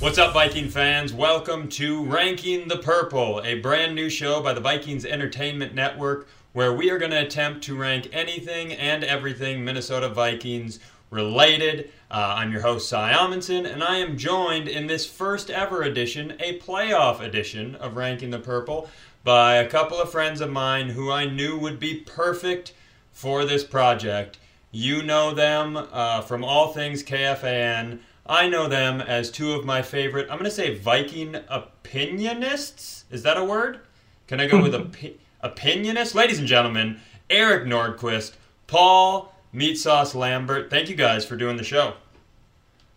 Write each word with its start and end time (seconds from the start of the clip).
What's 0.00 0.16
up, 0.16 0.32
Viking 0.32 0.70
fans? 0.70 1.12
Welcome 1.12 1.68
to 1.68 2.02
Ranking 2.02 2.68
the 2.68 2.78
Purple, 2.78 3.42
a 3.44 3.56
brand 3.56 3.94
new 3.94 4.08
show 4.08 4.40
by 4.40 4.54
the 4.54 4.60
Vikings 4.60 5.04
Entertainment 5.04 5.74
Network 5.74 6.26
where 6.54 6.72
we 6.72 6.90
are 6.90 6.96
going 6.96 7.10
to 7.10 7.20
attempt 7.20 7.62
to 7.64 7.76
rank 7.76 8.08
anything 8.10 8.72
and 8.72 9.04
everything 9.04 9.62
Minnesota 9.62 10.08
Vikings 10.08 10.78
related. 11.10 11.92
Uh, 12.10 12.32
I'm 12.38 12.50
your 12.50 12.62
host, 12.62 12.88
Cy 12.88 13.12
Amundson, 13.12 13.70
and 13.70 13.84
I 13.84 13.96
am 13.96 14.16
joined 14.16 14.68
in 14.68 14.86
this 14.86 15.04
first 15.04 15.50
ever 15.50 15.82
edition, 15.82 16.34
a 16.40 16.58
playoff 16.60 17.20
edition 17.20 17.74
of 17.74 17.98
Ranking 17.98 18.30
the 18.30 18.38
Purple, 18.38 18.88
by 19.22 19.56
a 19.56 19.68
couple 19.68 20.00
of 20.00 20.10
friends 20.10 20.40
of 20.40 20.50
mine 20.50 20.88
who 20.88 21.12
I 21.12 21.26
knew 21.26 21.58
would 21.58 21.78
be 21.78 21.96
perfect 21.96 22.72
for 23.12 23.44
this 23.44 23.64
project. 23.64 24.38
You 24.72 25.02
know 25.02 25.34
them 25.34 25.76
uh, 25.76 26.22
from 26.22 26.42
all 26.42 26.72
things 26.72 27.02
KFAN. 27.02 27.98
I 28.30 28.48
know 28.48 28.68
them 28.68 29.00
as 29.00 29.28
two 29.28 29.54
of 29.54 29.64
my 29.64 29.82
favorite, 29.82 30.28
I'm 30.30 30.38
going 30.38 30.44
to 30.44 30.52
say 30.52 30.78
Viking 30.78 31.32
opinionists. 31.50 33.02
Is 33.10 33.24
that 33.24 33.36
a 33.36 33.44
word? 33.44 33.80
Can 34.28 34.38
I 34.38 34.46
go 34.46 34.62
with 34.62 34.72
opi- 34.74 35.16
opinionist? 35.42 36.14
Ladies 36.14 36.38
and 36.38 36.46
gentlemen, 36.46 37.00
Eric 37.28 37.64
Nordquist, 37.64 38.34
Paul 38.68 39.34
Meatsauce 39.52 40.14
Lambert. 40.14 40.70
Thank 40.70 40.88
you 40.88 40.94
guys 40.94 41.26
for 41.26 41.34
doing 41.34 41.56
the 41.56 41.64
show. 41.64 41.94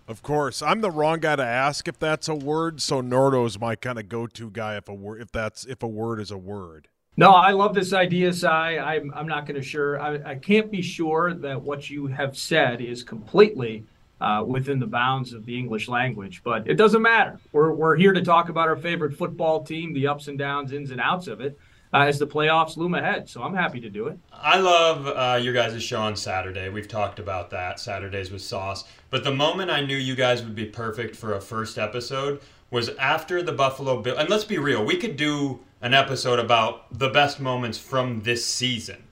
Of 0.08 0.22
course, 0.22 0.62
I'm 0.62 0.82
the 0.82 0.92
wrong 0.92 1.20
guy 1.20 1.36
to 1.36 1.44
ask 1.44 1.88
if 1.88 1.98
that's 1.98 2.28
a 2.28 2.36
word. 2.36 2.80
So 2.80 3.02
Nordo 3.02 3.48
is 3.48 3.60
my 3.60 3.76
kind 3.76 3.98
of 3.98 4.10
go-to 4.10 4.52
guy 4.52 4.78
if 4.78 4.88
a 4.88 4.94
word 4.94 5.20
if 5.20 5.32
that's 5.32 5.66
if 5.66 5.82
a 5.82 5.88
word 5.88 6.20
is 6.20 6.30
a 6.30 6.38
word. 6.38 6.90
No, 7.18 7.32
I 7.32 7.54
love 7.54 7.74
this 7.74 7.92
idea, 7.92 8.34
Cy. 8.34 8.78
I'm 8.78 9.12
I'm 9.16 9.28
not 9.28 9.48
going 9.48 9.60
to 9.60 9.68
sure. 9.68 10.00
I, 10.00 10.34
I 10.34 10.36
can't 10.36 10.70
be 10.70 10.84
sure 10.84 11.34
that 11.34 11.60
what 11.60 11.90
you 11.90 12.06
have 12.06 12.38
said 12.38 12.82
is 12.82 13.02
completely 13.02 13.86
uh, 14.24 14.44
within 14.44 14.80
the 14.80 14.88
bounds 14.88 15.34
of 15.34 15.46
the 15.46 15.58
English 15.58 15.88
language, 15.88 16.42
but 16.44 16.68
it 16.68 16.76
doesn't 16.76 17.02
matter. 17.02 17.40
We're 17.52 17.74
we're 17.74 17.96
here 17.98 18.14
to 18.14 18.22
talk 18.22 18.50
about 18.50 18.68
our 18.70 18.78
favorite 18.78 19.16
football 19.16 19.64
team, 19.64 19.94
the 19.94 20.08
ups 20.08 20.28
and 20.28 20.38
downs, 20.38 20.72
ins 20.72 20.92
and 20.92 21.02
outs 21.02 21.28
of 21.28 21.42
it 21.42 21.60
uh, 21.94 22.00
as 22.00 22.20
the 22.20 22.28
playoffs 22.28 22.76
loom 22.76 22.96
ahead. 22.96 23.30
So 23.30 23.44
I'm 23.44 23.54
happy 23.54 23.80
to 23.82 23.90
do 23.90 24.08
it. 24.08 24.18
I 24.32 24.60
love 24.60 25.08
uh, 25.08 25.40
your 25.42 25.54
guys' 25.54 25.82
show 25.84 26.02
on 26.02 26.16
Saturday. 26.16 26.70
We've 26.70 26.88
talked 26.88 27.20
about 27.20 27.52
that, 27.52 27.80
Saturdays 27.80 28.32
with 28.32 28.42
Sauce. 28.42 28.86
But 29.10 29.24
the 29.24 29.34
moment 29.34 29.70
I 29.70 29.82
knew 29.82 29.98
you 29.98 30.16
guys 30.16 30.44
would 30.44 30.56
be 30.56 30.66
perfect 30.66 31.16
for 31.16 31.36
a 31.36 31.42
first 31.42 31.78
episode 31.78 32.42
was 32.72 32.90
after 32.98 33.44
the 33.44 33.52
Buffalo 33.52 34.02
Bill. 34.02 34.18
And 34.18 34.30
let's 34.30 34.46
be 34.46 34.58
real, 34.58 34.84
we 34.84 34.98
could 34.98 35.16
do 35.16 35.60
an 35.82 35.94
episode 35.94 36.40
about 36.40 36.98
the 36.98 37.10
best 37.10 37.40
moments 37.40 37.78
from 37.78 38.22
this 38.22 38.44
season. 38.44 39.04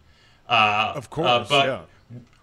Uh, 0.50 0.94
of 0.96 1.10
course, 1.10 1.28
uh, 1.28 1.46
but 1.48 1.68
yeah. 1.68 1.82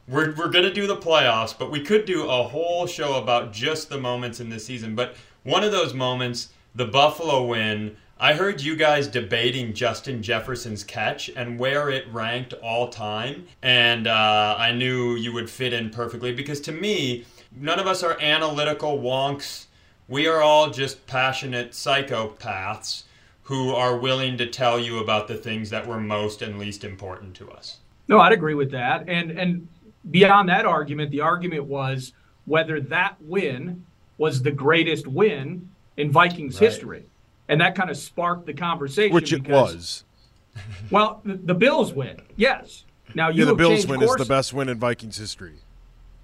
We're, 0.08 0.34
we're 0.34 0.48
going 0.48 0.64
to 0.64 0.72
do 0.72 0.86
the 0.86 0.96
playoffs, 0.96 1.56
but 1.56 1.70
we 1.70 1.82
could 1.82 2.06
do 2.06 2.28
a 2.28 2.42
whole 2.42 2.86
show 2.86 3.16
about 3.16 3.52
just 3.52 3.90
the 3.90 3.98
moments 3.98 4.40
in 4.40 4.48
this 4.48 4.64
season. 4.64 4.94
But 4.94 5.14
one 5.42 5.62
of 5.62 5.70
those 5.70 5.92
moments, 5.92 6.48
the 6.74 6.86
Buffalo 6.86 7.44
win, 7.44 7.96
I 8.18 8.32
heard 8.32 8.62
you 8.62 8.74
guys 8.74 9.06
debating 9.06 9.74
Justin 9.74 10.22
Jefferson's 10.22 10.82
catch 10.82 11.28
and 11.28 11.58
where 11.58 11.90
it 11.90 12.06
ranked 12.10 12.54
all 12.54 12.88
time, 12.88 13.46
and 13.62 14.06
uh, 14.06 14.56
I 14.58 14.72
knew 14.72 15.14
you 15.14 15.32
would 15.34 15.50
fit 15.50 15.72
in 15.72 15.90
perfectly 15.90 16.32
because 16.32 16.60
to 16.62 16.72
me, 16.72 17.26
none 17.54 17.78
of 17.78 17.86
us 17.86 18.02
are 18.02 18.18
analytical 18.20 18.98
wonks. 18.98 19.66
We 20.08 20.26
are 20.26 20.40
all 20.40 20.70
just 20.70 21.06
passionate 21.06 21.72
psychopaths 21.72 23.04
who 23.42 23.74
are 23.74 23.96
willing 23.96 24.36
to 24.38 24.46
tell 24.46 24.80
you 24.80 24.98
about 24.98 25.28
the 25.28 25.36
things 25.36 25.70
that 25.70 25.86
were 25.86 26.00
most 26.00 26.42
and 26.42 26.58
least 26.58 26.82
important 26.82 27.34
to 27.36 27.50
us. 27.50 27.78
No, 28.08 28.20
I'd 28.20 28.32
agree 28.32 28.54
with 28.54 28.70
that. 28.72 29.08
And 29.08 29.30
and 29.30 29.68
beyond 30.10 30.48
that 30.48 30.66
argument, 30.66 31.10
the 31.10 31.20
argument 31.20 31.64
was 31.64 32.12
whether 32.46 32.80
that 32.80 33.16
win 33.20 33.84
was 34.16 34.42
the 34.42 34.50
greatest 34.50 35.06
win 35.06 35.68
in 35.96 36.10
Vikings 36.10 36.54
right. 36.54 36.68
history 36.68 37.04
and 37.48 37.60
that 37.60 37.74
kind 37.74 37.90
of 37.90 37.96
sparked 37.96 38.46
the 38.46 38.52
conversation. 38.52 39.14
Which 39.14 39.32
it 39.32 39.42
because, 39.42 39.74
was. 39.74 40.04
Well, 40.90 41.20
the, 41.24 41.34
the, 41.34 41.54
Bills 41.54 41.92
win, 41.92 42.20
yes. 42.34 42.84
Now 43.14 43.28
you 43.28 43.44
yeah, 43.44 43.50
the 43.50 43.54
Bills 43.54 43.86
win 43.86 44.00
course. 44.00 44.20
is 44.20 44.26
the 44.26 44.28
best 44.28 44.52
win 44.52 44.68
in 44.68 44.78
Vikings 44.78 45.16
history. 45.16 45.54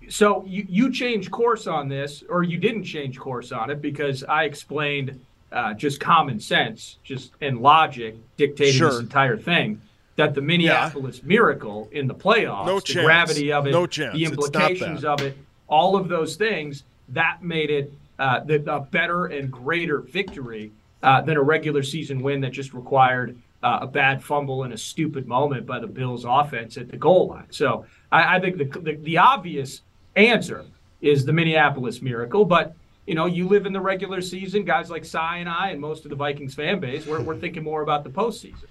So 0.08 0.44
you 0.44 0.66
you 0.68 0.92
changed 0.92 1.30
course 1.30 1.68
on 1.68 1.88
this, 1.88 2.24
or 2.28 2.42
you 2.42 2.58
didn't 2.58 2.82
change 2.82 3.16
course 3.16 3.52
on 3.52 3.70
it 3.70 3.80
because 3.80 4.24
I 4.24 4.44
explained 4.44 5.20
uh, 5.52 5.74
just 5.74 6.00
common 6.00 6.40
sense, 6.40 6.98
just 7.04 7.30
and 7.40 7.60
logic 7.60 8.16
dictating 8.36 8.74
sure. 8.74 8.90
this 8.90 9.00
entire 9.00 9.36
thing. 9.36 9.80
That 10.16 10.34
the 10.34 10.40
Minneapolis 10.40 11.18
yeah. 11.18 11.28
Miracle 11.28 11.88
in 11.90 12.06
the 12.06 12.14
playoffs, 12.14 12.66
no 12.66 12.76
the 12.76 12.82
chance. 12.82 13.04
gravity 13.04 13.52
of 13.52 13.66
it, 13.66 13.72
no 13.72 13.86
the 13.86 14.24
implications 14.24 15.04
of 15.04 15.20
it, 15.22 15.36
all 15.66 15.96
of 15.96 16.08
those 16.08 16.36
things, 16.36 16.84
that 17.08 17.42
made 17.42 17.70
it 17.70 17.92
uh, 18.18 18.40
the, 18.40 18.62
a 18.72 18.80
better 18.80 19.26
and 19.26 19.50
greater 19.50 19.98
victory 19.98 20.70
uh, 21.02 21.20
than 21.20 21.36
a 21.36 21.42
regular 21.42 21.82
season 21.82 22.22
win 22.22 22.40
that 22.42 22.52
just 22.52 22.72
required 22.72 23.36
uh, 23.64 23.78
a 23.82 23.86
bad 23.86 24.22
fumble 24.22 24.62
and 24.62 24.72
a 24.72 24.78
stupid 24.78 25.26
moment 25.26 25.66
by 25.66 25.80
the 25.80 25.86
Bills 25.86 26.24
offense 26.24 26.76
at 26.76 26.88
the 26.90 26.96
goal 26.96 27.28
line. 27.28 27.46
So 27.50 27.86
I, 28.12 28.36
I 28.36 28.40
think 28.40 28.58
the, 28.58 28.80
the, 28.80 28.96
the 28.96 29.18
obvious 29.18 29.80
answer 30.14 30.64
is 31.00 31.24
the 31.24 31.32
Minneapolis 31.32 32.00
miracle, 32.00 32.44
but 32.44 32.74
you 33.06 33.14
know, 33.14 33.26
you 33.26 33.46
live 33.46 33.66
in 33.66 33.72
the 33.72 33.80
regular 33.80 34.22
season. 34.22 34.64
Guys 34.64 34.90
like 34.90 35.04
Cy 35.04 35.38
and 35.38 35.48
I, 35.48 35.70
and 35.70 35.80
most 35.80 36.04
of 36.04 36.10
the 36.10 36.16
Vikings 36.16 36.54
fan 36.54 36.80
base, 36.80 37.06
we're, 37.06 37.20
we're 37.20 37.36
thinking 37.36 37.62
more 37.62 37.82
about 37.82 38.04
the 38.04 38.10
postseason. 38.10 38.64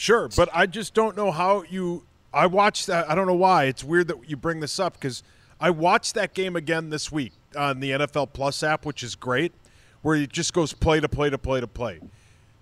Sure, 0.00 0.30
but 0.34 0.48
I 0.54 0.64
just 0.64 0.94
don't 0.94 1.14
know 1.14 1.30
how 1.30 1.62
you. 1.68 2.04
I 2.32 2.46
watched 2.46 2.86
that. 2.86 3.10
I 3.10 3.14
don't 3.14 3.26
know 3.26 3.34
why. 3.34 3.64
It's 3.64 3.84
weird 3.84 4.08
that 4.08 4.30
you 4.30 4.34
bring 4.34 4.60
this 4.60 4.80
up 4.80 4.94
because 4.94 5.22
I 5.60 5.68
watched 5.68 6.14
that 6.14 6.32
game 6.32 6.56
again 6.56 6.88
this 6.88 7.12
week 7.12 7.34
on 7.54 7.80
the 7.80 7.90
NFL 7.90 8.32
Plus 8.32 8.62
app, 8.62 8.86
which 8.86 9.02
is 9.02 9.14
great 9.14 9.52
where 10.00 10.16
it 10.16 10.32
just 10.32 10.54
goes 10.54 10.72
play 10.72 11.00
to 11.00 11.08
play 11.08 11.28
to 11.28 11.36
play 11.36 11.60
to 11.60 11.66
play. 11.66 12.00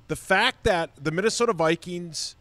The 0.09 0.17
fact 0.17 0.65
that 0.65 0.91
the 1.01 1.13
Minnesota 1.13 1.53
Vikings 1.53 2.35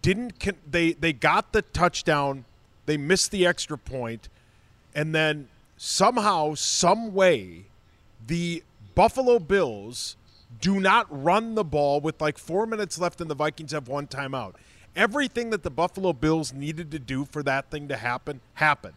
didn't 0.00 0.40
they 0.70 0.92
they 0.92 1.12
got 1.12 1.52
the 1.52 1.62
touchdown, 1.62 2.44
they 2.86 2.96
missed 2.96 3.32
the 3.32 3.44
extra 3.44 3.76
point, 3.76 4.28
and 4.94 5.12
then 5.12 5.48
somehow, 5.76 6.54
some 6.54 7.12
way, 7.14 7.64
the 8.24 8.62
Buffalo 8.94 9.40
Bills 9.40 10.16
do 10.60 10.80
not 10.80 11.06
run 11.10 11.54
the 11.54 11.64
ball 11.64 12.00
with 12.00 12.20
like 12.20 12.38
four 12.38 12.66
minutes 12.66 12.98
left 12.98 13.20
and 13.20 13.30
the 13.30 13.34
Vikings 13.34 13.72
have 13.72 13.88
one 13.88 14.06
timeout. 14.06 14.54
Everything 14.94 15.50
that 15.50 15.62
the 15.62 15.70
Buffalo 15.70 16.12
Bills 16.12 16.52
needed 16.52 16.90
to 16.92 16.98
do 16.98 17.24
for 17.24 17.42
that 17.42 17.70
thing 17.70 17.88
to 17.88 17.96
happen 17.96 18.40
happened. 18.54 18.94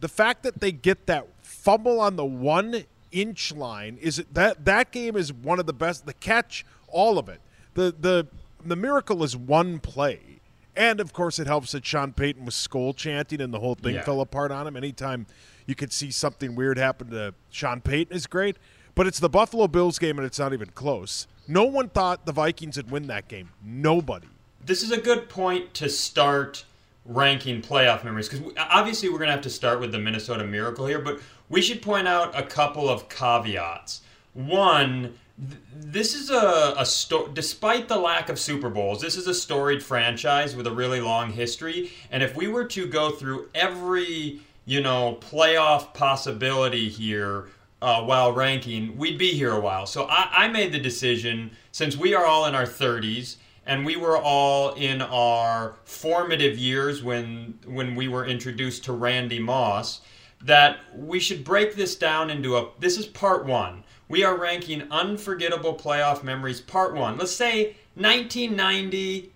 The 0.00 0.08
fact 0.08 0.42
that 0.42 0.60
they 0.60 0.72
get 0.72 1.06
that 1.06 1.28
fumble 1.42 2.00
on 2.00 2.16
the 2.16 2.24
one 2.24 2.84
inch 3.10 3.52
line 3.54 3.98
is 4.00 4.24
that 4.32 4.64
that 4.64 4.90
game 4.90 5.16
is 5.16 5.32
one 5.32 5.60
of 5.60 5.66
the 5.66 5.72
best. 5.72 6.06
The 6.06 6.14
catch, 6.14 6.64
all 6.88 7.18
of 7.18 7.28
it. 7.28 7.40
The 7.74 7.94
the 7.98 8.28
the 8.64 8.76
miracle 8.76 9.22
is 9.22 9.36
one 9.36 9.78
play. 9.78 10.40
And 10.74 11.00
of 11.00 11.12
course, 11.12 11.38
it 11.38 11.46
helps 11.46 11.72
that 11.72 11.84
Sean 11.84 12.12
Payton 12.12 12.44
was 12.44 12.54
skull 12.54 12.94
chanting 12.94 13.40
and 13.40 13.52
the 13.52 13.60
whole 13.60 13.74
thing 13.74 13.96
yeah. 13.96 14.04
fell 14.04 14.20
apart 14.20 14.50
on 14.50 14.66
him. 14.66 14.76
Anytime 14.76 15.26
you 15.66 15.74
could 15.74 15.92
see 15.92 16.10
something 16.10 16.54
weird 16.54 16.78
happen 16.78 17.10
to 17.10 17.34
Sean 17.50 17.80
Payton 17.80 18.16
is 18.16 18.26
great. 18.26 18.56
But 18.94 19.06
it's 19.06 19.20
the 19.20 19.28
Buffalo 19.28 19.68
Bills 19.68 19.98
game 19.98 20.18
and 20.18 20.26
it's 20.26 20.38
not 20.38 20.52
even 20.52 20.70
close. 20.70 21.26
No 21.48 21.64
one 21.64 21.88
thought 21.88 22.26
the 22.26 22.32
Vikings 22.32 22.76
would 22.76 22.90
win 22.90 23.06
that 23.06 23.28
game. 23.28 23.50
Nobody. 23.64 24.28
This 24.64 24.82
is 24.82 24.92
a 24.92 25.00
good 25.00 25.28
point 25.28 25.74
to 25.74 25.88
start 25.88 26.64
ranking 27.04 27.62
playoff 27.62 28.04
memories 28.04 28.28
because 28.28 28.52
obviously 28.56 29.08
we're 29.08 29.18
going 29.18 29.28
to 29.28 29.32
have 29.32 29.42
to 29.42 29.50
start 29.50 29.80
with 29.80 29.92
the 29.92 29.98
Minnesota 29.98 30.44
Miracle 30.44 30.86
here, 30.86 31.00
but 31.00 31.20
we 31.48 31.60
should 31.60 31.82
point 31.82 32.06
out 32.06 32.38
a 32.38 32.42
couple 32.42 32.88
of 32.88 33.08
caveats. 33.08 34.02
One, 34.34 35.18
th- 35.38 35.60
this 35.74 36.14
is 36.14 36.30
a, 36.30 36.74
a 36.78 36.86
despite 37.32 37.88
the 37.88 37.98
lack 37.98 38.28
of 38.28 38.38
Super 38.38 38.70
Bowls, 38.70 39.00
this 39.00 39.16
is 39.16 39.26
a 39.26 39.34
storied 39.34 39.82
franchise 39.82 40.54
with 40.54 40.66
a 40.66 40.70
really 40.70 41.00
long 41.00 41.32
history. 41.32 41.90
And 42.10 42.22
if 42.22 42.36
we 42.36 42.46
were 42.46 42.64
to 42.66 42.86
go 42.86 43.10
through 43.10 43.48
every, 43.54 44.40
you 44.64 44.80
know, 44.80 45.18
playoff 45.20 45.92
possibility 45.92 46.88
here 46.88 47.48
uh, 47.82 48.02
while 48.02 48.32
ranking, 48.32 48.96
we'd 48.96 49.18
be 49.18 49.32
here 49.32 49.52
a 49.52 49.60
while. 49.60 49.86
So 49.86 50.06
I, 50.08 50.44
I 50.44 50.48
made 50.48 50.72
the 50.72 50.78
decision, 50.78 51.50
since 51.72 51.96
we 51.96 52.14
are 52.14 52.24
all 52.24 52.46
in 52.46 52.54
our 52.54 52.64
30s, 52.64 53.36
and 53.66 53.84
we 53.84 53.96
were 53.96 54.16
all 54.16 54.72
in 54.74 55.02
our 55.02 55.76
formative 55.84 56.56
years 56.58 57.02
when 57.02 57.58
when 57.66 57.94
we 57.94 58.08
were 58.08 58.26
introduced 58.26 58.84
to 58.84 58.92
Randy 58.92 59.38
Moss 59.38 60.00
that 60.44 60.78
we 60.94 61.20
should 61.20 61.44
break 61.44 61.76
this 61.76 61.94
down 61.94 62.30
into 62.30 62.56
a 62.56 62.70
this 62.78 62.96
is 62.96 63.06
part 63.06 63.44
one. 63.44 63.84
We 64.08 64.24
are 64.24 64.36
ranking 64.36 64.82
unforgettable 64.90 65.74
playoff 65.74 66.22
memories 66.22 66.60
part 66.60 66.94
one. 66.94 67.18
Let's 67.18 67.32
say 67.32 67.76
1990 67.94 69.30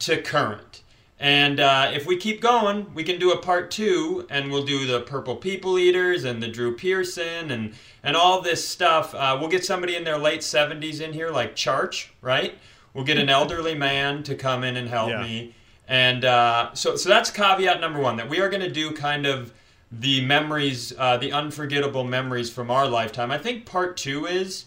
to 0.00 0.22
current. 0.22 0.82
And 1.20 1.58
uh, 1.58 1.90
if 1.92 2.06
we 2.06 2.16
keep 2.16 2.40
going, 2.40 2.94
we 2.94 3.02
can 3.02 3.18
do 3.18 3.32
a 3.32 3.38
part 3.38 3.72
two, 3.72 4.24
and 4.30 4.52
we'll 4.52 4.64
do 4.64 4.86
the 4.86 5.00
Purple 5.00 5.34
People 5.34 5.76
Eaters 5.76 6.22
and 6.22 6.40
the 6.40 6.46
Drew 6.46 6.76
Pearson 6.76 7.50
and 7.50 7.74
and 8.04 8.16
all 8.16 8.40
this 8.40 8.66
stuff. 8.66 9.14
Uh, 9.14 9.36
we'll 9.40 9.50
get 9.50 9.64
somebody 9.64 9.96
in 9.96 10.04
their 10.04 10.18
late 10.18 10.40
70s 10.40 11.00
in 11.00 11.12
here, 11.12 11.30
like 11.30 11.56
Charch, 11.56 12.08
right? 12.20 12.56
We'll 12.94 13.04
get 13.04 13.18
an 13.18 13.28
elderly 13.40 13.74
man 13.74 14.22
to 14.24 14.36
come 14.36 14.62
in 14.62 14.76
and 14.76 14.88
help 14.88 15.10
yeah. 15.10 15.22
me. 15.22 15.54
And 15.88 16.24
uh, 16.24 16.74
so, 16.74 16.96
so 16.96 17.08
that's 17.08 17.30
caveat 17.30 17.80
number 17.80 17.98
one 17.98 18.16
that 18.16 18.28
we 18.28 18.40
are 18.40 18.48
going 18.48 18.62
to 18.62 18.70
do 18.70 18.92
kind 18.92 19.26
of 19.26 19.52
the 19.90 20.24
memories, 20.24 20.92
uh, 20.98 21.16
the 21.16 21.32
unforgettable 21.32 22.04
memories 22.04 22.50
from 22.50 22.70
our 22.70 22.86
lifetime. 22.86 23.30
I 23.30 23.38
think 23.38 23.64
part 23.64 23.96
two 23.96 24.26
is 24.26 24.66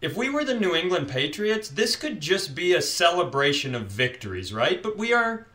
if 0.00 0.16
we 0.16 0.30
were 0.30 0.44
the 0.44 0.58
New 0.58 0.74
England 0.74 1.08
Patriots, 1.08 1.68
this 1.68 1.94
could 1.94 2.20
just 2.20 2.54
be 2.54 2.74
a 2.74 2.82
celebration 2.82 3.74
of 3.74 3.86
victories, 3.86 4.52
right? 4.52 4.82
But 4.82 4.96
we 4.96 5.12
are 5.12 5.46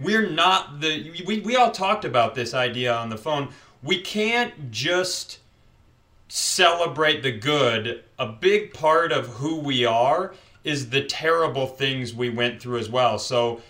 we're 0.00 0.28
not 0.28 0.80
the 0.80 1.12
we, 1.26 1.40
we 1.40 1.56
all 1.56 1.70
talked 1.70 2.04
about 2.04 2.34
this 2.34 2.54
idea 2.54 2.94
on 2.94 3.10
the 3.10 3.18
phone. 3.18 3.50
We 3.82 4.00
can't 4.00 4.70
just 4.70 5.38
celebrate 6.28 7.22
the 7.22 7.32
good. 7.32 8.04
A 8.18 8.26
big 8.26 8.72
part 8.72 9.12
of 9.12 9.26
who 9.26 9.58
we 9.58 9.84
are 9.84 10.34
is 10.64 10.90
the 10.90 11.02
terrible 11.02 11.66
things 11.66 12.14
we 12.14 12.30
went 12.30 12.60
through 12.60 12.78
as 12.78 12.88
well. 12.88 13.18
So 13.18 13.62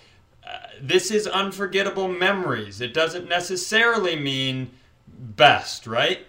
uh, 0.46 0.58
this 0.80 1.10
is 1.10 1.26
unforgettable 1.26 2.08
memories. 2.08 2.80
It 2.80 2.92
doesn't 2.92 3.28
necessarily 3.28 4.16
mean 4.16 4.70
best, 5.06 5.86
right? 5.86 6.26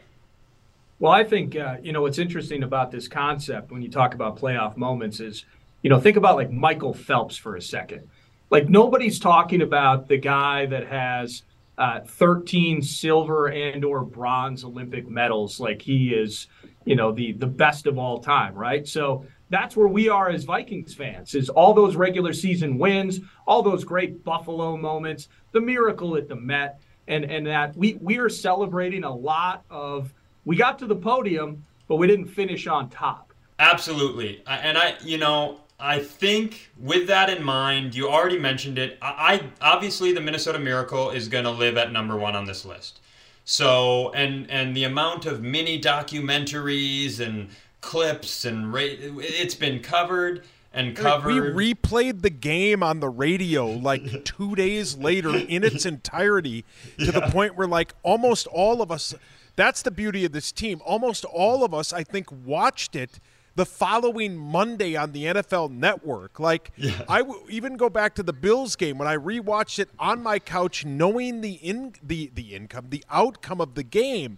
Well, 0.99 1.11
I 1.11 1.23
think 1.23 1.55
uh, 1.55 1.77
you 1.81 1.91
know 1.93 2.01
what's 2.01 2.19
interesting 2.19 2.63
about 2.63 2.91
this 2.91 3.07
concept 3.07 3.71
when 3.71 3.81
you 3.81 3.89
talk 3.89 4.13
about 4.13 4.37
playoff 4.37 4.77
moments 4.77 5.19
is, 5.19 5.45
you 5.81 5.89
know, 5.89 5.99
think 5.99 6.17
about 6.17 6.35
like 6.35 6.51
Michael 6.51 6.93
Phelps 6.93 7.37
for 7.37 7.55
a 7.55 7.61
second. 7.61 8.07
Like 8.51 8.69
nobody's 8.69 9.17
talking 9.17 9.61
about 9.61 10.09
the 10.09 10.17
guy 10.17 10.65
that 10.65 10.85
has 10.87 11.43
uh, 11.77 12.01
13 12.01 12.81
silver 12.81 13.47
and 13.47 13.83
or 13.85 14.03
bronze 14.03 14.65
Olympic 14.65 15.09
medals. 15.09 15.59
Like 15.59 15.81
he 15.81 16.09
is, 16.09 16.47
you 16.83 16.95
know, 16.95 17.13
the 17.13 17.31
the 17.31 17.47
best 17.47 17.87
of 17.87 17.97
all 17.97 18.19
time, 18.19 18.53
right? 18.53 18.85
So 18.85 19.25
that's 19.49 19.75
where 19.75 19.87
we 19.87 20.09
are 20.09 20.29
as 20.29 20.43
Vikings 20.43 20.93
fans. 20.93 21.33
Is 21.33 21.49
all 21.49 21.73
those 21.73 21.95
regular 21.95 22.33
season 22.33 22.77
wins, 22.77 23.21
all 23.47 23.63
those 23.63 23.85
great 23.85 24.23
Buffalo 24.23 24.75
moments, 24.75 25.29
the 25.53 25.61
miracle 25.61 26.17
at 26.17 26.27
the 26.27 26.35
Met, 26.35 26.81
and 27.07 27.23
and 27.23 27.47
that 27.47 27.75
we 27.77 27.97
we 28.01 28.17
are 28.17 28.29
celebrating 28.29 29.05
a 29.05 29.13
lot 29.13 29.63
of 29.69 30.13
we 30.43 30.57
got 30.57 30.77
to 30.79 30.87
the 30.87 30.95
podium, 30.95 31.65
but 31.87 31.95
we 31.95 32.05
didn't 32.05 32.27
finish 32.27 32.67
on 32.67 32.89
top. 32.89 33.33
Absolutely. 33.59 34.43
And 34.47 34.77
I, 34.77 34.95
you 35.03 35.19
know, 35.19 35.59
I 35.81 35.99
think 35.99 36.69
with 36.79 37.07
that 37.07 37.29
in 37.29 37.43
mind, 37.43 37.95
you 37.95 38.07
already 38.07 38.39
mentioned 38.39 38.77
it. 38.77 38.97
I, 39.01 39.41
I 39.61 39.73
obviously 39.73 40.13
the 40.13 40.21
Minnesota 40.21 40.59
Miracle 40.59 41.09
is 41.09 41.27
going 41.27 41.45
to 41.45 41.51
live 41.51 41.77
at 41.77 41.91
number 41.91 42.15
one 42.15 42.35
on 42.35 42.45
this 42.45 42.65
list. 42.65 42.99
So 43.43 44.11
and 44.11 44.49
and 44.51 44.75
the 44.75 44.83
amount 44.83 45.25
of 45.25 45.41
mini 45.41 45.81
documentaries 45.81 47.19
and 47.19 47.49
clips 47.81 48.45
and 48.45 48.71
ra- 48.71 48.81
it's 48.83 49.55
been 49.55 49.81
covered 49.81 50.43
and 50.71 50.95
covered. 50.95 51.55
We 51.55 51.73
replayed 51.73 52.21
the 52.21 52.29
game 52.29 52.83
on 52.83 52.99
the 52.99 53.09
radio 53.09 53.65
like 53.65 54.23
two 54.23 54.55
days 54.55 54.95
later 54.95 55.35
in 55.35 55.63
its 55.63 55.85
entirety 55.85 56.63
to 56.99 57.05
yeah. 57.05 57.11
the 57.11 57.21
point 57.21 57.55
where 57.55 57.67
like 57.67 57.93
almost 58.03 58.45
all 58.47 58.81
of 58.81 58.91
us 58.91 59.15
that's 59.55 59.81
the 59.81 59.91
beauty 59.91 60.25
of 60.25 60.31
this 60.31 60.51
team. 60.51 60.81
Almost 60.85 61.25
all 61.25 61.63
of 61.63 61.73
us, 61.73 61.91
I 61.91 62.03
think, 62.03 62.31
watched 62.31 62.95
it 62.95 63.19
the 63.55 63.65
following 63.65 64.37
Monday 64.37 64.95
on 64.95 65.11
the 65.11 65.25
NFL 65.25 65.71
Network. 65.71 66.39
Like, 66.39 66.71
yeah. 66.77 67.03
I 67.09 67.19
w- 67.19 67.45
even 67.49 67.75
go 67.75 67.89
back 67.89 68.15
to 68.15 68.23
the 68.23 68.33
Bills 68.33 68.75
game 68.75 68.97
when 68.97 69.07
I 69.07 69.17
rewatched 69.17 69.79
it 69.79 69.89
on 69.99 70.23
my 70.23 70.39
couch, 70.39 70.85
knowing 70.85 71.41
the 71.41 71.53
in 71.53 71.93
the 72.01 72.31
the 72.33 72.55
income, 72.55 72.87
the 72.89 73.03
outcome 73.09 73.59
of 73.59 73.75
the 73.75 73.83
game, 73.83 74.37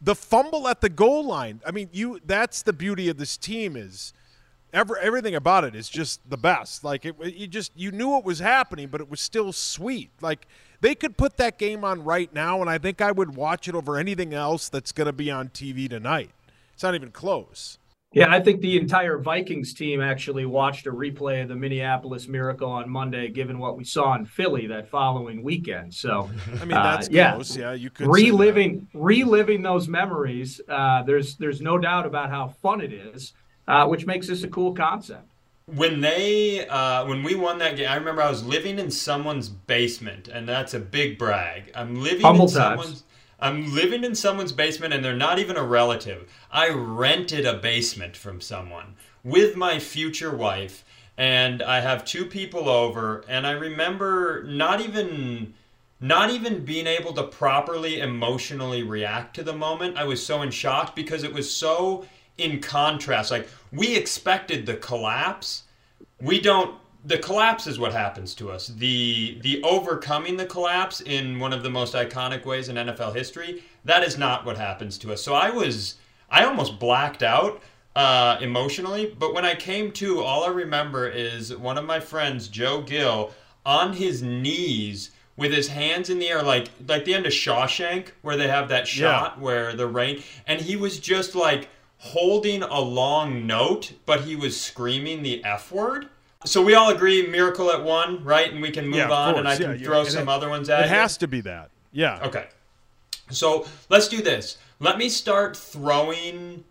the 0.00 0.14
fumble 0.14 0.68
at 0.68 0.80
the 0.80 0.88
goal 0.88 1.24
line. 1.26 1.60
I 1.66 1.70
mean, 1.70 1.88
you 1.92 2.20
that's 2.24 2.62
the 2.62 2.72
beauty 2.72 3.08
of 3.08 3.18
this 3.18 3.36
team 3.36 3.76
is. 3.76 4.12
Every, 4.72 4.98
everything 5.00 5.36
about 5.36 5.62
it 5.62 5.76
is 5.76 5.88
just 5.88 6.28
the 6.28 6.36
best. 6.36 6.82
Like 6.82 7.04
it, 7.04 7.14
you 7.22 7.46
just 7.46 7.70
you 7.76 7.92
knew 7.92 8.08
what 8.08 8.24
was 8.24 8.40
happening, 8.40 8.88
but 8.88 9.00
it 9.00 9.08
was 9.08 9.20
still 9.20 9.52
sweet. 9.52 10.10
Like 10.20 10.48
they 10.80 10.96
could 10.96 11.16
put 11.16 11.36
that 11.36 11.58
game 11.58 11.84
on 11.84 12.02
right 12.02 12.32
now, 12.34 12.60
and 12.60 12.68
I 12.68 12.78
think 12.78 13.00
I 13.00 13.12
would 13.12 13.36
watch 13.36 13.68
it 13.68 13.76
over 13.76 13.96
anything 13.96 14.34
else 14.34 14.68
that's 14.68 14.90
going 14.90 15.06
to 15.06 15.12
be 15.12 15.30
on 15.30 15.50
TV 15.50 15.88
tonight. 15.88 16.30
It's 16.72 16.82
not 16.82 16.96
even 16.96 17.12
close. 17.12 17.78
Yeah, 18.14 18.32
I 18.32 18.40
think 18.40 18.60
the 18.60 18.78
entire 18.78 19.18
Vikings 19.18 19.74
team 19.74 20.00
actually 20.00 20.46
watched 20.46 20.86
a 20.86 20.92
replay 20.92 21.42
of 21.42 21.48
the 21.48 21.56
Minneapolis 21.56 22.28
Miracle 22.28 22.70
on 22.70 22.88
Monday, 22.88 23.28
given 23.28 23.58
what 23.58 23.76
we 23.76 23.84
saw 23.84 24.14
in 24.14 24.24
Philly 24.24 24.66
that 24.68 24.88
following 24.88 25.42
weekend. 25.42 25.92
So, 25.92 26.30
I 26.60 26.64
mean, 26.64 26.70
that's 26.70 27.08
uh, 27.08 27.32
close. 27.32 27.56
Yeah. 27.56 27.70
yeah, 27.70 27.72
you 27.74 27.90
could 27.90 28.06
reliving 28.06 28.88
reliving 28.94 29.62
those 29.62 29.88
memories. 29.88 30.60
Uh, 30.68 31.02
there's 31.02 31.36
there's 31.36 31.60
no 31.60 31.76
doubt 31.76 32.06
about 32.06 32.30
how 32.30 32.48
fun 32.48 32.80
it 32.80 32.92
is, 32.92 33.32
uh, 33.66 33.86
which 33.86 34.06
makes 34.06 34.28
this 34.28 34.44
a 34.44 34.48
cool 34.48 34.74
concept 34.74 35.28
when 35.66 36.00
they 36.00 36.66
uh, 36.66 37.06
when 37.06 37.22
we 37.22 37.34
won 37.34 37.58
that 37.58 37.76
game, 37.76 37.88
I 37.88 37.96
remember 37.96 38.22
I 38.22 38.28
was 38.28 38.44
living 38.44 38.78
in 38.78 38.90
someone's 38.90 39.48
basement, 39.48 40.28
and 40.28 40.48
that's 40.48 40.74
a 40.74 40.80
big 40.80 41.18
brag. 41.18 41.72
I'm 41.74 42.02
living 42.02 42.22
Humble 42.22 42.48
in 42.48 42.54
times. 42.54 42.80
someone's. 42.80 43.04
I'm 43.40 43.74
living 43.74 44.04
in 44.04 44.14
someone's 44.14 44.52
basement, 44.52 44.94
and 44.94 45.04
they're 45.04 45.14
not 45.14 45.38
even 45.38 45.56
a 45.56 45.62
relative. 45.62 46.30
I 46.50 46.70
rented 46.70 47.44
a 47.44 47.58
basement 47.58 48.16
from 48.16 48.40
someone 48.40 48.96
with 49.22 49.56
my 49.56 49.78
future 49.78 50.34
wife, 50.34 50.84
and 51.16 51.62
I 51.62 51.80
have 51.80 52.04
two 52.04 52.24
people 52.24 52.68
over, 52.68 53.24
and 53.28 53.46
I 53.46 53.52
remember 53.52 54.42
not 54.44 54.80
even 54.80 55.54
not 56.00 56.28
even 56.30 56.64
being 56.64 56.86
able 56.86 57.14
to 57.14 57.22
properly 57.22 58.00
emotionally 58.00 58.82
react 58.82 59.34
to 59.34 59.42
the 59.42 59.54
moment. 59.54 59.96
I 59.96 60.04
was 60.04 60.24
so 60.24 60.42
in 60.42 60.50
shock 60.50 60.94
because 60.94 61.22
it 61.22 61.32
was 61.32 61.50
so 61.50 62.04
in 62.36 62.60
contrast. 62.60 63.30
Like 63.30 63.48
we 63.72 63.96
expected 63.96 64.66
the 64.66 64.76
collapse. 64.76 65.62
We 66.20 66.40
don't 66.40 66.76
the 67.04 67.18
collapse 67.18 67.66
is 67.66 67.78
what 67.78 67.92
happens 67.92 68.34
to 68.34 68.50
us. 68.50 68.68
The 68.68 69.38
the 69.42 69.62
overcoming 69.62 70.36
the 70.36 70.46
collapse 70.46 71.00
in 71.00 71.38
one 71.38 71.52
of 71.52 71.62
the 71.62 71.70
most 71.70 71.94
iconic 71.94 72.44
ways 72.44 72.68
in 72.68 72.76
NFL 72.76 73.14
history, 73.14 73.62
that 73.84 74.02
is 74.02 74.16
not 74.16 74.44
what 74.46 74.56
happens 74.56 74.96
to 74.98 75.12
us. 75.12 75.22
So 75.22 75.34
I 75.34 75.50
was 75.50 75.96
I 76.30 76.44
almost 76.44 76.80
blacked 76.80 77.22
out 77.22 77.62
uh, 77.94 78.38
emotionally, 78.40 79.14
but 79.18 79.34
when 79.34 79.44
I 79.44 79.54
came 79.54 79.92
to, 79.92 80.20
all 80.20 80.44
I 80.44 80.48
remember 80.48 81.08
is 81.08 81.54
one 81.54 81.78
of 81.78 81.84
my 81.84 82.00
friends, 82.00 82.48
Joe 82.48 82.82
Gill, 82.82 83.32
on 83.64 83.92
his 83.92 84.22
knees 84.22 85.10
with 85.36 85.52
his 85.52 85.68
hands 85.68 86.10
in 86.10 86.18
the 86.18 86.28
air, 86.28 86.42
like 86.42 86.68
like 86.88 87.04
the 87.04 87.14
end 87.14 87.26
of 87.26 87.32
Shawshank, 87.32 88.08
where 88.22 88.36
they 88.36 88.48
have 88.48 88.68
that 88.70 88.88
shot 88.88 89.34
yeah. 89.36 89.42
where 89.42 89.74
the 89.74 89.86
rain, 89.86 90.22
and 90.46 90.60
he 90.60 90.76
was 90.76 90.98
just 90.98 91.34
like 91.34 91.68
holding 91.98 92.62
a 92.62 92.80
long 92.80 93.46
note, 93.46 93.92
but 94.06 94.22
he 94.22 94.36
was 94.36 94.58
screaming 94.60 95.22
the 95.22 95.44
F 95.44 95.70
word. 95.70 96.08
So 96.44 96.62
we 96.62 96.74
all 96.74 96.90
agree 96.90 97.26
Miracle 97.26 97.70
at 97.70 97.82
one, 97.82 98.22
right? 98.24 98.52
And 98.52 98.60
we 98.60 98.70
can 98.70 98.86
move 98.86 98.96
yeah, 98.96 99.10
on, 99.10 99.38
and 99.38 99.48
I 99.48 99.56
can 99.56 99.78
yeah, 99.78 99.84
throw 99.84 100.02
yeah. 100.02 100.08
some 100.10 100.28
it, 100.28 100.32
other 100.32 100.48
ones 100.48 100.68
at 100.68 100.80
it. 100.80 100.84
It 100.86 100.88
has 100.90 101.16
to 101.18 101.28
be 101.28 101.40
that. 101.42 101.70
Yeah. 101.92 102.20
Okay. 102.22 102.46
So 103.30 103.66
let's 103.88 104.08
do 104.08 104.22
this. 104.22 104.58
Let 104.80 104.98
me 104.98 105.08
start 105.08 105.56
throwing 105.56 106.64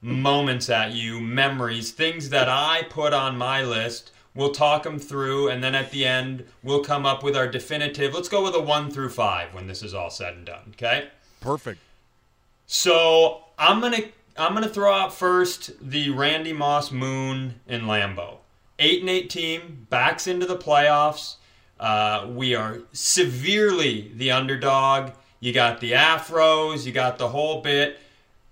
moments 0.00 0.68
at 0.68 0.92
you, 0.92 1.20
memories, 1.20 1.92
things 1.92 2.30
that 2.30 2.48
I 2.48 2.86
put 2.90 3.12
on 3.12 3.36
my 3.38 3.62
list. 3.62 4.10
We'll 4.34 4.52
talk 4.52 4.82
them 4.82 4.98
through, 4.98 5.50
and 5.50 5.62
then 5.62 5.74
at 5.74 5.90
the 5.90 6.06
end, 6.06 6.46
we'll 6.62 6.82
come 6.82 7.04
up 7.04 7.22
with 7.22 7.36
our 7.36 7.46
definitive. 7.46 8.14
Let's 8.14 8.28
go 8.28 8.42
with 8.42 8.54
a 8.54 8.60
one 8.60 8.90
through 8.90 9.10
five 9.10 9.54
when 9.54 9.66
this 9.66 9.82
is 9.82 9.94
all 9.94 10.10
said 10.10 10.34
and 10.34 10.46
done. 10.46 10.72
Okay. 10.72 11.08
Perfect. 11.40 11.80
So 12.66 13.44
I'm 13.58 13.80
gonna 13.80 14.04
I'm 14.36 14.52
going 14.52 14.66
to 14.66 14.72
throw 14.72 14.92
out 14.92 15.12
first 15.12 15.72
the 15.80 16.10
Randy 16.10 16.52
Moss 16.52 16.90
Moon 16.90 17.60
in 17.66 17.82
Lambeau. 17.82 18.38
8 18.82 19.00
and 19.00 19.10
8 19.10 19.30
team, 19.30 19.86
backs 19.88 20.26
into 20.26 20.44
the 20.44 20.56
playoffs. 20.56 21.36
Uh, 21.78 22.26
we 22.28 22.54
are 22.54 22.80
severely 22.92 24.12
the 24.14 24.30
underdog. 24.30 25.12
You 25.40 25.52
got 25.52 25.80
the 25.80 25.92
Afros, 25.92 26.84
you 26.84 26.92
got 26.92 27.18
the 27.18 27.28
whole 27.28 27.62
bit. 27.62 27.98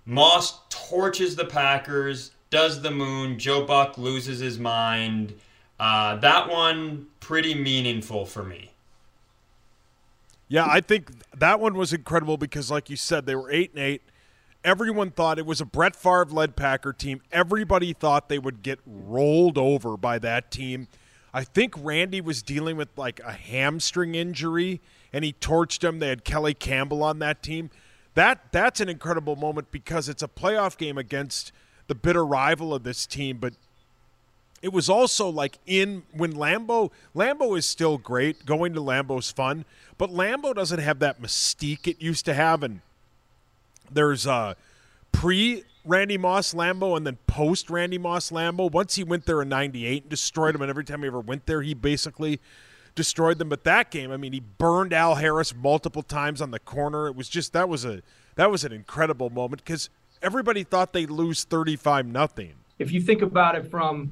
Moss 0.05 0.59
torches 0.69 1.35
the 1.35 1.45
Packers, 1.45 2.31
does 2.49 2.81
the 2.81 2.91
moon. 2.91 3.37
Joe 3.39 3.65
Buck 3.65 3.97
loses 3.97 4.39
his 4.39 4.57
mind. 4.57 5.33
Uh, 5.79 6.15
that 6.17 6.49
one 6.49 7.07
pretty 7.19 7.53
meaningful 7.53 8.25
for 8.25 8.43
me. 8.43 8.71
Yeah, 10.47 10.65
I 10.67 10.81
think 10.81 11.11
that 11.37 11.59
one 11.59 11.75
was 11.75 11.93
incredible 11.93 12.37
because, 12.37 12.69
like 12.69 12.89
you 12.89 12.97
said, 12.97 13.25
they 13.25 13.35
were 13.35 13.49
eight 13.51 13.71
and 13.71 13.79
eight. 13.79 14.01
Everyone 14.63 15.09
thought 15.09 15.39
it 15.39 15.45
was 15.45 15.59
a 15.59 15.65
Brett 15.65 15.95
Favre 15.95 16.25
led 16.25 16.55
Packer 16.55 16.93
team. 16.93 17.21
Everybody 17.31 17.93
thought 17.93 18.29
they 18.29 18.37
would 18.37 18.61
get 18.61 18.79
rolled 18.85 19.57
over 19.57 19.97
by 19.97 20.19
that 20.19 20.51
team. 20.51 20.87
I 21.33 21.43
think 21.43 21.73
Randy 21.77 22.21
was 22.21 22.43
dealing 22.43 22.77
with 22.77 22.89
like 22.95 23.19
a 23.21 23.31
hamstring 23.31 24.15
injury 24.15 24.79
and 25.11 25.25
he 25.25 25.33
torched 25.33 25.83
him. 25.83 25.99
They 25.99 26.09
had 26.09 26.23
Kelly 26.23 26.53
Campbell 26.53 27.03
on 27.03 27.19
that 27.19 27.41
team. 27.41 27.71
That 28.13 28.51
that's 28.51 28.79
an 28.79 28.89
incredible 28.89 29.35
moment 29.35 29.71
because 29.71 30.09
it's 30.09 30.21
a 30.21 30.27
playoff 30.27 30.77
game 30.77 30.97
against 30.97 31.51
the 31.87 31.95
bitter 31.95 32.25
rival 32.25 32.73
of 32.73 32.83
this 32.83 33.07
team, 33.07 33.37
but 33.37 33.53
it 34.61 34.71
was 34.71 34.89
also 34.89 35.27
like 35.27 35.57
in 35.65 36.03
when 36.11 36.33
Lambeau 36.33 36.91
Lambeau 37.15 37.57
is 37.57 37.65
still 37.65 37.97
great. 37.97 38.45
Going 38.45 38.73
to 38.73 38.81
Lambeau's 38.81 39.31
fun, 39.31 39.65
but 39.97 40.11
Lambeau 40.11 40.53
doesn't 40.53 40.79
have 40.79 40.99
that 40.99 41.21
mystique 41.21 41.87
it 41.87 42.01
used 42.01 42.25
to 42.25 42.33
have 42.33 42.61
and 42.61 42.81
there's 43.93 44.27
uh, 44.27 44.53
pre 45.11 45.63
Randy 45.83 46.17
Moss 46.17 46.53
Lambeau 46.53 46.95
and 46.95 47.05
then 47.05 47.17
post 47.27 47.69
Randy 47.69 47.97
Moss 47.97 48.31
Lambeau. 48.31 48.71
Once 48.71 48.95
he 48.95 49.03
went 49.03 49.25
there 49.25 49.41
in 49.41 49.49
'98 49.49 50.03
and 50.03 50.09
destroyed 50.09 50.55
them, 50.55 50.61
and 50.61 50.69
every 50.69 50.83
time 50.83 51.01
he 51.01 51.07
ever 51.07 51.19
went 51.19 51.45
there, 51.45 51.61
he 51.61 51.73
basically 51.73 52.39
destroyed 52.95 53.37
them. 53.39 53.49
But 53.49 53.63
that 53.63 53.91
game, 53.91 54.11
I 54.11 54.17
mean, 54.17 54.33
he 54.33 54.39
burned 54.39 54.93
Al 54.93 55.15
Harris 55.15 55.55
multiple 55.55 56.03
times 56.03 56.41
on 56.41 56.51
the 56.51 56.59
corner. 56.59 57.07
It 57.07 57.15
was 57.15 57.29
just 57.29 57.53
that 57.53 57.69
was 57.69 57.85
a 57.85 58.01
that 58.35 58.51
was 58.51 58.63
an 58.63 58.71
incredible 58.71 59.29
moment 59.29 59.63
because 59.63 59.89
everybody 60.21 60.63
thought 60.63 60.93
they'd 60.93 61.09
lose 61.09 61.43
35 61.43 62.05
nothing. 62.05 62.53
if 62.79 62.91
you 62.91 63.01
think 63.01 63.21
about 63.21 63.55
it 63.55 63.69
from 63.69 64.11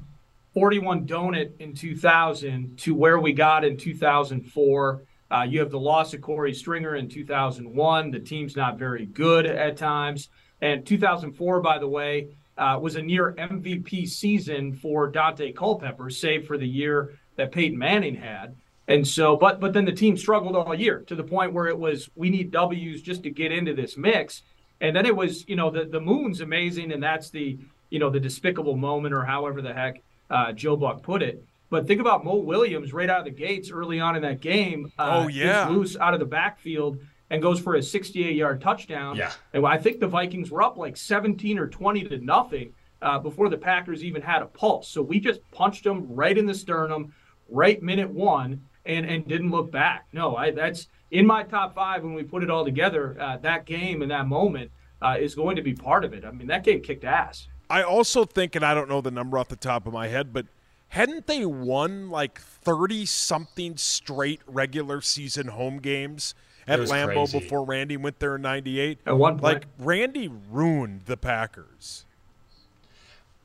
41 0.54 1.06
donut 1.06 1.52
in 1.60 1.74
2000 1.74 2.76
to 2.78 2.94
where 2.94 3.18
we 3.20 3.32
got 3.32 3.64
in 3.64 3.76
2004 3.76 5.02
uh, 5.30 5.42
you 5.42 5.60
have 5.60 5.70
the 5.70 5.78
loss 5.78 6.12
of 6.12 6.20
Corey 6.20 6.52
Stringer 6.52 6.96
in 6.96 7.08
2001. 7.08 8.10
The 8.10 8.18
team's 8.18 8.56
not 8.56 8.78
very 8.78 9.06
good 9.06 9.46
at 9.46 9.76
times. 9.76 10.28
And 10.60 10.84
2004, 10.84 11.60
by 11.60 11.78
the 11.78 11.88
way, 11.88 12.36
uh, 12.58 12.78
was 12.80 12.96
a 12.96 13.02
near 13.02 13.32
MVP 13.34 14.08
season 14.08 14.74
for 14.74 15.10
Daunte 15.10 15.54
Culpepper, 15.54 16.10
save 16.10 16.46
for 16.46 16.58
the 16.58 16.68
year 16.68 17.18
that 17.36 17.52
Peyton 17.52 17.78
Manning 17.78 18.16
had. 18.16 18.56
And 18.88 19.06
so, 19.06 19.36
but 19.36 19.60
but 19.60 19.72
then 19.72 19.84
the 19.84 19.92
team 19.92 20.16
struggled 20.16 20.56
all 20.56 20.74
year 20.74 21.04
to 21.06 21.14
the 21.14 21.22
point 21.22 21.52
where 21.52 21.68
it 21.68 21.78
was 21.78 22.10
we 22.16 22.28
need 22.28 22.50
W's 22.50 23.02
just 23.02 23.22
to 23.22 23.30
get 23.30 23.52
into 23.52 23.72
this 23.72 23.96
mix. 23.96 24.42
And 24.80 24.96
then 24.96 25.06
it 25.06 25.14
was, 25.14 25.48
you 25.48 25.54
know, 25.54 25.70
the 25.70 25.84
the 25.84 26.00
moon's 26.00 26.40
amazing, 26.40 26.90
and 26.92 27.02
that's 27.02 27.30
the 27.30 27.58
you 27.88 27.98
know 28.00 28.10
the 28.10 28.18
despicable 28.18 28.76
moment 28.76 29.14
or 29.14 29.24
however 29.24 29.62
the 29.62 29.72
heck 29.72 30.02
uh, 30.28 30.52
Joe 30.52 30.76
Buck 30.76 31.02
put 31.02 31.22
it. 31.22 31.44
But 31.70 31.86
think 31.86 32.00
about 32.00 32.24
Moe 32.24 32.36
Williams 32.36 32.92
right 32.92 33.08
out 33.08 33.20
of 33.20 33.24
the 33.24 33.30
gates 33.30 33.70
early 33.70 34.00
on 34.00 34.16
in 34.16 34.22
that 34.22 34.40
game. 34.40 34.92
Uh, 34.98 35.22
oh 35.24 35.28
yeah, 35.28 35.68
loose 35.68 35.96
out 35.96 36.14
of 36.14 36.20
the 36.20 36.26
backfield 36.26 36.98
and 37.30 37.40
goes 37.40 37.60
for 37.60 37.76
a 37.76 37.78
68-yard 37.78 38.60
touchdown. 38.60 39.16
Yeah, 39.16 39.32
and 39.52 39.64
I 39.64 39.78
think 39.78 40.00
the 40.00 40.08
Vikings 40.08 40.50
were 40.50 40.62
up 40.62 40.76
like 40.76 40.96
17 40.96 41.58
or 41.58 41.68
20 41.68 42.04
to 42.04 42.18
nothing 42.18 42.74
uh, 43.00 43.20
before 43.20 43.48
the 43.48 43.56
Packers 43.56 44.02
even 44.02 44.20
had 44.20 44.42
a 44.42 44.46
pulse. 44.46 44.88
So 44.88 45.00
we 45.00 45.20
just 45.20 45.40
punched 45.52 45.84
them 45.84 46.06
right 46.08 46.36
in 46.36 46.44
the 46.44 46.54
sternum, 46.54 47.14
right 47.48 47.80
minute 47.80 48.10
one, 48.10 48.62
and 48.84 49.06
and 49.06 49.26
didn't 49.26 49.50
look 49.50 49.70
back. 49.70 50.06
No, 50.12 50.36
I 50.36 50.50
that's 50.50 50.88
in 51.12 51.26
my 51.26 51.44
top 51.44 51.74
five 51.74 52.02
when 52.02 52.14
we 52.14 52.24
put 52.24 52.42
it 52.42 52.50
all 52.50 52.64
together. 52.64 53.16
Uh, 53.20 53.36
that 53.38 53.64
game 53.64 54.02
and 54.02 54.10
that 54.10 54.26
moment 54.26 54.72
uh, 55.00 55.16
is 55.18 55.34
going 55.36 55.56
to 55.56 55.62
be 55.62 55.74
part 55.74 56.04
of 56.04 56.12
it. 56.12 56.24
I 56.24 56.30
mean, 56.30 56.48
that 56.48 56.64
game 56.64 56.82
kicked 56.82 57.04
ass. 57.04 57.46
I 57.68 57.82
also 57.82 58.24
think, 58.24 58.56
and 58.56 58.64
I 58.64 58.74
don't 58.74 58.88
know 58.88 59.00
the 59.00 59.12
number 59.12 59.38
off 59.38 59.48
the 59.48 59.56
top 59.56 59.86
of 59.86 59.92
my 59.92 60.08
head, 60.08 60.32
but 60.32 60.46
hadn't 60.90 61.26
they 61.26 61.46
won 61.46 62.10
like 62.10 62.40
30 62.40 63.06
something 63.06 63.76
straight 63.76 64.40
regular 64.46 65.00
season 65.00 65.48
home 65.48 65.78
games 65.78 66.34
at 66.66 66.80
Lambeau 66.80 67.14
crazy. 67.14 67.40
before 67.40 67.64
Randy 67.64 67.96
went 67.96 68.18
there 68.18 68.36
in 68.36 68.42
98? 68.42 68.98
At 69.06 69.16
one 69.16 69.34
point. 69.34 69.42
Like 69.42 69.66
Randy 69.78 70.28
ruined 70.50 71.02
the 71.06 71.16
Packers. 71.16 72.04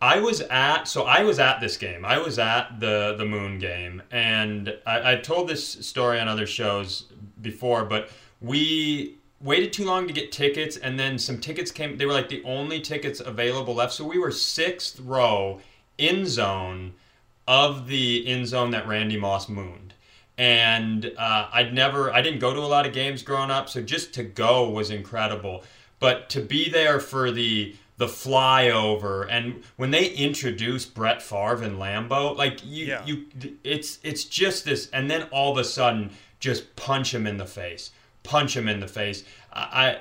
I 0.02 0.20
was 0.20 0.42
at 0.42 0.88
so 0.88 1.04
I 1.04 1.24
was 1.24 1.40
at 1.40 1.62
this 1.62 1.78
game. 1.78 2.04
I 2.04 2.18
was 2.18 2.38
at 2.38 2.80
the 2.80 3.16
the 3.18 3.26
Moon 3.26 3.60
game, 3.60 4.04
and 4.12 4.76
I, 4.86 5.14
I've 5.14 5.22
told 5.22 5.48
this 5.48 5.66
story 5.66 6.20
on 6.20 6.28
other 6.28 6.46
shows 6.46 7.06
before, 7.42 7.86
but 7.86 8.10
we 8.42 9.16
waited 9.40 9.72
too 9.72 9.86
long 9.86 10.06
to 10.08 10.14
get 10.14 10.32
tickets, 10.32 10.78
and 10.78 11.00
then 11.00 11.18
some 11.18 11.40
tickets 11.40 11.72
came. 11.72 11.98
They 11.98 12.06
were 12.06 12.14
like 12.14 12.30
the 12.30 12.44
only 12.44 12.82
tickets 12.82 13.20
available 13.20 13.76
left, 13.76 13.94
so 13.94 14.06
we 14.06 14.20
were 14.20 14.32
sixth 14.32 15.00
row 15.00 15.62
in 15.98 16.26
zone 16.26 16.94
of 17.48 17.88
the 17.88 18.28
end 18.28 18.48
zone 18.48 18.72
that 18.72 18.88
Randy 18.88 19.18
Moss 19.18 19.48
mooned. 19.50 19.94
And 20.38 21.14
uh, 21.18 21.48
I'd 21.54 21.74
never, 21.74 22.12
I 22.14 22.22
didn't 22.22 22.40
go 22.40 22.54
to 22.54 22.60
a 22.60 22.68
lot 22.68 22.86
of 22.86 22.94
games 22.94 23.24
growing 23.24 23.52
up, 23.52 23.70
so 23.70 23.82
just 23.82 24.14
to 24.16 24.24
go 24.24 24.70
was 24.70 24.90
incredible. 24.90 25.64
But 26.00 26.30
to 26.32 26.42
be 26.42 26.70
there 26.70 27.00
for 27.00 27.32
the 27.32 27.76
the 27.98 28.08
flyover 28.08 29.26
and 29.30 29.64
when 29.78 29.90
they 29.92 30.10
introduced 30.10 30.94
Brett 30.94 31.22
Favre 31.22 31.64
and 31.64 31.78
Lambeau, 31.78 32.36
like 32.36 32.60
you, 32.66 32.88
yeah. 32.88 33.06
you, 33.06 33.26
it's 33.64 34.00
it's 34.04 34.26
just 34.26 34.66
this, 34.66 34.90
and 34.92 35.10
then 35.10 35.24
all 35.32 35.54
of 35.54 35.58
a 35.58 35.64
sudden, 35.64 36.12
just 36.42 36.76
punch 36.76 37.14
him 37.14 37.26
in 37.26 37.38
the 37.38 37.46
face, 37.46 37.92
punch 38.24 38.58
him 38.58 38.68
in 38.68 38.82
the 38.82 38.88
face. 38.88 39.24
I, 39.54 39.98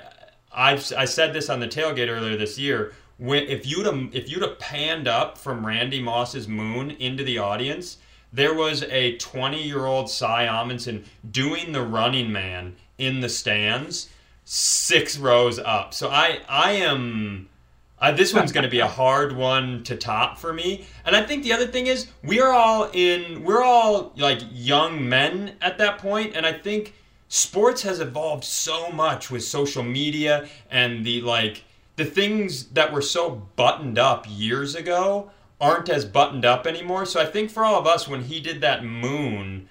I, 0.52 0.72
I've, 0.72 0.92
I 0.96 1.04
said 1.04 1.32
this 1.32 1.48
on 1.48 1.60
the 1.60 1.68
tailgate 1.68 2.08
earlier 2.08 2.36
this 2.36 2.58
year 2.58 2.94
when 3.18 3.44
if 3.44 3.66
you'd 3.66 3.86
have, 3.86 4.14
if 4.14 4.30
you'd 4.30 4.42
have 4.42 4.58
panned 4.58 5.08
up 5.08 5.38
from 5.38 5.66
Randy 5.66 6.02
Moss's 6.02 6.48
moon 6.48 6.90
into 6.92 7.24
the 7.24 7.38
audience, 7.38 7.98
there 8.32 8.54
was 8.54 8.82
a 8.84 9.16
20 9.18 9.62
year 9.62 9.86
old 9.86 10.10
Cy 10.10 10.46
Amundson 10.46 11.04
doing 11.30 11.72
the 11.72 11.82
running 11.82 12.32
man 12.32 12.74
in 12.98 13.20
the 13.20 13.28
stands, 13.28 14.08
six 14.44 15.16
rows 15.16 15.58
up. 15.58 15.94
So 15.94 16.08
I 16.10 16.40
I 16.48 16.72
am. 16.72 17.48
Uh, 17.96 18.10
this 18.10 18.34
one's 18.34 18.52
going 18.52 18.64
to 18.64 18.70
be 18.70 18.80
a 18.80 18.88
hard 19.02 19.34
one 19.34 19.84
to 19.84 19.96
top 19.96 20.36
for 20.36 20.52
me. 20.52 20.84
And 21.06 21.14
I 21.14 21.22
think 21.22 21.44
the 21.44 21.52
other 21.52 21.66
thing 21.66 21.86
is 21.86 22.08
we're 22.22 22.50
all 22.50 22.90
in 22.92 23.44
we're 23.44 23.62
all 23.62 24.12
like 24.16 24.40
young 24.52 25.08
men 25.08 25.56
at 25.60 25.78
that 25.78 25.98
point 25.98 26.34
and 26.34 26.44
I 26.44 26.52
think 26.52 26.94
sports 27.28 27.82
has 27.82 28.00
evolved 28.00 28.44
so 28.44 28.90
much 28.90 29.30
with 29.30 29.44
social 29.44 29.82
media 29.82 30.48
and 30.70 31.04
the 31.04 31.20
like 31.20 31.64
the 31.96 32.04
things 32.04 32.66
that 32.70 32.92
were 32.92 33.02
so 33.02 33.30
buttoned 33.56 33.98
up 33.98 34.26
years 34.28 34.74
ago 34.74 35.30
aren't 35.60 35.88
as 35.88 36.04
buttoned 36.04 36.44
up 36.44 36.66
anymore. 36.66 37.06
So 37.06 37.20
I 37.20 37.26
think 37.26 37.50
for 37.50 37.64
all 37.64 37.78
of 37.78 37.86
us, 37.86 38.08
when 38.08 38.22
he 38.22 38.40
did 38.40 38.60
that 38.60 38.84
moon, 38.84 39.68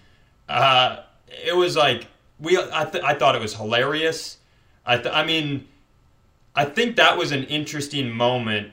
uh, 0.47 1.01
it 1.45 1.55
was 1.55 1.75
like 1.75 2.07
we. 2.39 2.57
I, 2.57 2.85
th- 2.85 3.03
I 3.03 3.13
thought 3.13 3.35
it 3.35 3.41
was 3.41 3.55
hilarious. 3.55 4.37
I. 4.85 4.97
Th- 4.97 5.13
I 5.13 5.25
mean, 5.25 5.67
I 6.55 6.65
think 6.65 6.95
that 6.95 7.17
was 7.17 7.31
an 7.31 7.43
interesting 7.43 8.11
moment 8.11 8.71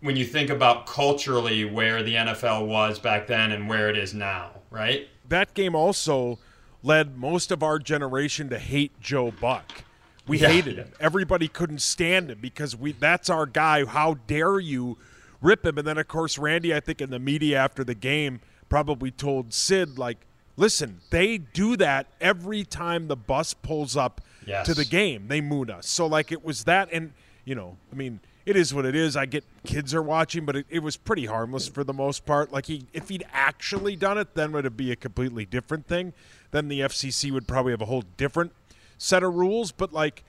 when 0.00 0.16
you 0.16 0.24
think 0.24 0.48
about 0.48 0.86
culturally 0.86 1.64
where 1.64 2.02
the 2.02 2.14
NFL 2.14 2.66
was 2.66 2.98
back 2.98 3.26
then 3.26 3.50
and 3.50 3.68
where 3.68 3.88
it 3.88 3.96
is 3.96 4.14
now. 4.14 4.50
Right. 4.70 5.08
That 5.28 5.54
game 5.54 5.74
also 5.74 6.38
led 6.82 7.18
most 7.18 7.50
of 7.50 7.62
our 7.62 7.78
generation 7.78 8.48
to 8.50 8.58
hate 8.58 8.98
Joe 9.00 9.30
Buck. 9.30 9.84
We 10.28 10.38
Yeah. 10.38 10.48
hated 10.48 10.76
him. 10.76 10.92
Everybody 11.00 11.48
couldn't 11.48 11.80
stand 11.80 12.30
him 12.30 12.38
because 12.40 12.76
we 12.76 12.92
that's 12.92 13.28
our 13.30 13.46
guy. 13.46 13.84
How 13.84 14.14
dare 14.26 14.60
you 14.60 14.98
rip 15.40 15.64
him? 15.64 15.78
And 15.78 15.86
then 15.86 15.98
of 15.98 16.06
course 16.08 16.38
Randy, 16.38 16.74
I 16.74 16.80
think 16.80 17.00
in 17.00 17.10
the 17.10 17.18
media 17.18 17.58
after 17.58 17.82
the 17.82 17.94
game 17.94 18.40
probably 18.68 19.10
told 19.10 19.52
Sid 19.54 19.98
like, 19.98 20.18
"Listen, 20.56 21.00
they 21.10 21.38
do 21.38 21.76
that 21.78 22.06
every 22.20 22.64
time 22.64 23.08
the 23.08 23.16
bus 23.16 23.54
pulls 23.54 23.96
up 23.96 24.20
Yes. 24.46 24.66
to 24.66 24.74
the 24.74 24.84
game. 24.84 25.28
They 25.28 25.40
moon 25.40 25.70
us." 25.70 25.88
So 25.88 26.06
like 26.06 26.30
it 26.30 26.44
was 26.44 26.64
that 26.64 26.88
and 26.92 27.12
you 27.44 27.54
know, 27.54 27.78
I 27.90 27.94
mean, 27.96 28.20
it 28.44 28.56
is 28.56 28.74
what 28.74 28.84
it 28.84 28.94
is. 28.94 29.16
I 29.16 29.24
get 29.24 29.44
kids 29.64 29.94
are 29.94 30.02
watching, 30.02 30.44
but 30.44 30.54
it, 30.56 30.66
it 30.68 30.80
was 30.80 30.96
pretty 30.98 31.24
harmless 31.26 31.66
for 31.68 31.82
the 31.84 31.94
most 31.94 32.26
part. 32.26 32.52
Like 32.52 32.66
he 32.66 32.84
if 32.92 33.08
he'd 33.08 33.24
actually 33.32 33.96
done 33.96 34.18
it, 34.18 34.34
then 34.34 34.52
would 34.52 34.66
it 34.66 34.76
be 34.76 34.92
a 34.92 34.96
completely 34.96 35.46
different 35.46 35.86
thing. 35.86 36.12
Then 36.50 36.68
the 36.68 36.80
FCC 36.80 37.30
would 37.30 37.46
probably 37.48 37.72
have 37.72 37.80
a 37.82 37.86
whole 37.86 38.04
different 38.18 38.52
set 38.98 39.22
of 39.22 39.34
rules, 39.34 39.72
but 39.72 39.92
like 39.92 40.22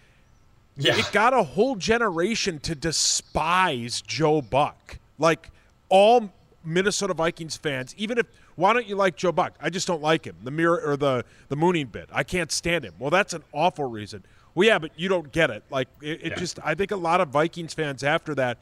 Yeah. 0.78 0.96
it 0.98 1.10
got 1.12 1.34
a 1.34 1.44
whole 1.44 1.76
generation 1.76 2.60
to 2.62 2.76
despise 2.76 4.02
Joe 4.02 4.42
Buck. 4.42 4.98
Like 5.18 5.50
all 5.90 6.32
Minnesota 6.64 7.14
Vikings 7.14 7.58
fans, 7.58 7.94
even 7.98 8.18
if 8.18 8.26
why 8.56 8.74
don't 8.74 8.86
you 8.88 8.96
like 8.96 9.16
Joe 9.16 9.32
Buck? 9.32 9.54
I 9.62 9.70
just 9.70 9.88
don't 9.88 10.02
like 10.02 10.26
him. 10.26 10.36
The 10.44 10.52
mirror 10.52 10.82
or 10.86 10.98
the 10.98 11.26
the 11.50 11.56
mooning 11.56 11.88
bit. 11.88 12.10
I 12.12 12.24
can't 12.24 12.52
stand 12.52 12.84
him. 12.86 12.94
Well, 13.00 13.10
that's 13.10 13.34
an 13.34 13.44
awful 13.54 13.86
reason. 13.90 14.24
Well, 14.56 14.68
yeah, 14.68 14.80
but 14.80 14.92
you 14.98 15.08
don't 15.10 15.32
get 15.32 15.50
it. 15.50 15.64
Like 15.70 15.88
it, 16.02 16.22
it 16.24 16.32
Yeah. 16.32 16.36
just 16.36 16.60
I 16.64 16.76
think 16.76 16.92
a 16.92 16.96
lot 16.98 17.22
of 17.22 17.30
Vikings 17.30 17.74
fans 17.74 18.04
after 18.04 18.36
that, 18.36 18.58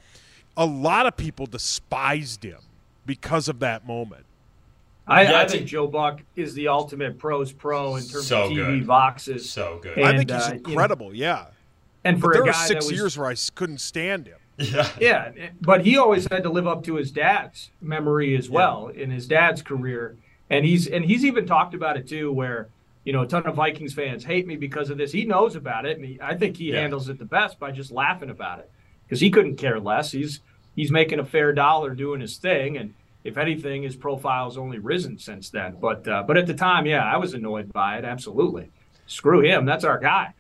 a 0.55 0.65
lot 0.65 1.05
of 1.07 1.17
people 1.17 1.45
despised 1.45 2.43
him 2.43 2.59
because 3.05 3.47
of 3.47 3.59
that 3.59 3.85
moment. 3.87 4.25
I, 5.07 5.23
Yeah, 5.23 5.31
I 5.33 5.43
it's 5.43 5.53
think 5.53 5.63
a- 5.63 5.67
Joe 5.67 5.87
Buck 5.87 6.21
is 6.35 6.53
the 6.53 6.67
ultimate 6.67 7.17
pros 7.17 7.51
pro 7.51 7.95
in 7.95 8.03
terms 8.03 8.27
So 8.27 8.43
of 8.45 8.51
TV 8.51 8.79
good. 8.79 8.87
boxes. 8.87 9.49
So 9.49 9.79
good. 9.81 9.99
I 9.99 10.17
think 10.17 10.29
he's 10.31 10.41
uh, 10.41 10.45
you 10.55 10.59
know, 10.61 10.69
incredible. 10.69 11.13
yeah. 11.15 11.45
And 12.03 12.19
for 12.19 12.27
But 12.29 12.33
there 12.33 12.41
a 12.43 12.45
were 12.47 12.51
guy 12.51 12.65
six 12.67 12.85
that 12.85 12.91
was, 12.91 12.99
years 12.99 13.17
where 13.17 13.27
I 13.27 13.31
s- 13.33 13.49
couldn't 13.49 13.79
stand 13.79 14.27
him. 14.27 14.37
yeah. 14.57 14.89
Yeah, 14.99 15.31
but 15.61 15.85
he 15.85 15.97
always 15.97 16.27
had 16.31 16.43
to 16.43 16.49
live 16.49 16.67
up 16.67 16.83
to 16.85 16.95
his 16.95 17.11
dad's 17.11 17.69
memory 17.81 18.35
as 18.35 18.49
well 18.49 18.87
in 18.87 19.11
his 19.11 19.27
dad's 19.27 19.61
career, 19.61 20.15
and 20.49 20.65
he's 20.65 20.87
and 20.87 21.05
he's 21.05 21.23
even 21.25 21.45
talked 21.45 21.73
about 21.73 21.95
it 21.97 22.07
too, 22.07 22.31
where 22.31 22.67
you 23.03 23.13
know 23.13 23.21
a 23.21 23.27
ton 23.27 23.45
of 23.45 23.55
Vikings 23.55 23.93
fans 23.93 24.23
hate 24.25 24.47
me 24.47 24.55
because 24.57 24.89
of 24.89 24.97
this. 24.97 25.11
He 25.11 25.25
knows 25.25 25.55
about 25.55 25.85
it, 25.85 25.97
and 25.97 26.05
he, 26.05 26.19
I 26.21 26.35
think 26.35 26.57
he 26.57 26.71
Yeah. 26.71 26.81
handles 26.81 27.07
it 27.07 27.19
the 27.19 27.25
best 27.25 27.59
by 27.59 27.71
just 27.71 27.91
laughing 27.91 28.29
about 28.29 28.59
it 28.59 28.71
because 29.05 29.19
he 29.21 29.29
couldn't 29.29 29.57
care 29.57 29.79
less. 29.79 30.11
He's 30.11 30.41
he's 30.75 30.91
making 30.91 31.19
a 31.19 31.25
fair 31.25 31.53
dollar 31.53 31.93
doing 31.93 32.19
his 32.21 32.37
thing, 32.37 32.77
and 32.77 32.93
if 33.23 33.37
anything, 33.37 33.83
his 33.83 33.95
profile's 33.95 34.57
only 34.57 34.79
risen 34.79 35.17
since 35.17 35.49
then. 35.49 35.77
But 35.79 36.07
uh, 36.07 36.23
but 36.23 36.37
at 36.37 36.47
the 36.47 36.53
time, 36.53 36.85
yeah, 36.85 37.03
I 37.03 37.17
was 37.17 37.33
annoyed 37.33 37.71
by 37.73 37.97
it. 37.97 38.05
Absolutely, 38.05 38.69
screw 39.05 39.41
him. 39.41 39.65
That's 39.65 39.83
our 39.83 39.99
guy. 39.99 40.33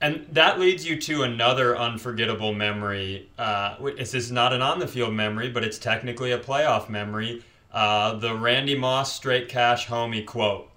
And 0.00 0.26
that 0.30 0.60
leads 0.60 0.86
you 0.86 1.00
to 1.00 1.22
another 1.22 1.76
unforgettable 1.76 2.54
memory. 2.54 3.28
Uh, 3.36 3.76
this 3.96 4.14
is 4.14 4.30
not 4.30 4.52
an 4.52 4.62
on 4.62 4.78
the 4.78 4.86
field 4.86 5.12
memory, 5.12 5.48
but 5.48 5.64
it's 5.64 5.78
technically 5.78 6.30
a 6.30 6.38
playoff 6.38 6.88
memory. 6.88 7.42
Uh, 7.72 8.14
the 8.14 8.34
Randy 8.34 8.76
Moss 8.76 9.12
straight 9.12 9.48
cash 9.48 9.88
homie 9.88 10.24
quote. 10.24 10.70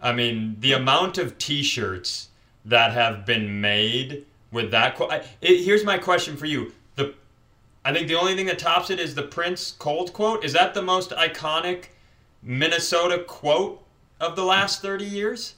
I 0.00 0.12
mean, 0.12 0.56
the 0.60 0.72
amount 0.72 1.18
of 1.18 1.36
t 1.38 1.62
shirts 1.62 2.28
that 2.64 2.92
have 2.92 3.26
been 3.26 3.60
made 3.60 4.24
with 4.52 4.70
that 4.70 4.96
quote. 4.96 5.24
Here's 5.40 5.84
my 5.84 5.98
question 5.98 6.36
for 6.36 6.46
you. 6.46 6.72
The, 7.84 7.90
I 7.90 7.92
think 7.92 8.08
the 8.08 8.14
only 8.14 8.34
thing 8.34 8.46
that 8.46 8.58
tops 8.58 8.90
it 8.90 8.98
is 8.98 9.14
the 9.14 9.22
Prince 9.22 9.72
Cold 9.78 10.12
quote. 10.12 10.44
Is 10.44 10.52
that 10.52 10.74
the 10.74 10.82
most 10.82 11.10
iconic 11.10 11.86
Minnesota 12.42 13.24
quote 13.26 13.82
of 14.20 14.36
the 14.36 14.44
last 14.44 14.82
30 14.82 15.04
years? 15.04 15.54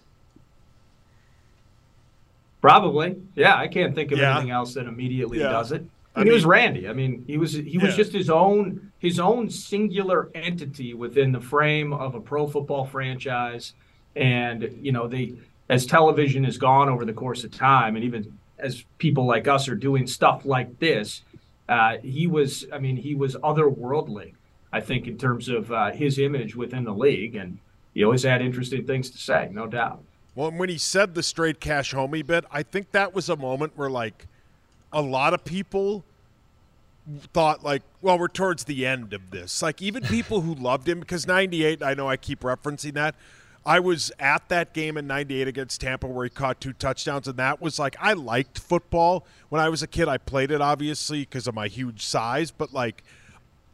Probably, 2.61 3.17
yeah. 3.35 3.57
I 3.57 3.69
can't 3.69 3.95
think 3.95 4.13
of 4.13 4.19
Yeah. 4.19 4.33
anything 4.33 4.51
else 4.51 4.75
that 4.75 4.87
immediately 4.87 5.39
Yeah. 5.39 5.51
does 5.51 5.73
it. 5.73 5.85
I 6.15 6.21
mean, 6.21 6.29
he 6.29 6.33
was 6.33 6.47
Randy. 6.47 6.89
I 6.89 6.95
mean, 6.95 7.25
he 7.27 7.37
was 7.37 7.53
he 7.53 7.77
was 7.79 7.91
yeah. 7.91 7.97
just 7.97 8.13
his 8.13 8.31
own 8.31 8.91
his 8.99 9.21
own 9.21 9.51
singular 9.51 10.31
entity 10.35 10.95
within 10.95 11.31
the 11.31 11.41
frame 11.41 11.93
of 11.93 12.15
a 12.15 12.21
pro 12.21 12.47
football 12.47 12.87
franchise. 12.87 13.75
And 14.17 14.79
you 14.81 14.93
know, 14.93 15.07
they 15.07 15.35
as 15.69 15.85
television 15.85 16.45
has 16.45 16.57
gone 16.57 16.89
over 16.89 17.05
the 17.05 17.13
course 17.13 17.45
of 17.45 17.51
time, 17.51 17.97
and 17.97 18.05
even 18.05 18.39
as 18.59 18.85
people 18.97 19.27
like 19.27 19.47
us 19.47 19.69
are 19.69 19.75
doing 19.75 20.07
stuff 20.07 20.47
like 20.47 20.79
this, 20.79 21.23
uh, 21.69 21.99
he 22.03 22.27
was. 22.27 22.67
I 22.73 22.79
mean, 22.79 22.97
he 22.97 23.15
was 23.15 23.37
otherworldly. 23.37 24.35
I 24.73 24.81
think 24.81 25.07
in 25.07 25.17
terms 25.17 25.49
of 25.49 25.73
uh, 25.73 25.93
his 25.93 26.19
image 26.19 26.55
within 26.55 26.85
the 26.85 26.93
league, 26.93 27.35
and 27.35 27.59
he 27.95 28.05
always 28.05 28.25
had 28.25 28.43
interesting 28.43 28.85
things 28.87 29.11
to 29.11 29.19
say, 29.19 29.49
no 29.51 29.67
doubt. 29.67 30.03
Well, 30.35 30.51
when 30.51 30.69
he 30.69 30.77
said 30.77 31.15
the 31.15 31.23
straight 31.23 31.61
cash 31.61 31.95
homie 31.95 32.27
bit, 32.27 32.45
I 32.51 32.63
think 32.63 32.93
that 32.93 33.15
was 33.15 33.29
a 33.31 33.37
moment 33.37 33.73
where 33.75 33.89
like 33.89 34.27
a 34.93 35.01
lot 35.01 35.33
of 35.33 35.45
people 35.45 36.05
thought 37.33 37.65
like, 37.65 37.83
well, 38.03 38.19
we're 38.19 38.29
towards 38.29 38.65
the 38.65 38.85
end 38.85 39.13
of 39.13 39.31
this. 39.31 39.63
Like 39.63 39.81
even 39.81 40.03
people 40.03 40.43
who 40.43 40.55
loved 40.55 40.89
him 40.89 41.01
because 41.01 41.27
98, 41.27 41.83
I 41.83 41.95
know 41.95 42.09
I 42.09 42.17
keep 42.17 42.41
referencing 42.41 42.95
that. 42.95 43.15
I 43.67 43.81
was 43.81 44.13
at 44.19 44.49
that 44.49 44.73
game 44.73 44.97
in 44.97 45.07
98 45.07 45.49
against 45.49 45.81
Tampa 45.81 46.07
where 46.07 46.25
he 46.25 46.31
caught 46.31 46.61
two 46.61 46.73
touchdowns 46.73 47.27
and 47.27 47.37
that 47.37 47.61
was 47.61 47.79
like 47.79 47.97
I 48.01 48.13
liked 48.13 48.61
football 48.61 49.27
when 49.49 49.61
I 49.61 49.69
was 49.69 49.83
a 49.83 49.87
kid. 49.87 50.09
I 50.09 50.19
played 50.19 50.51
it 50.51 50.61
obviously 50.61 51.21
because 51.21 51.47
of 51.47 51.55
my 51.55 51.67
huge 51.67 52.05
size, 52.05 52.51
but 52.51 52.73
like 52.73 53.03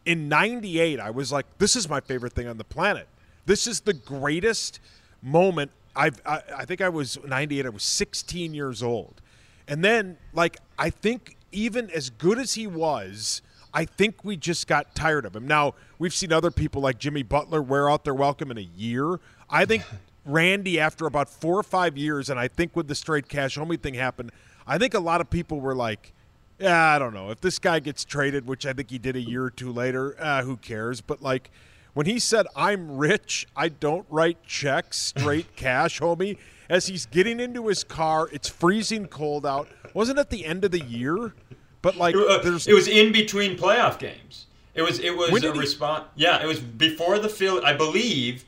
in 0.06 0.28
98 0.28 0.98
I 0.98 1.10
was 1.10 1.30
like 1.30 1.46
this 1.58 1.76
is 1.76 1.88
my 1.88 2.00
favorite 2.00 2.32
thing 2.32 2.48
on 2.48 2.56
the 2.56 2.64
planet. 2.64 3.06
This 3.44 3.66
is 3.66 3.80
the 3.80 3.92
greatest 3.92 4.80
moment 5.20 5.70
I've, 5.94 6.20
I, 6.24 6.40
I 6.56 6.64
think 6.64 6.80
I 6.80 6.88
was 6.88 7.18
98. 7.24 7.66
I 7.66 7.68
was 7.68 7.82
16 7.82 8.54
years 8.54 8.82
old. 8.82 9.20
And 9.68 9.84
then, 9.84 10.16
like, 10.32 10.58
I 10.78 10.90
think 10.90 11.36
even 11.52 11.90
as 11.90 12.10
good 12.10 12.38
as 12.38 12.54
he 12.54 12.66
was, 12.66 13.42
I 13.74 13.84
think 13.84 14.24
we 14.24 14.36
just 14.36 14.66
got 14.66 14.94
tired 14.94 15.24
of 15.24 15.34
him. 15.34 15.46
Now, 15.46 15.74
we've 15.98 16.12
seen 16.12 16.32
other 16.32 16.50
people 16.50 16.82
like 16.82 16.98
Jimmy 16.98 17.22
Butler 17.22 17.62
wear 17.62 17.90
out 17.90 18.04
their 18.04 18.14
welcome 18.14 18.50
in 18.50 18.58
a 18.58 18.68
year. 18.76 19.18
I 19.52 19.66
think 19.66 19.84
Randy, 20.24 20.80
after 20.80 21.06
about 21.06 21.28
four 21.28 21.58
or 21.58 21.62
five 21.62 21.96
years, 21.96 22.30
and 22.30 22.40
I 22.40 22.48
think 22.48 22.74
with 22.74 22.88
the 22.88 22.94
straight 22.94 23.28
cash 23.28 23.56
homie 23.56 23.78
thing 23.78 23.94
happened, 23.94 24.32
I 24.66 24.78
think 24.78 24.94
a 24.94 25.00
lot 25.00 25.20
of 25.20 25.28
people 25.28 25.60
were 25.60 25.74
like, 25.74 26.12
yeah, 26.58 26.94
I 26.94 26.98
don't 26.98 27.12
know. 27.12 27.30
If 27.30 27.40
this 27.40 27.58
guy 27.58 27.80
gets 27.80 28.04
traded, 28.04 28.46
which 28.46 28.64
I 28.64 28.72
think 28.72 28.90
he 28.90 28.98
did 28.98 29.16
a 29.16 29.20
year 29.20 29.44
or 29.44 29.50
two 29.50 29.70
later, 29.70 30.16
uh, 30.18 30.42
who 30.42 30.56
cares? 30.56 31.00
But, 31.00 31.20
like, 31.20 31.50
when 31.92 32.06
he 32.06 32.18
said, 32.18 32.46
I'm 32.56 32.96
rich, 32.96 33.46
I 33.56 33.68
don't 33.68 34.06
write 34.08 34.42
checks, 34.44 34.96
straight 34.98 35.54
cash, 35.56 36.00
homie, 36.00 36.38
as 36.70 36.86
he's 36.86 37.04
getting 37.06 37.40
into 37.40 37.66
his 37.66 37.84
car, 37.84 38.28
it's 38.32 38.48
freezing 38.48 39.06
cold 39.06 39.44
out. 39.44 39.68
Wasn't 39.92 40.18
it 40.18 40.30
the 40.30 40.46
end 40.46 40.64
of 40.64 40.70
the 40.70 40.80
year? 40.80 41.34
But 41.82 41.96
like, 41.96 42.14
uh, 42.14 42.38
there's 42.38 42.66
it 42.66 42.72
was 42.72 42.88
in 42.88 43.12
between 43.12 43.58
playoff 43.58 43.98
games. 43.98 44.46
It 44.74 44.82
was 44.82 45.00
it 45.00 45.14
was 45.16 45.42
a 45.42 45.52
response. 45.52 46.04
Yeah, 46.14 46.40
it 46.40 46.46
was 46.46 46.60
before 46.60 47.18
the 47.18 47.28
field. 47.28 47.64
I 47.64 47.74
believe. 47.74 48.44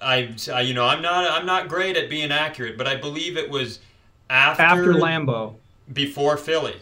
I, 0.00 0.34
I 0.52 0.62
you 0.62 0.74
know 0.74 0.86
I'm 0.86 1.02
not 1.02 1.30
I'm 1.30 1.46
not 1.46 1.68
great 1.68 1.96
at 1.96 2.08
being 2.08 2.32
accurate, 2.32 2.78
but 2.78 2.86
I 2.86 2.96
believe 2.96 3.36
it 3.36 3.50
was 3.50 3.80
after 4.28 4.62
after 4.62 4.94
Lambeau, 4.94 5.56
before 5.92 6.36
Philly. 6.36 6.76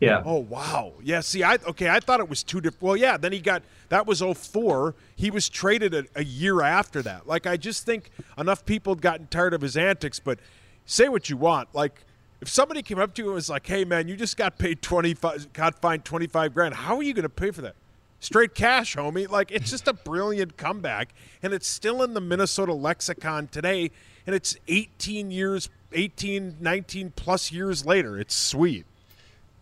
Yeah. 0.00 0.22
Oh 0.24 0.38
wow. 0.38 0.92
Yeah. 1.02 1.20
See, 1.20 1.42
I 1.42 1.54
okay. 1.54 1.88
I 1.88 2.00
thought 2.00 2.20
it 2.20 2.28
was 2.28 2.42
two 2.42 2.60
different. 2.60 2.82
Well, 2.82 2.96
yeah. 2.96 3.16
Then 3.16 3.32
he 3.32 3.40
got 3.40 3.62
that 3.88 4.06
was 4.06 4.20
04. 4.20 4.94
He 5.14 5.30
was 5.30 5.48
traded 5.48 5.94
a, 5.94 6.04
a, 6.14 6.24
year 6.24 6.60
after 6.60 7.02
that. 7.02 7.26
Like 7.26 7.46
I 7.46 7.56
just 7.56 7.86
think 7.86 8.10
enough 8.36 8.64
people 8.64 8.94
had 8.94 9.00
gotten 9.00 9.26
tired 9.28 9.54
of 9.54 9.62
his 9.62 9.76
antics. 9.76 10.20
But 10.20 10.38
say 10.84 11.08
what 11.08 11.30
you 11.30 11.36
want. 11.36 11.74
Like 11.74 12.04
if 12.40 12.48
somebody 12.48 12.82
came 12.82 12.98
up 12.98 13.14
to 13.14 13.22
you 13.22 13.28
and 13.28 13.34
was 13.34 13.48
like, 13.48 13.66
"Hey 13.66 13.84
man, 13.84 14.08
you 14.08 14.16
just 14.16 14.36
got 14.36 14.58
paid 14.58 14.82
25, 14.82 15.52
got 15.52 15.80
fined 15.80 16.04
25 16.04 16.52
grand. 16.52 16.74
How 16.74 16.96
are 16.96 17.02
you 17.02 17.14
going 17.14 17.22
to 17.22 17.28
pay 17.28 17.50
for 17.50 17.62
that?" 17.62 17.74
Straight 18.20 18.54
cash, 18.54 18.96
homie. 18.96 19.28
Like 19.28 19.50
it's 19.50 19.70
just 19.70 19.88
a 19.88 19.92
brilliant 19.92 20.56
comeback, 20.56 21.14
and 21.42 21.52
it's 21.52 21.66
still 21.66 22.02
in 22.02 22.14
the 22.14 22.20
Minnesota 22.20 22.72
lexicon 22.72 23.48
today. 23.48 23.90
And 24.26 24.34
it's 24.34 24.56
18 24.66 25.30
years, 25.30 25.68
18, 25.92 26.56
19 26.60 27.12
plus 27.14 27.52
years 27.52 27.86
later. 27.86 28.18
It's 28.18 28.34
sweet 28.34 28.86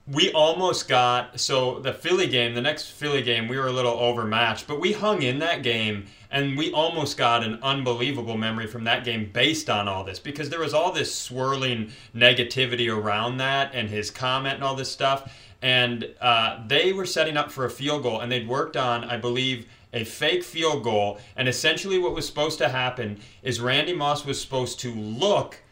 we 0.06 0.30
almost 0.32 0.86
got 0.86 1.40
so 1.40 1.78
the 1.80 1.92
Philly 1.92 2.26
game, 2.26 2.54
the 2.54 2.60
next 2.60 2.90
Philly 2.90 3.22
game, 3.22 3.48
we 3.48 3.56
were 3.58 3.68
a 3.68 3.72
little 3.72 3.94
overmatched, 3.94 4.66
but 4.66 4.78
we 4.78 4.92
hung 4.92 5.22
in 5.22 5.38
that 5.38 5.62
game 5.62 6.06
and 6.30 6.58
we 6.58 6.72
almost 6.72 7.16
got 7.16 7.42
an 7.42 7.58
unbelievable 7.62 8.36
memory 8.36 8.66
from 8.66 8.84
that 8.84 9.04
game 9.04 9.30
based 9.32 9.70
on 9.70 9.88
all 9.88 10.04
this 10.04 10.18
because 10.18 10.50
there 10.50 10.60
was 10.60 10.74
all 10.74 10.92
this 10.92 11.14
swirling 11.14 11.90
negativity 12.14 12.94
around 12.94 13.38
that 13.38 13.70
and 13.72 13.88
his 13.88 14.10
comment 14.10 14.56
and 14.56 14.64
all 14.64 14.74
this 14.74 14.90
stuff. 14.90 15.32
And 15.64 16.14
uh, 16.20 16.58
they 16.66 16.92
were 16.92 17.06
setting 17.06 17.38
up 17.38 17.50
for 17.50 17.64
a 17.64 17.70
field 17.70 18.02
goal 18.02 18.20
and 18.20 18.30
they'd 18.30 18.46
worked 18.46 18.76
on, 18.76 19.02
I 19.02 19.16
believe, 19.16 19.64
a 19.94 20.04
fake 20.04 20.44
field 20.44 20.84
goal. 20.84 21.18
And 21.36 21.48
essentially, 21.48 21.98
what 21.98 22.14
was 22.14 22.26
supposed 22.26 22.58
to 22.58 22.68
happen 22.68 23.18
is 23.42 23.62
Randy 23.62 23.94
Moss 23.94 24.26
was 24.26 24.38
supposed 24.38 24.78
to 24.80 24.92
look 24.92 25.62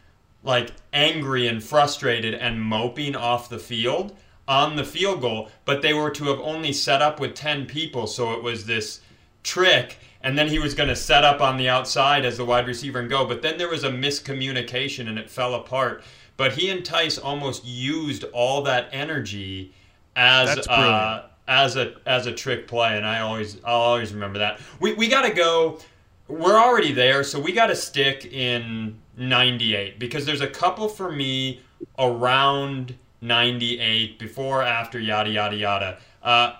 like 0.41 0.71
angry 0.93 1.47
and 1.47 1.63
frustrated 1.63 2.33
and 2.33 2.59
moping 2.59 3.15
off 3.15 3.49
the 3.49 3.59
field 3.59 4.15
on 4.47 4.77
the 4.77 4.83
field 4.83 5.21
goal, 5.21 5.49
but 5.63 5.83
they 5.83 5.93
were 5.93 6.09
to 6.09 6.23
have 6.25 6.39
only 6.39 6.73
set 6.73 7.03
up 7.03 7.19
with 7.19 7.35
10 7.35 7.67
people, 7.67 8.07
so 8.07 8.33
it 8.33 8.41
was 8.41 8.65
this 8.65 8.99
trick. 9.43 9.99
And 10.21 10.35
then 10.35 10.47
he 10.47 10.57
was 10.57 10.73
going 10.73 10.89
to 10.89 10.95
set 10.95 11.23
up 11.23 11.39
on 11.39 11.57
the 11.57 11.69
outside 11.69 12.25
as 12.25 12.37
the 12.37 12.45
wide 12.45 12.65
receiver 12.65 12.99
and 12.99 13.11
go. 13.11 13.25
But 13.27 13.43
then 13.43 13.59
there 13.59 13.69
was 13.69 13.83
a 13.83 13.91
miscommunication 13.91 15.07
and 15.07 15.19
it 15.19 15.29
fell 15.29 15.53
apart. 15.53 16.03
But 16.35 16.53
he 16.53 16.71
and 16.71 16.83
Tice 16.83 17.19
almost 17.19 17.63
used 17.63 18.23
all 18.33 18.63
that 18.63 18.89
energy 18.91 19.71
as 20.15 20.67
uh, 20.67 21.27
as 21.47 21.75
a 21.75 21.95
as 22.05 22.25
a 22.25 22.33
trick 22.33 22.67
play, 22.67 22.97
and 22.97 23.05
I 23.05 23.19
always 23.19 23.57
I'll 23.63 23.81
always 23.81 24.13
remember 24.13 24.39
that. 24.39 24.59
We 24.79 24.93
we 24.93 25.07
got 25.07 25.23
to 25.23 25.33
go. 25.33 25.79
We're 26.27 26.57
already 26.57 26.93
there, 26.93 27.23
so 27.23 27.39
we 27.39 27.51
got 27.51 27.67
to 27.67 27.75
stick 27.75 28.25
in 28.25 28.97
'98 29.17 29.99
because 29.99 30.25
there's 30.25 30.41
a 30.41 30.47
couple 30.47 30.87
for 30.87 31.11
me 31.11 31.61
around 31.99 32.95
98, 33.23 34.19
before, 34.19 34.61
after, 34.61 34.99
yada, 34.99 35.29
yada, 35.29 35.55
yada. 35.55 35.97
Uh, 36.21 36.53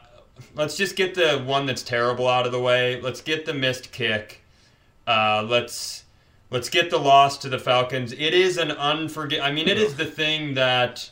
let's 0.56 0.78
just 0.78 0.96
get 0.96 1.14
the 1.14 1.44
one 1.46 1.66
that's 1.66 1.84
terrible 1.84 2.28
out 2.28 2.46
of 2.46 2.52
the 2.52 2.60
way. 2.60 3.00
Let's 3.02 3.22
get 3.22 3.46
the 3.46 3.54
missed 3.54 3.92
kick. 3.92 4.42
Uh, 5.06 5.46
let's 5.48 6.06
let's 6.50 6.70
get 6.70 6.90
the 6.90 6.98
loss 6.98 7.38
to 7.40 7.50
the 7.50 7.60
Falcons. 7.60 8.14
It 8.14 8.34
is 8.34 8.58
an 8.58 8.70
unforget. 8.70 9.42
I 9.42 9.52
mean, 9.52 9.68
it 9.68 9.78
is 9.78 9.96
the 9.96 10.06
thing 10.06 10.54
that, 10.54 11.10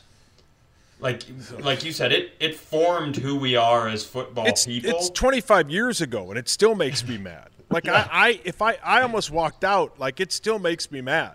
like 1.02 1.24
like 1.58 1.84
you 1.84 1.92
said, 1.92 2.12
it 2.12 2.32
it 2.38 2.54
formed 2.54 3.16
who 3.16 3.36
we 3.36 3.56
are 3.56 3.88
as 3.88 4.04
football 4.04 4.46
it's, 4.46 4.66
people. 4.66 4.90
It's 4.90 5.10
25 5.10 5.68
years 5.68 6.00
ago, 6.00 6.30
and 6.30 6.38
it 6.38 6.48
still 6.48 6.74
makes 6.74 7.06
me 7.06 7.18
mad. 7.18 7.48
Like 7.70 7.88
I, 7.88 8.08
I 8.10 8.40
if 8.44 8.62
I 8.62 8.78
I 8.84 9.02
almost 9.02 9.30
walked 9.30 9.64
out. 9.64 9.98
Like 9.98 10.20
it 10.20 10.32
still 10.32 10.58
makes 10.58 10.90
me 10.90 11.00
mad. 11.00 11.34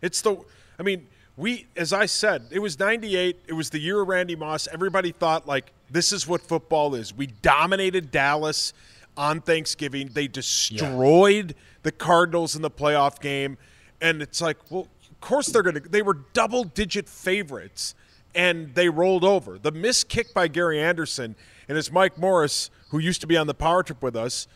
It's 0.00 0.22
the. 0.22 0.36
I 0.78 0.82
mean, 0.82 1.06
we, 1.36 1.66
as 1.76 1.92
I 1.92 2.06
said, 2.06 2.46
it 2.50 2.60
was 2.60 2.78
98. 2.78 3.40
It 3.46 3.52
was 3.52 3.70
the 3.70 3.78
year 3.78 4.00
of 4.00 4.08
Randy 4.08 4.36
Moss. 4.36 4.66
Everybody 4.72 5.12
thought, 5.12 5.46
like, 5.46 5.72
this 5.90 6.12
is 6.12 6.26
what 6.26 6.40
football 6.40 6.94
is. 6.94 7.14
We 7.14 7.26
dominated 7.26 8.10
Dallas 8.10 8.72
on 9.16 9.40
Thanksgiving. 9.40 10.10
They 10.12 10.28
destroyed 10.28 11.50
yeah. 11.50 11.62
the 11.82 11.92
Cardinals 11.92 12.56
in 12.56 12.62
the 12.62 12.70
playoff 12.70 13.20
game. 13.20 13.58
And 14.00 14.22
it's 14.22 14.40
like, 14.40 14.58
well, 14.70 14.88
of 15.10 15.20
course 15.20 15.46
they're 15.48 15.62
going 15.62 15.80
to, 15.80 15.88
they 15.88 16.02
were 16.02 16.18
double 16.32 16.64
digit 16.64 17.08
favorites 17.08 17.94
and 18.34 18.74
they 18.74 18.88
rolled 18.88 19.24
over. 19.24 19.58
The 19.58 19.72
missed 19.72 20.08
kick 20.08 20.34
by 20.34 20.48
Gary 20.48 20.80
Anderson, 20.80 21.36
and 21.68 21.78
as 21.78 21.90
Mike 21.90 22.18
Morris, 22.18 22.70
who 22.90 22.98
used 22.98 23.20
to 23.20 23.26
be 23.26 23.36
on 23.36 23.46
the 23.46 23.54
power 23.54 23.82
trip 23.82 24.02
with 24.02 24.16
us, 24.16 24.46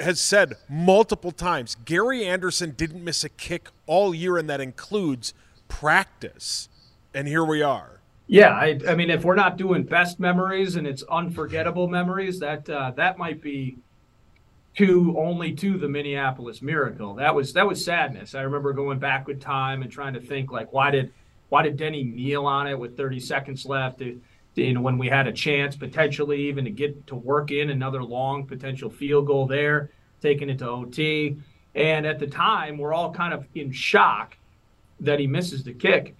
has 0.00 0.20
said 0.20 0.54
multiple 0.68 1.32
times, 1.32 1.76
Gary 1.84 2.24
Anderson 2.24 2.70
didn't 2.70 3.04
miss 3.04 3.24
a 3.24 3.28
kick 3.28 3.68
all 3.86 4.14
year, 4.14 4.38
and 4.38 4.48
that 4.48 4.60
includes 4.60 5.34
practice. 5.68 6.68
And 7.12 7.28
here 7.28 7.44
we 7.44 7.62
are. 7.62 8.00
Yeah, 8.26 8.50
I, 8.50 8.80
I 8.88 8.94
mean, 8.94 9.10
if 9.10 9.24
we're 9.24 9.36
not 9.36 9.56
doing 9.56 9.84
best 9.84 10.18
memories 10.18 10.76
and 10.76 10.86
it's 10.86 11.04
unforgettable 11.04 11.88
memories, 11.88 12.40
that 12.40 12.68
uh, 12.68 12.90
that 12.96 13.18
might 13.18 13.40
be 13.40 13.78
to 14.76 15.14
only 15.18 15.52
to 15.52 15.78
the 15.78 15.88
Minneapolis 15.88 16.60
Miracle. 16.60 17.14
That 17.14 17.34
was 17.34 17.52
that 17.52 17.66
was 17.66 17.84
sadness. 17.84 18.34
I 18.34 18.42
remember 18.42 18.72
going 18.72 18.98
back 18.98 19.26
with 19.26 19.40
time 19.40 19.82
and 19.82 19.90
trying 19.90 20.14
to 20.14 20.20
think 20.20 20.50
like, 20.50 20.72
why 20.72 20.90
did 20.90 21.12
why 21.48 21.62
did 21.62 21.76
Denny 21.76 22.04
kneel 22.04 22.46
on 22.46 22.66
it 22.66 22.78
with 22.78 22.96
30 22.96 23.20
seconds 23.20 23.66
left? 23.66 23.98
To, 23.98 24.20
you 24.54 24.72
know, 24.72 24.80
when 24.80 24.98
we 24.98 25.08
had 25.08 25.26
a 25.26 25.32
chance 25.32 25.76
potentially 25.76 26.48
even 26.48 26.64
to 26.64 26.70
get 26.70 27.06
to 27.08 27.14
work 27.14 27.50
in 27.50 27.70
another 27.70 28.02
long 28.02 28.46
potential 28.46 28.90
field 28.90 29.26
goal 29.26 29.46
there, 29.46 29.90
taking 30.20 30.50
it 30.50 30.58
to 30.58 30.68
OT. 30.68 31.36
And 31.74 32.06
at 32.06 32.18
the 32.18 32.26
time, 32.26 32.78
we're 32.78 32.94
all 32.94 33.12
kind 33.12 33.34
of 33.34 33.46
in 33.54 33.70
shock 33.70 34.36
that 35.00 35.20
he 35.20 35.26
misses 35.26 35.62
the 35.62 35.74
kick. 35.74 36.16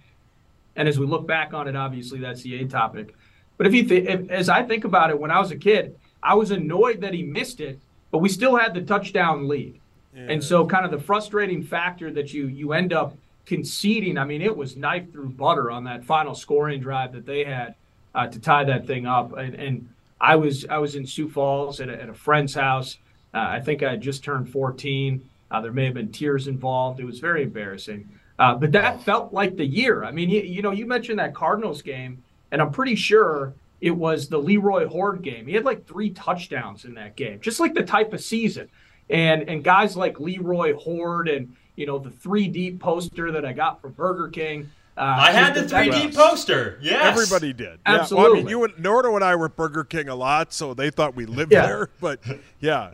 And 0.75 0.87
as 0.87 0.99
we 0.99 1.07
look 1.07 1.25
back 1.25 1.53
on 1.53 1.67
it, 1.67 1.75
obviously 1.75 2.19
that's 2.19 2.43
the 2.43 2.61
A 2.61 2.67
topic. 2.67 3.15
But 3.57 3.65
if 3.65 3.73
you 3.73 3.83
think, 3.83 4.29
as 4.29 4.49
I 4.49 4.61
think 4.63 4.83
about 4.83 5.09
it, 5.09 5.19
when 5.19 5.31
I 5.31 5.39
was 5.39 5.49
a 5.49 5.57
kid, 5.57 5.95
I 6.21 6.35
was 6.35 6.51
annoyed 6.51 7.01
that 7.01 7.13
he 7.13 7.23
missed 7.23 7.59
it, 7.59 7.79
but 8.11 8.19
we 8.19 8.29
still 8.29 8.55
had 8.55 8.75
the 8.75 8.81
touchdown 8.81 9.47
lead. 9.47 9.79
Yeah. 10.15 10.27
And 10.29 10.43
so, 10.43 10.65
kind 10.65 10.85
of 10.85 10.91
the 10.91 10.99
frustrating 10.99 11.63
factor 11.63 12.11
that 12.11 12.33
you 12.33 12.47
you 12.47 12.73
end 12.73 12.93
up 12.93 13.17
conceding. 13.47 14.17
I 14.19 14.25
mean, 14.25 14.43
it 14.43 14.55
was 14.55 14.77
knife 14.77 15.11
through 15.11 15.29
butter 15.29 15.71
on 15.71 15.85
that 15.85 16.05
final 16.05 16.35
scoring 16.35 16.79
drive 16.79 17.13
that 17.13 17.25
they 17.25 17.43
had 17.43 17.73
uh, 18.13 18.27
to 18.27 18.39
tie 18.39 18.65
that 18.65 18.85
thing 18.85 19.07
up. 19.07 19.35
And, 19.35 19.55
and, 19.55 19.89
I 20.19 20.35
was 20.35 20.65
I 20.65 20.77
was 20.79 20.95
in 20.95 21.05
Sioux 21.05 21.29
Falls 21.29 21.79
at 21.79 21.89
a, 21.89 22.01
at 22.01 22.09
a 22.09 22.13
friend's 22.13 22.53
house. 22.53 22.97
Uh, 23.33 23.37
I 23.37 23.59
think 23.59 23.83
I 23.83 23.95
just 23.95 24.23
turned 24.23 24.49
14. 24.49 25.27
Uh, 25.49 25.61
there 25.61 25.71
may 25.71 25.85
have 25.85 25.93
been 25.93 26.11
tears 26.11 26.47
involved. 26.47 26.99
It 26.99 27.05
was 27.05 27.19
very 27.19 27.43
embarrassing. 27.43 28.09
Uh, 28.39 28.55
but 28.55 28.71
that 28.71 29.03
felt 29.03 29.33
like 29.33 29.55
the 29.55 29.65
year. 29.65 30.03
I 30.03 30.11
mean, 30.11 30.29
you, 30.29 30.41
you 30.41 30.61
know, 30.61 30.71
you 30.71 30.85
mentioned 30.85 31.19
that 31.19 31.33
Cardinals 31.33 31.81
game, 31.81 32.23
and 32.51 32.61
I'm 32.61 32.71
pretty 32.71 32.95
sure 32.95 33.53
it 33.81 33.91
was 33.91 34.27
the 34.27 34.37
Leroy 34.37 34.87
Hoard 34.87 35.21
game. 35.21 35.47
He 35.47 35.53
had 35.53 35.65
like 35.65 35.87
three 35.87 36.09
touchdowns 36.11 36.85
in 36.85 36.95
that 36.95 37.15
game, 37.15 37.39
just 37.39 37.59
like 37.59 37.73
the 37.73 37.83
type 37.83 38.13
of 38.13 38.21
season. 38.21 38.69
And 39.09 39.47
and 39.47 39.63
guys 39.63 39.95
like 39.95 40.19
Leroy 40.19 40.73
Hoard 40.73 41.29
and 41.29 41.55
you 41.77 41.85
know 41.85 41.97
the 41.97 42.09
3D 42.09 42.79
poster 42.79 43.31
that 43.31 43.45
I 43.45 43.53
got 43.53 43.81
from 43.81 43.93
Burger 43.93 44.27
King. 44.27 44.69
Uh, 44.97 45.15
I 45.19 45.31
had 45.31 45.53
the 45.53 45.61
3D 45.61 46.13
poster. 46.13 46.79
Yes, 46.81 47.05
everybody 47.05 47.53
did. 47.53 47.79
Absolutely. 47.85 48.17
Yeah. 48.17 48.33
Well, 48.33 48.33
I 48.33 48.41
mean, 48.41 48.49
you 48.49 48.63
and 48.65 48.73
Nordo 48.73 49.15
and 49.15 49.23
I 49.23 49.35
were 49.35 49.47
Burger 49.47 49.83
King 49.83 50.09
a 50.09 50.15
lot, 50.15 50.51
so 50.51 50.73
they 50.73 50.89
thought 50.89 51.15
we 51.15 51.25
lived 51.25 51.53
yeah. 51.53 51.67
there. 51.67 51.89
But 52.01 52.19
yeah, 52.59 52.91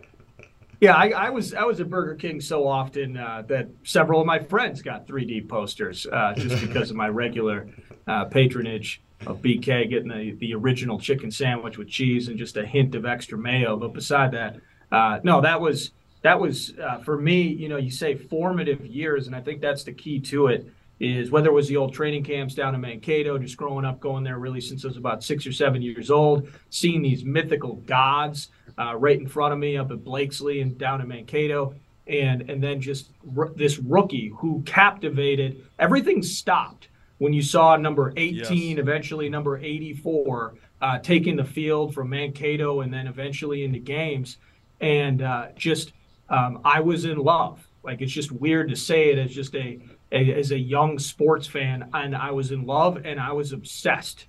yeah, 0.83 0.95
I, 0.95 1.11
I, 1.11 1.29
was 1.29 1.53
I 1.53 1.63
was 1.63 1.79
at 1.79 1.89
Burger 1.89 2.15
King 2.15 2.41
so 2.41 2.67
often 2.67 3.15
uh, 3.15 3.43
that 3.47 3.69
several 3.83 4.19
of 4.19 4.27
my 4.27 4.39
friends 4.39 4.81
got 4.81 5.07
3D 5.07 5.47
posters 5.47 6.05
uh, 6.11 6.33
just 6.35 6.59
because 6.59 6.89
of 6.89 6.97
my 6.97 7.07
regular 7.07 7.69
uh, 8.05 8.25
patronage 8.25 9.01
of 9.25 9.41
BK, 9.41 9.89
getting 9.89 10.09
the, 10.09 10.35
the 10.39 10.53
original 10.53 10.99
chicken 10.99 11.31
sandwich 11.31 11.77
with 11.77 11.87
cheese 11.87 12.27
and 12.27 12.37
just 12.37 12.57
a 12.57 12.65
hint 12.65 12.95
of 12.95 13.05
extra 13.05 13.37
mayo. 13.37 13.77
But 13.77 13.93
beside 13.93 14.33
that, 14.33 14.57
uh, 14.91 15.21
no, 15.23 15.39
that 15.39 15.61
was 15.61 15.91
that 16.23 16.39
was 16.39 16.73
uh, 16.81 16.99
for 16.99 17.17
me. 17.17 17.41
You 17.41 17.69
know, 17.69 17.77
you 17.77 17.91
say 17.91 18.15
formative 18.15 18.85
years, 18.85 19.27
and 19.27 19.35
I 19.35 19.41
think 19.41 19.61
that's 19.61 19.83
the 19.83 19.93
key 19.93 20.19
to 20.21 20.47
it 20.47 20.67
is 20.99 21.31
whether 21.31 21.49
it 21.49 21.53
was 21.53 21.67
the 21.67 21.75
old 21.75 21.93
training 21.93 22.23
camps 22.23 22.55
down 22.55 22.73
in 22.75 22.81
Mankato, 22.81 23.37
just 23.37 23.57
growing 23.57 23.83
up 23.83 23.99
going 23.99 24.23
there 24.23 24.39
really 24.39 24.61
since 24.61 24.85
I 24.85 24.87
was 24.87 24.97
about 24.97 25.23
six 25.23 25.45
or 25.45 25.51
seven 25.51 25.81
years 25.81 26.09
old, 26.09 26.47
seeing 26.69 27.01
these 27.01 27.25
mythical 27.25 27.75
gods 27.87 28.49
uh, 28.77 28.95
right 28.95 29.19
in 29.19 29.27
front 29.27 29.53
of 29.53 29.59
me 29.59 29.77
up 29.77 29.91
at 29.91 30.03
Blakeslee 30.03 30.61
and 30.61 30.77
down 30.77 31.01
in 31.01 31.07
Mankato, 31.07 31.75
and 32.07 32.49
and 32.49 32.63
then 32.63 32.79
just 32.79 33.09
r- 33.37 33.51
this 33.55 33.79
rookie 33.79 34.31
who 34.37 34.61
captivated. 34.65 35.63
Everything 35.77 36.23
stopped 36.23 36.87
when 37.17 37.33
you 37.33 37.41
saw 37.41 37.75
number 37.75 38.13
18, 38.17 38.37
yes. 38.37 38.79
eventually 38.79 39.29
number 39.29 39.57
84, 39.57 40.55
uh, 40.81 40.99
taking 40.99 41.35
the 41.35 41.43
field 41.43 41.93
from 41.93 42.09
Mankato 42.09 42.81
and 42.81 42.93
then 42.93 43.07
eventually 43.07 43.63
into 43.63 43.79
games, 43.79 44.37
and 44.81 45.21
uh, 45.21 45.47
just 45.55 45.93
um, 46.29 46.61
I 46.63 46.79
was 46.81 47.05
in 47.05 47.17
love. 47.17 47.65
Like 47.83 48.01
it's 48.01 48.11
just 48.11 48.31
weird 48.31 48.69
to 48.69 48.75
say 48.75 49.11
it 49.11 49.17
as 49.17 49.33
just 49.33 49.55
a 49.55 49.79
as 50.11 50.51
a 50.51 50.57
young 50.57 50.99
sports 50.99 51.47
fan, 51.47 51.89
and 51.93 52.15
I 52.15 52.31
was 52.31 52.51
in 52.51 52.65
love 52.65 53.01
and 53.03 53.19
I 53.19 53.31
was 53.31 53.51
obsessed. 53.51 54.27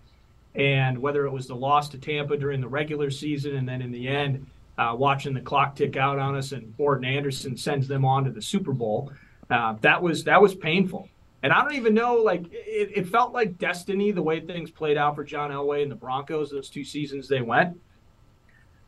And 0.55 0.99
whether 0.99 1.27
it 1.27 1.31
was 1.31 1.47
the 1.49 1.57
loss 1.57 1.89
to 1.91 1.99
Tampa 1.99 2.37
during 2.37 2.61
the 2.61 2.69
regular 2.69 3.11
season, 3.11 3.57
and 3.57 3.69
then 3.69 3.83
in 3.83 3.91
the 3.91 4.07
end, 4.07 4.47
uh, 4.79 4.95
watching 4.97 5.35
the 5.35 5.41
clock 5.41 5.77
tick 5.77 5.97
out 5.97 6.19
on 6.19 6.37
us, 6.37 6.53
and 6.53 6.73
Morten 6.79 7.05
Andersen 7.05 7.57
sends 7.57 7.89
them 7.89 8.05
on 8.05 8.25
to 8.25 8.31
the 8.31 8.43
Super 8.43 8.73
Bowl, 8.73 9.13
uh, 9.51 9.75
that 9.81 10.03
was 10.03 10.25
that 10.25 10.41
was 10.41 10.55
painful. 10.55 11.09
And 11.43 11.53
I 11.53 11.61
don't 11.61 11.75
even 11.75 11.93
know, 11.93 12.15
like 12.15 12.47
it, 12.53 12.93
it 12.95 13.09
felt 13.09 13.33
like 13.33 13.59
destiny 13.59 14.13
the 14.13 14.23
way 14.23 14.41
things 14.41 14.71
played 14.71 14.97
out 14.97 15.15
for 15.15 15.25
John 15.25 15.51
Elway 15.51 15.83
and 15.83 15.91
the 15.91 15.97
Broncos 15.97 16.51
those 16.51 16.71
two 16.71 16.85
seasons 16.85 17.29
they 17.29 17.43
went. 17.43 17.79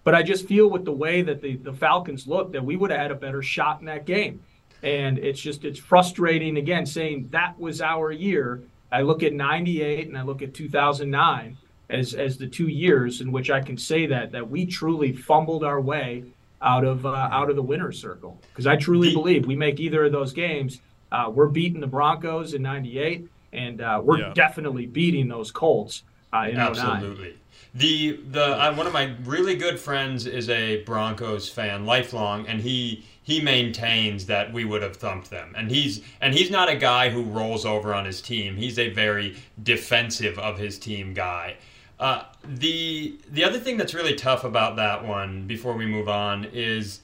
But 0.06 0.14
I 0.14 0.22
just 0.22 0.46
feel 0.46 0.70
with 0.70 0.84
the 0.84 0.92
way 0.92 1.22
that 1.22 1.42
the, 1.42 1.56
the 1.56 1.72
Falcons 1.72 2.28
looked 2.28 2.52
that 2.52 2.64
we 2.64 2.76
would 2.76 2.92
have 2.92 3.00
had 3.00 3.10
a 3.10 3.16
better 3.16 3.42
shot 3.42 3.80
in 3.80 3.86
that 3.86 4.06
game. 4.06 4.40
And 4.84 5.18
it's 5.18 5.40
just 5.40 5.64
it's 5.64 5.80
frustrating 5.80 6.58
again 6.58 6.86
saying 6.86 7.30
that 7.32 7.58
was 7.58 7.80
our 7.80 8.12
year. 8.12 8.62
I 8.92 9.02
look 9.02 9.24
at 9.24 9.32
98 9.32 10.06
and 10.06 10.16
I 10.16 10.22
look 10.22 10.42
at 10.42 10.54
2009 10.54 11.56
as 11.90 12.14
as 12.14 12.38
the 12.38 12.46
two 12.46 12.68
years 12.68 13.20
in 13.20 13.32
which 13.32 13.50
I 13.50 13.60
can 13.60 13.76
say 13.76 14.06
that 14.06 14.30
that 14.30 14.48
we 14.48 14.64
truly 14.64 15.10
fumbled 15.12 15.64
our 15.64 15.80
way 15.80 16.22
out 16.62 16.84
of 16.84 17.04
uh, 17.04 17.28
out 17.32 17.50
of 17.50 17.56
the 17.56 17.62
winner's 17.62 18.00
circle 18.00 18.40
because 18.52 18.68
I 18.68 18.76
truly 18.76 19.12
believe 19.12 19.44
we 19.44 19.56
make 19.56 19.80
either 19.80 20.04
of 20.04 20.12
those 20.12 20.32
games, 20.32 20.82
uh, 21.10 21.32
we're 21.34 21.48
beating 21.48 21.80
the 21.80 21.88
Broncos 21.88 22.54
in 22.54 22.62
'98, 22.62 23.28
and 23.52 23.80
uh, 23.80 24.00
we're 24.04 24.20
yeah. 24.20 24.32
definitely 24.34 24.86
beating 24.86 25.26
those 25.26 25.50
Colts 25.50 26.04
uh, 26.32 26.46
in 26.48 26.58
Absolutely. 26.58 27.30
09. 27.30 27.38
The 27.76 28.18
the 28.30 28.42
uh, 28.42 28.74
one 28.74 28.86
of 28.86 28.94
my 28.94 29.14
really 29.24 29.54
good 29.54 29.78
friends 29.78 30.26
is 30.26 30.48
a 30.48 30.82
Broncos 30.84 31.50
fan, 31.50 31.84
lifelong, 31.84 32.46
and 32.46 32.62
he 32.62 33.04
he 33.22 33.42
maintains 33.42 34.24
that 34.26 34.50
we 34.50 34.64
would 34.64 34.80
have 34.80 34.96
thumped 34.96 35.28
them. 35.28 35.52
And 35.54 35.70
he's 35.70 36.00
and 36.22 36.32
he's 36.32 36.50
not 36.50 36.70
a 36.70 36.74
guy 36.74 37.10
who 37.10 37.22
rolls 37.22 37.66
over 37.66 37.92
on 37.92 38.06
his 38.06 38.22
team. 38.22 38.56
He's 38.56 38.78
a 38.78 38.88
very 38.88 39.36
defensive 39.62 40.38
of 40.38 40.56
his 40.58 40.78
team 40.78 41.12
guy. 41.12 41.56
Uh, 42.00 42.22
the 42.42 43.18
the 43.30 43.44
other 43.44 43.58
thing 43.58 43.76
that's 43.76 43.92
really 43.92 44.14
tough 44.14 44.42
about 44.42 44.76
that 44.76 45.04
one 45.04 45.46
before 45.46 45.74
we 45.74 45.84
move 45.84 46.08
on 46.08 46.46
is 46.46 47.00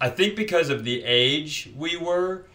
I 0.00 0.08
think 0.08 0.34
because 0.34 0.68
of 0.68 0.82
the 0.82 1.04
age 1.04 1.70
we 1.76 1.96
were, 1.96 2.46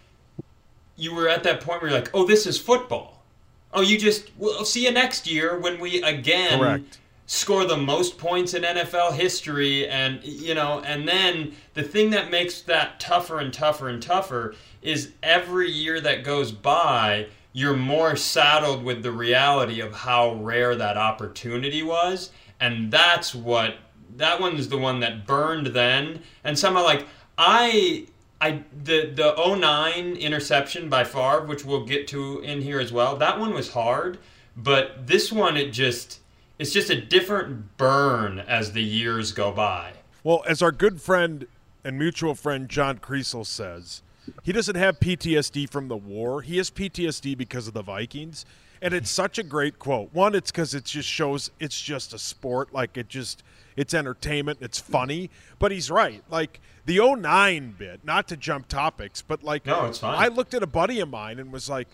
you 0.98 1.16
were 1.16 1.30
at 1.30 1.44
that 1.44 1.62
point 1.62 1.82
where 1.82 1.92
you're 1.92 2.00
like, 2.00 2.12
oh, 2.14 2.28
this 2.28 2.46
is 2.46 2.58
football. 2.58 3.24
Oh, 3.72 3.82
you 3.82 3.98
just 3.98 4.32
we'll 4.38 4.66
see 4.66 4.84
you 4.84 4.92
next 4.92 5.28
year 5.28 5.58
when 5.58 5.80
we 5.80 6.02
again 6.02 6.60
Correct 6.60 7.00
score 7.28 7.66
the 7.66 7.78
most 7.78 8.18
points 8.18 8.56
in 8.56 8.64
NFL 8.64 9.14
history 9.14 9.88
and 9.88 10.24
you 10.24 10.56
know 10.56 10.82
and 10.86 11.08
then 11.08 11.54
the 11.76 11.84
thing 11.84 12.10
that 12.10 12.32
makes 12.32 12.62
that 12.62 13.00
tougher 13.00 13.40
and 13.40 13.54
tougher 13.54 13.90
and 13.90 14.02
tougher 14.02 14.56
is 14.82 15.12
every 15.22 15.70
year 15.70 16.02
that 16.02 16.24
goes 16.24 16.52
by 16.52 17.28
you're 17.58 17.76
more 17.76 18.16
saddled 18.16 18.84
with 18.84 19.02
the 19.02 19.12
reality 19.12 19.82
of 19.82 19.92
how 19.92 20.36
rare 20.36 20.76
that 20.76 20.96
opportunity 20.96 21.82
was. 21.82 22.30
And 22.60 22.92
that's 22.92 23.34
what 23.34 23.78
that 24.16 24.40
one's 24.40 24.68
the 24.70 24.78
one 24.78 25.00
that 25.00 25.26
burned 25.26 25.66
then. 25.66 26.22
And 26.44 26.60
somehow 26.60 26.84
like 26.84 27.08
I 27.36 28.06
I 28.40 28.64
the 28.84 29.08
the 29.08 29.34
09 29.36 30.18
interception 30.18 30.88
by 30.88 31.04
Favre 31.04 31.48
which 31.48 31.66
we'll 31.66 31.84
get 31.84 32.08
to 32.10 32.42
in 32.42 32.62
here 32.62 32.80
as 32.80 32.92
well 32.92 33.18
that 33.18 33.40
one 33.40 33.56
was 33.56 33.72
hard. 33.72 34.20
But 34.56 35.08
this 35.08 35.32
one 35.32 35.58
it 35.58 35.72
just 35.72 36.20
it's 36.60 36.72
just 36.72 36.90
a 36.90 37.00
different 37.00 37.78
burn 37.78 38.40
as 38.40 38.72
the 38.74 38.84
years 38.84 39.32
go 39.32 39.52
by. 39.52 39.94
Well, 40.24 40.44
as 40.48 40.62
our 40.62 40.72
good 40.72 41.02
friend 41.02 41.48
and 41.84 41.98
mutual 41.98 42.36
friend 42.36 42.68
John 42.68 42.98
Kriesel 42.98 43.46
says, 43.46 44.02
he 44.44 44.52
doesn't 44.52 44.76
have 44.76 45.00
PTSD 45.00 45.70
from 45.70 45.88
the 45.88 45.98
war. 45.98 46.42
He 46.42 46.58
has 46.58 46.70
PTSD 46.70 47.38
because 47.38 47.68
of 47.68 47.74
the 47.74 47.82
Vikings. 47.82 48.46
And 48.82 48.94
it's 48.94 49.10
such 49.10 49.40
a 49.40 49.44
great 49.44 49.80
quote. 49.80 50.14
One, 50.14 50.36
it's 50.36 50.52
because 50.52 50.74
it 50.74 50.86
just 50.86 51.10
shows 51.10 51.50
it's 51.60 51.80
just 51.80 52.14
a 52.14 52.20
sport. 52.20 52.74
Like 52.74 52.98
it 52.98 53.08
just, 53.08 53.44
it's 53.76 53.94
entertainment. 53.94 54.60
It's 54.62 54.80
funny. 54.80 55.30
But 55.60 55.72
he's 55.72 55.90
right. 55.90 56.24
Like 56.30 56.60
the 56.86 57.00
09 57.00 57.76
bit, 57.78 58.02
not 58.04 58.28
to 58.28 58.38
jump 58.38 58.68
topics, 58.68 59.22
but 59.22 59.44
like, 59.44 59.66
no, 59.66 59.86
it's 59.86 60.00
fine. 60.00 60.16
I 60.18 60.28
looked 60.28 60.54
at 60.54 60.62
a 60.62 60.68
buddy 60.68 61.00
of 61.00 61.10
mine 61.10 61.40
and 61.40 61.52
was 61.52 61.70
like, 61.70 61.88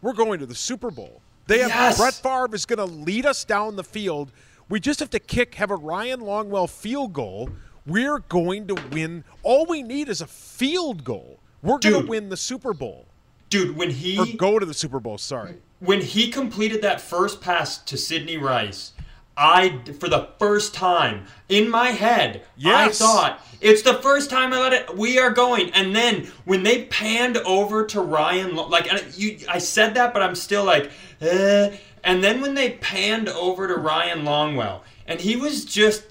we're 0.00 0.14
going 0.14 0.40
to 0.40 0.46
the 0.46 0.54
Super 0.54 0.90
Bowl. 0.90 1.20
They 1.50 1.58
have 1.58 1.70
yes. 1.70 1.98
Brett 1.98 2.14
Favre 2.14 2.54
is 2.54 2.64
going 2.64 2.78
to 2.78 2.84
lead 2.84 3.26
us 3.26 3.44
down 3.44 3.74
the 3.74 3.82
field. 3.82 4.30
We 4.68 4.78
just 4.78 5.00
have 5.00 5.10
to 5.10 5.18
kick, 5.18 5.56
have 5.56 5.72
a 5.72 5.74
Ryan 5.74 6.20
Longwell 6.20 6.70
field 6.70 7.12
goal. 7.12 7.50
We're 7.84 8.20
going 8.20 8.68
to 8.68 8.76
win. 8.92 9.24
All 9.42 9.66
we 9.66 9.82
need 9.82 10.08
is 10.08 10.20
a 10.20 10.28
field 10.28 11.02
goal. 11.02 11.40
We're 11.60 11.78
going 11.78 12.04
to 12.04 12.08
win 12.08 12.28
the 12.28 12.36
Super 12.36 12.72
Bowl. 12.72 13.06
Dude, 13.48 13.76
when 13.76 13.90
he 13.90 14.16
or 14.16 14.26
go 14.36 14.60
to 14.60 14.64
the 14.64 14.72
Super 14.72 15.00
Bowl. 15.00 15.18
Sorry. 15.18 15.56
When 15.80 16.00
he 16.00 16.30
completed 16.30 16.82
that 16.82 17.00
first 17.00 17.40
pass 17.40 17.78
to 17.78 17.98
Sidney 17.98 18.36
Rice, 18.36 18.92
I 19.36 19.80
for 19.98 20.08
the 20.08 20.28
first 20.38 20.74
time 20.74 21.26
in 21.48 21.70
my 21.70 21.88
head, 21.88 22.44
yes. 22.56 23.00
I 23.00 23.04
thought 23.04 23.46
it's 23.60 23.82
the 23.82 23.94
first 23.94 24.30
time 24.30 24.52
I 24.52 24.58
let 24.60 24.72
it. 24.72 24.96
We 24.96 25.18
are 25.18 25.30
going, 25.30 25.70
and 25.70 25.94
then 25.94 26.30
when 26.44 26.62
they 26.62 26.84
panned 26.84 27.36
over 27.38 27.84
to 27.86 28.00
Ryan, 28.00 28.56
like 28.56 28.90
you, 29.16 29.38
I 29.48 29.58
said 29.58 29.94
that, 29.94 30.12
but 30.12 30.22
I'm 30.22 30.34
still 30.34 30.64
like, 30.64 30.90
eh. 31.20 31.76
and 32.02 32.24
then 32.24 32.40
when 32.40 32.54
they 32.54 32.72
panned 32.72 33.28
over 33.28 33.68
to 33.68 33.74
Ryan 33.74 34.22
Longwell, 34.22 34.80
and 35.06 35.20
he 35.20 35.36
was 35.36 35.64
just, 35.64 36.04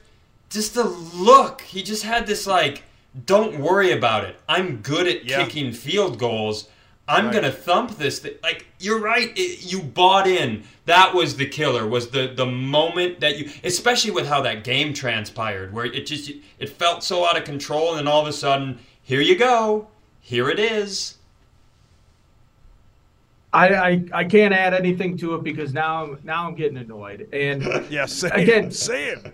just 0.50 0.76
the 0.76 0.84
look. 0.84 1.62
He 1.62 1.84
just 1.84 2.04
had 2.04 2.28
this 2.28 2.46
like, 2.46 2.84
don't 3.26 3.60
worry 3.60 3.92
about 3.92 4.24
it. 4.26 4.40
I'm 4.48 4.78
good 4.78 5.08
at 5.08 5.26
yeah. 5.26 5.44
kicking 5.44 5.72
field 5.72 6.20
goals. 6.20 6.68
I'm 7.10 7.26
right. 7.26 7.34
gonna 7.34 7.52
thump 7.52 7.98
this. 7.98 8.20
Thing. 8.20 8.36
Like 8.44 8.68
you're 8.80 9.00
right. 9.00 9.32
It, 9.36 9.72
you 9.72 9.82
bought 9.82 10.28
in. 10.28 10.64
That 10.86 11.14
was 11.16 11.36
the 11.36 11.48
killer. 11.48 11.88
Was 11.88 12.12
the 12.12 12.32
the 12.36 12.46
moment 12.46 13.20
that 13.22 13.38
you, 13.38 13.50
especially 13.64 14.12
with 14.12 14.28
how 14.28 14.42
that 14.42 14.64
game 14.64 14.94
transpired, 14.94 15.74
where 15.74 15.86
it 15.86 16.06
just 16.06 16.32
it 16.60 16.70
felt 16.70 17.04
so 17.04 17.26
out 17.26 17.36
of 17.36 17.46
control, 17.46 17.90
and 17.90 18.00
then 18.00 18.08
all 18.08 18.22
of 18.22 18.28
a 18.28 18.34
sudden, 18.34 18.78
here 19.02 19.22
you 19.22 19.36
go. 19.36 19.88
Here 20.22 20.50
it 20.50 20.60
is. 20.60 21.16
I, 23.52 23.70
I, 23.70 24.06
I 24.14 24.24
can't 24.26 24.54
add 24.54 24.76
anything 24.76 25.18
to 25.18 25.34
it 25.34 25.44
because 25.44 25.74
now 25.74 26.04
I'm 26.04 26.20
now 26.24 26.48
I'm 26.48 26.54
getting 26.54 26.78
annoyed. 26.78 27.28
And 27.34 27.64
yes, 27.90 28.22
yeah, 28.24 28.36
again, 28.36 28.70
say 28.70 29.10
it. 29.10 29.34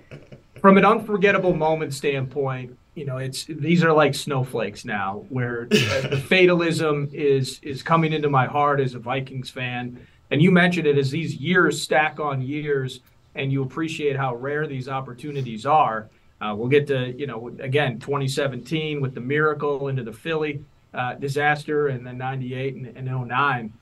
From 0.62 0.78
an 0.78 0.86
unforgettable 0.86 1.54
moment 1.54 1.94
standpoint, 1.94 2.78
you 2.96 3.06
know, 3.06 3.18
it's 3.18 3.46
these 3.46 3.84
are 3.84 3.94
like 3.94 4.16
snowflakes 4.16 4.86
now, 4.86 5.26
where 5.30 5.66
the 5.70 6.24
fatalism 6.28 7.10
is 7.14 7.60
is 7.62 7.84
coming 7.84 8.14
into 8.14 8.30
my 8.30 8.46
heart 8.46 8.80
as 8.80 8.96
a 8.96 9.00
Vikings 9.00 9.50
fan. 9.50 10.00
And 10.32 10.42
you 10.42 10.50
mentioned 10.52 10.88
it 10.88 10.98
as 10.98 11.12
these 11.12 11.36
years 11.36 11.82
stack 11.82 12.20
on 12.20 12.42
years. 12.42 13.02
and 13.36 13.52
you 13.52 13.64
appreciate 13.64 14.16
how 14.16 14.34
rare 14.34 14.66
these 14.66 14.88
opportunities 14.88 15.66
are. 15.66 16.10
Uh, 16.40 16.54
we'll 16.56 16.70
get 16.70 16.88
to, 16.88 17.12
you 17.18 17.28
know, 17.28 17.50
again, 17.60 18.00
2017 18.00 19.02
with 19.02 19.14
the 19.14 19.20
miracle 19.20 19.90
into 19.90 20.04
the 20.04 20.14
Philly 20.14 20.64
uh, 20.94 21.16
disaster 21.16 21.90
and 21.90 22.08
then 22.08 22.18
98 22.18 22.76
and, 22.76 22.98
and 22.98 23.28
09 23.28 23.74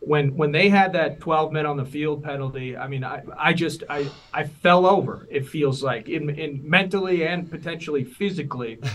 when 0.00 0.36
when 0.36 0.52
they 0.52 0.68
had 0.68 0.92
that 0.92 1.20
12 1.20 1.52
men 1.52 1.66
on 1.66 1.76
the 1.76 1.84
field 1.84 2.22
penalty, 2.22 2.76
I 2.76 2.86
mean, 2.86 3.02
I, 3.04 3.22
I 3.36 3.52
just 3.52 3.82
I 3.88 4.08
I 4.32 4.44
fell 4.44 4.86
over. 4.86 5.26
It 5.30 5.48
feels 5.48 5.82
like 5.82 6.08
in, 6.08 6.30
in 6.30 6.68
mentally 6.68 7.26
and 7.26 7.50
potentially 7.50 8.04
physically. 8.04 8.78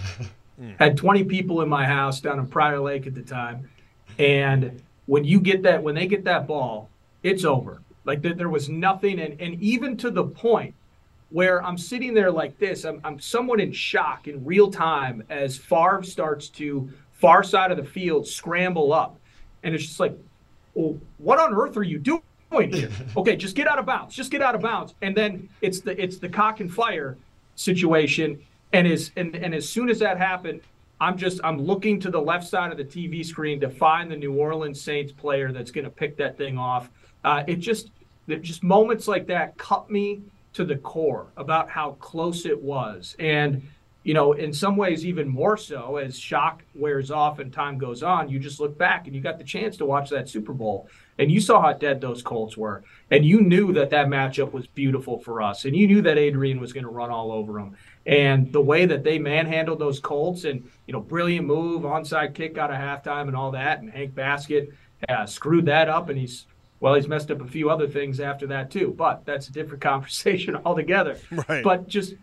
had 0.78 0.96
20 0.96 1.24
people 1.24 1.62
in 1.62 1.70
my 1.70 1.86
house 1.86 2.22
down 2.22 2.38
in 2.38 2.46
Prior 2.46 2.80
Lake 2.80 3.08
at 3.08 3.16
the 3.16 3.22
time, 3.22 3.68
and 4.20 4.82
when 5.08 5.24
you 5.24 5.40
get 5.40 5.64
that 5.64 5.82
when 5.82 5.96
they 5.96 6.08
get 6.08 6.24
that 6.26 6.48
ball, 6.48 6.90
it's 7.24 7.46
over. 7.46 7.82
Like 8.06 8.22
there, 8.22 8.34
there 8.34 8.50
was 8.50 8.70
nothing, 8.70 9.20
and 9.20 9.40
and 9.42 9.62
even 9.62 9.98
to 9.98 10.12
the 10.12 10.24
point 10.24 10.76
where 11.30 11.64
I'm 11.64 11.78
sitting 11.78 12.14
there 12.14 12.32
like 12.32 12.58
this, 12.60 12.86
I'm 12.86 13.02
I'm 13.04 13.20
somewhat 13.20 13.60
in 13.60 13.72
shock 13.72 14.28
in 14.28 14.46
real 14.46 14.72
time 14.72 15.24
as 15.30 15.58
Favre 15.58 16.04
starts 16.04 16.50
to 16.50 16.90
far 17.14 17.44
side 17.44 17.72
of 17.72 17.78
the 17.78 17.84
field 17.84 18.28
scramble 18.28 18.94
up, 18.94 19.20
and 19.64 19.74
it's 19.74 19.86
just 19.86 20.00
like 20.00 20.18
well, 20.74 20.98
what 21.18 21.40
on 21.40 21.54
earth 21.54 21.78
are 21.78 21.84
you 21.84 22.00
doing 22.00 22.22
okay, 22.54 23.36
just 23.36 23.56
get 23.56 23.68
out 23.68 23.80
of 23.80 23.86
bounds. 23.86 24.16
Just 24.16 24.32
get 24.32 24.42
out 24.42 24.56
of 24.56 24.62
bounds. 24.62 24.94
And 25.02 25.16
then 25.16 25.50
it's 25.62 25.80
the 25.80 26.02
it's 26.02 26.18
the 26.18 26.30
cock 26.30 26.60
and 26.60 26.72
fire 26.72 27.18
situation. 27.56 28.42
And 28.74 28.88
as 28.88 29.12
and, 29.16 29.36
and 29.36 29.54
as 29.54 29.68
soon 29.68 29.90
as 29.90 30.00
that 30.00 30.18
happened, 30.18 30.62
I'm 31.00 31.18
just 31.18 31.40
I'm 31.44 31.60
looking 31.62 32.00
to 32.02 32.12
the 32.12 32.22
left 32.22 32.48
side 32.48 32.72
of 32.72 32.78
the 32.78 32.84
TV 32.84 33.26
screen 33.26 33.60
to 33.62 33.70
find 33.70 34.12
the 34.12 34.18
New 34.18 34.34
Orleans 34.34 34.82
Saints 34.82 35.12
player 35.12 35.52
that's 35.52 35.72
going 35.72 35.86
to 35.86 35.92
pick 35.92 36.18
that 36.18 36.38
thing 36.38 36.58
off. 36.58 36.90
Uh, 37.24 37.44
it 37.48 37.58
just 37.58 37.92
just 38.42 38.64
moments 38.64 39.08
like 39.08 39.28
that 39.28 39.58
cut 39.58 39.90
me 39.90 40.22
to 40.54 40.66
the 40.66 40.76
core 40.78 41.28
about 41.38 41.70
how 41.70 41.92
close 42.00 42.46
it 42.46 42.62
was. 42.62 43.16
And 43.20 43.62
you 44.04 44.14
know, 44.16 44.34
in 44.34 44.52
some 44.52 44.78
ways, 44.78 45.06
even 45.06 45.28
more 45.28 45.58
so 45.58 45.98
as 45.98 46.18
shock 46.18 46.64
wears 46.74 47.12
off 47.12 47.40
and 47.40 47.54
time 47.54 47.78
goes 47.78 48.02
on, 48.02 48.30
you 48.30 48.40
just 48.40 48.60
look 48.60 48.78
back 48.78 49.06
and 49.06 49.16
you 49.16 49.22
got 49.22 49.38
the 49.38 49.44
chance 49.44 49.78
to 49.78 49.86
watch 49.86 50.10
that 50.10 50.28
Super 50.28 50.54
Bowl 50.54 50.90
and 51.20 51.32
you 51.32 51.40
saw 51.40 51.62
how 51.62 51.74
dead 51.74 52.02
those 52.02 52.24
Colts 52.24 52.58
were. 52.58 52.84
And 53.12 53.24
you 53.24 53.42
knew 53.42 53.74
that 53.74 53.92
that 53.92 54.08
matchup 54.08 54.54
was 54.54 54.66
beautiful 54.66 55.20
for 55.20 55.42
us. 55.42 55.66
And 55.66 55.76
you 55.76 55.88
knew 55.88 56.02
that 56.02 56.18
Adrian 56.18 56.60
was 56.60 56.74
going 56.74 56.84
to 56.84 56.90
run 56.90 57.12
all 57.12 57.32
over 57.32 57.54
them. 57.54 57.78
And 58.08 58.52
the 58.52 58.62
way 58.62 58.88
that 58.88 59.04
they 59.04 59.20
manhandled 59.20 59.78
those 59.78 60.00
Colts 60.00 60.46
and, 60.46 60.68
you 60.88 60.94
know, 60.94 61.00
brilliant 61.00 61.46
move, 61.46 61.84
onside 61.84 62.34
kick 62.34 62.58
out 62.58 62.72
of 62.72 62.78
halftime 62.78 63.28
and 63.28 63.36
all 63.36 63.52
that. 63.52 63.82
And 63.82 63.92
Hank 63.92 64.16
Baskett 64.16 64.74
uh, 65.08 65.28
screwed 65.28 65.68
that 65.68 65.90
up 65.90 66.10
and 66.10 66.18
he's 66.18 66.48
well, 66.80 66.96
he's 66.96 67.08
messed 67.08 67.30
up 67.30 67.42
a 67.42 67.48
few 67.48 67.70
other 67.70 67.88
things 67.88 68.20
after 68.20 68.48
that 68.48 68.72
too, 68.72 68.96
but 68.98 69.24
that's 69.24 69.48
a 69.48 69.52
different 69.52 69.82
conversation 69.84 70.58
altogether. 70.66 71.20
Right. 71.48 71.64
But 71.64 71.88
just 71.88 72.16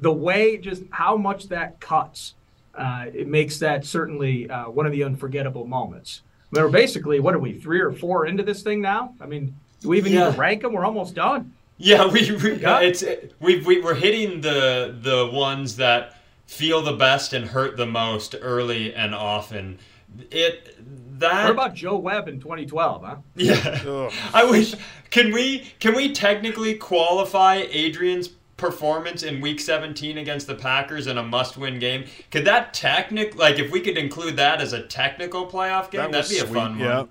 the 0.00 0.12
way 0.12 0.58
just 0.58 0.82
how 0.90 1.16
much 1.16 1.48
that 1.48 1.80
cuts, 1.80 2.34
uh, 2.74 3.06
it 3.12 3.26
makes 3.26 3.58
that 3.58 3.84
certainly 3.84 4.48
uh, 4.50 4.70
one 4.70 4.86
of 4.86 4.92
the 4.92 5.04
unforgettable 5.04 5.66
moments. 5.66 6.22
I 6.52 6.56
mean, 6.56 6.64
we're 6.64 6.70
basically, 6.70 7.20
what 7.20 7.34
are 7.34 7.38
we, 7.38 7.54
three 7.54 7.80
or 7.80 7.92
four 7.92 8.26
into 8.26 8.42
this 8.42 8.62
thing 8.62 8.80
now? 8.80 9.14
I 9.20 9.26
mean, 9.26 9.56
do 9.80 9.88
we 9.88 9.98
even 9.98 10.12
yeah. 10.12 10.26
need 10.26 10.34
to 10.34 10.38
rank 10.38 10.62
them? 10.62 10.72
We're 10.72 10.84
almost 10.84 11.14
done. 11.14 11.52
Yeah, 11.78 12.06
we, 12.06 12.30
we 12.32 12.54
yeah. 12.54 12.80
it's 12.80 13.04
we 13.38 13.60
we 13.60 13.82
we're 13.82 13.94
hitting 13.94 14.40
the 14.40 14.96
the 14.98 15.28
ones 15.30 15.76
that 15.76 16.16
feel 16.46 16.80
the 16.80 16.94
best 16.94 17.32
and 17.34 17.46
hurt 17.46 17.76
the 17.76 17.86
most 17.86 18.34
early 18.40 18.94
and 18.94 19.14
often. 19.14 19.78
It 20.30 20.74
that 21.18 21.44
What 21.44 21.50
about 21.50 21.74
Joe 21.74 21.96
Webb 21.96 22.28
in 22.28 22.40
2012, 22.40 23.04
huh? 23.04 23.16
Yeah. 23.34 24.10
I 24.32 24.44
wish 24.44 24.74
can 25.10 25.32
we 25.32 25.70
can 25.78 25.94
we 25.94 26.12
technically 26.12 26.74
qualify 26.74 27.64
Adrian's 27.70 28.28
performance 28.56 29.22
in 29.22 29.40
week 29.40 29.60
17 29.60 30.18
against 30.18 30.46
the 30.46 30.54
Packers 30.54 31.06
in 31.06 31.18
a 31.18 31.22
must-win 31.22 31.78
game. 31.78 32.04
Could 32.30 32.44
that 32.46 32.72
technic 32.72 33.36
like 33.36 33.58
if 33.58 33.70
we 33.70 33.80
could 33.80 33.98
include 33.98 34.36
that 34.36 34.60
as 34.60 34.72
a 34.72 34.82
technical 34.82 35.46
playoff 35.46 35.90
game, 35.90 36.10
that 36.10 36.24
would 36.24 36.28
be 36.28 36.38
a 36.38 36.46
fun 36.46 36.78
yeah. 36.78 36.98
one. 36.98 37.08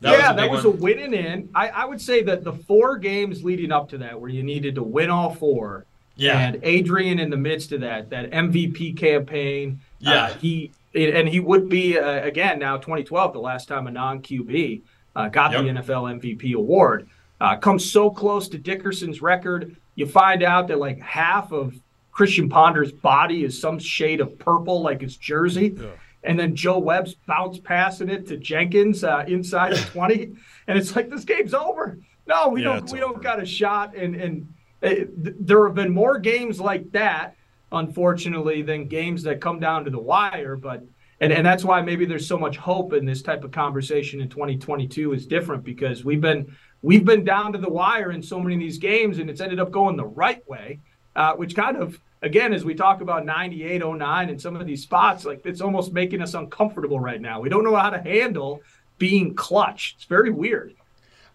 That 0.00 0.18
yeah, 0.18 0.28
was 0.32 0.36
that 0.36 0.50
was 0.50 0.64
one. 0.64 0.74
a 0.74 0.76
win 0.78 0.98
and 0.98 1.14
in. 1.14 1.48
I, 1.54 1.68
I 1.68 1.84
would 1.84 2.00
say 2.00 2.22
that 2.24 2.42
the 2.42 2.52
four 2.52 2.96
games 2.96 3.44
leading 3.44 3.70
up 3.70 3.88
to 3.90 3.98
that, 3.98 4.20
where 4.20 4.30
you 4.30 4.42
needed 4.42 4.74
to 4.74 4.82
win 4.82 5.10
all 5.10 5.32
four, 5.32 5.86
yeah, 6.16 6.38
and 6.38 6.58
Adrian 6.64 7.20
in 7.20 7.30
the 7.30 7.36
midst 7.36 7.70
of 7.70 7.82
that, 7.82 8.10
that 8.10 8.30
MVP 8.32 8.96
campaign, 8.96 9.80
uh, 10.04 10.10
yeah, 10.10 10.24
uh, 10.24 10.34
he 10.34 10.72
and 10.94 11.28
he 11.28 11.38
would 11.38 11.68
be 11.68 11.98
uh, 11.98 12.24
again 12.24 12.58
now 12.58 12.76
2012, 12.76 13.32
the 13.32 13.38
last 13.38 13.68
time 13.68 13.86
a 13.86 13.92
non 13.92 14.20
QB 14.20 14.82
uh, 15.14 15.28
got 15.28 15.52
yep. 15.52 15.62
the 15.62 15.80
NFL 15.80 16.20
MVP 16.20 16.54
award. 16.54 17.08
Uh, 17.40 17.56
comes 17.56 17.88
so 17.88 18.08
close 18.08 18.48
to 18.48 18.58
Dickerson's 18.58 19.20
record 19.20 19.76
you 19.94 20.06
find 20.06 20.42
out 20.42 20.68
that 20.68 20.78
like 20.78 21.00
half 21.00 21.52
of 21.52 21.74
Christian 22.12 22.48
Ponder's 22.48 22.92
body 22.92 23.44
is 23.44 23.58
some 23.58 23.78
shade 23.78 24.20
of 24.20 24.38
purple, 24.38 24.82
like 24.82 25.00
his 25.00 25.16
jersey. 25.16 25.74
Yeah. 25.76 25.90
And 26.24 26.38
then 26.38 26.54
Joe 26.54 26.78
Webb's 26.78 27.14
bounce 27.26 27.58
passing 27.58 28.08
it 28.08 28.26
to 28.28 28.36
Jenkins 28.36 29.02
uh, 29.02 29.24
inside 29.26 29.72
the 29.72 29.80
20. 29.90 30.32
And 30.68 30.78
it's 30.78 30.94
like, 30.94 31.10
this 31.10 31.24
game's 31.24 31.54
over. 31.54 31.98
No, 32.24 32.48
we 32.48 32.62
yeah, 32.62 32.74
don't 32.74 32.92
we 32.92 33.02
over. 33.02 33.14
don't 33.14 33.22
got 33.22 33.42
a 33.42 33.44
shot. 33.44 33.96
And, 33.96 34.14
and 34.14 34.54
it, 34.80 35.08
uh, 35.08 35.24
th- 35.24 35.36
there 35.40 35.66
have 35.66 35.74
been 35.74 35.92
more 35.92 36.18
games 36.18 36.60
like 36.60 36.92
that, 36.92 37.34
unfortunately, 37.72 38.62
than 38.62 38.86
games 38.86 39.24
that 39.24 39.40
come 39.40 39.58
down 39.58 39.84
to 39.86 39.90
the 39.90 39.98
wire. 39.98 40.54
But 40.54 40.84
and, 41.20 41.32
and 41.32 41.44
that's 41.44 41.64
why 41.64 41.82
maybe 41.82 42.04
there's 42.04 42.26
so 42.26 42.38
much 42.38 42.56
hope 42.56 42.92
in 42.92 43.04
this 43.04 43.22
type 43.22 43.42
of 43.42 43.50
conversation 43.50 44.20
in 44.20 44.28
2022 44.28 45.12
is 45.12 45.26
different 45.26 45.64
because 45.64 46.04
we've 46.04 46.20
been 46.20 46.56
we've 46.82 47.04
been 47.04 47.24
down 47.24 47.52
to 47.52 47.58
the 47.58 47.70
wire 47.70 48.12
in 48.12 48.22
so 48.22 48.38
many 48.38 48.54
of 48.54 48.60
these 48.60 48.78
games, 48.78 49.18
and 49.18 49.30
it's 49.30 49.40
ended 49.40 49.60
up 49.60 49.70
going 49.70 49.96
the 49.96 50.04
right 50.04 50.46
way, 50.48 50.80
uh, 51.16 51.34
which 51.34 51.54
kind 51.54 51.76
of, 51.76 51.98
again, 52.22 52.52
as 52.52 52.64
we 52.64 52.74
talk 52.74 53.00
about 53.00 53.24
98, 53.24 53.82
09 53.84 54.28
and 54.28 54.40
some 54.40 54.56
of 54.56 54.66
these 54.66 54.82
spots, 54.82 55.24
like 55.24 55.40
it's 55.44 55.60
almost 55.60 55.92
making 55.92 56.20
us 56.20 56.34
uncomfortable 56.34 57.00
right 57.00 57.20
now. 57.20 57.40
We 57.40 57.48
don't 57.48 57.64
know 57.64 57.76
how 57.76 57.90
to 57.90 58.00
handle 58.00 58.60
being 58.98 59.34
clutch. 59.34 59.94
It's 59.96 60.04
very 60.04 60.30
weird. 60.30 60.74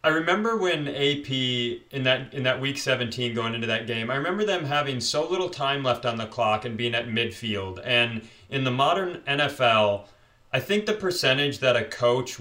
I 0.03 0.09
remember 0.09 0.55
when 0.55 0.87
AP 0.87 1.29
in 1.29 2.03
that 2.03 2.33
in 2.33 2.43
that 2.43 2.61
week 2.61 2.77
17 2.77 3.33
going 3.33 3.55
into 3.55 3.67
that 3.67 3.87
game. 3.87 4.09
I 4.09 4.15
remember 4.15 4.45
them 4.45 4.63
having 4.63 5.01
so 5.01 5.27
little 5.27 5.49
time 5.49 5.83
left 5.83 6.05
on 6.05 6.17
the 6.17 6.27
clock 6.27 6.65
and 6.65 6.77
being 6.77 6.95
at 6.95 7.07
midfield. 7.07 7.81
And 7.83 8.21
in 8.49 8.63
the 8.63 8.71
modern 8.71 9.21
NFL, 9.27 10.05
I 10.53 10.59
think 10.59 10.85
the 10.85 10.93
percentage 10.93 11.59
that 11.59 11.75
a 11.75 11.83
coach 11.83 12.39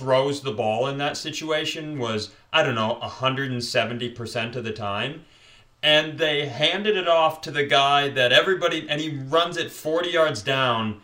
throws 0.00 0.40
the 0.40 0.50
ball 0.50 0.86
in 0.86 0.96
that 0.96 1.14
situation 1.14 1.98
was, 1.98 2.30
I 2.54 2.62
don't 2.62 2.74
know, 2.74 2.98
170% 3.02 4.56
of 4.56 4.64
the 4.64 4.72
time. 4.72 5.26
And 5.82 6.18
they 6.18 6.46
handed 6.46 6.96
it 6.96 7.06
off 7.06 7.42
to 7.42 7.50
the 7.50 7.64
guy 7.64 8.08
that 8.08 8.32
everybody, 8.32 8.88
and 8.88 8.98
he 8.98 9.10
runs 9.10 9.58
it 9.58 9.70
40 9.70 10.08
yards 10.08 10.42
down. 10.42 11.02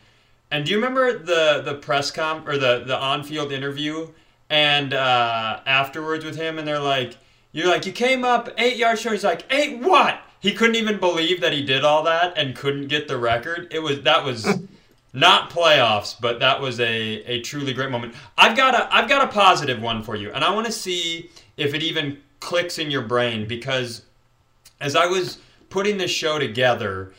And 0.51 0.65
do 0.65 0.71
you 0.71 0.79
remember 0.79 1.19
the, 1.19 1.61
the 1.63 1.75
press 1.75 2.11
comp 2.11 2.49
or 2.49 2.57
the, 2.57 2.85
the 2.87 2.97
on 2.97 3.23
field 3.23 3.53
interview? 3.53 4.09
And 4.49 4.95
uh, 4.95 5.61
afterwards 5.67 6.25
with 6.25 6.37
him, 6.37 6.59
and 6.59 6.67
they're 6.67 6.81
like, 6.81 7.19
You're 7.53 7.69
like, 7.69 7.85
you 7.85 7.93
came 7.93 8.25
up 8.25 8.49
eight 8.57 8.77
yards 8.77 9.03
short. 9.03 9.15
He's 9.15 9.25
like, 9.25 9.45
Eight 9.53 9.81
what? 9.81 10.21
He 10.41 10.53
couldn't 10.53 10.77
even 10.77 10.99
believe 11.01 11.41
that 11.43 11.53
he 11.53 11.63
did 11.63 11.85
all 11.85 12.03
that 12.05 12.39
and 12.39 12.57
couldn't 12.57 12.87
get 12.87 13.09
the 13.09 13.19
record. 13.19 13.69
It 13.71 13.81
was, 13.81 14.03
that 14.03 14.25
was. 14.25 14.61
Not 15.17 15.49
playoffs, 15.49 16.15
but 16.21 16.41
that 16.41 16.61
was 16.61 16.79
a, 16.79 16.85
a 17.25 17.41
truly 17.41 17.73
great 17.73 17.91
moment. 17.91 18.15
I've 18.37 18.55
got 18.55 18.75
a 18.75 18.95
I've 18.95 19.09
got 19.09 19.25
a 19.25 19.33
positive 19.33 19.81
one 19.81 20.03
for 20.03 20.15
you, 20.15 20.31
and 20.31 20.45
I 20.45 20.53
want 20.55 20.67
to 20.67 20.73
see 20.73 21.31
if 21.57 21.73
it 21.73 21.83
even 21.83 22.19
clicks 22.39 22.79
in 22.79 22.91
your 22.91 23.01
brain 23.01 23.49
because 23.49 24.03
as 24.79 24.95
I 24.95 25.07
was 25.07 25.39
putting 25.71 25.97
this 25.97 26.11
show 26.11 26.39
together, 26.39 27.15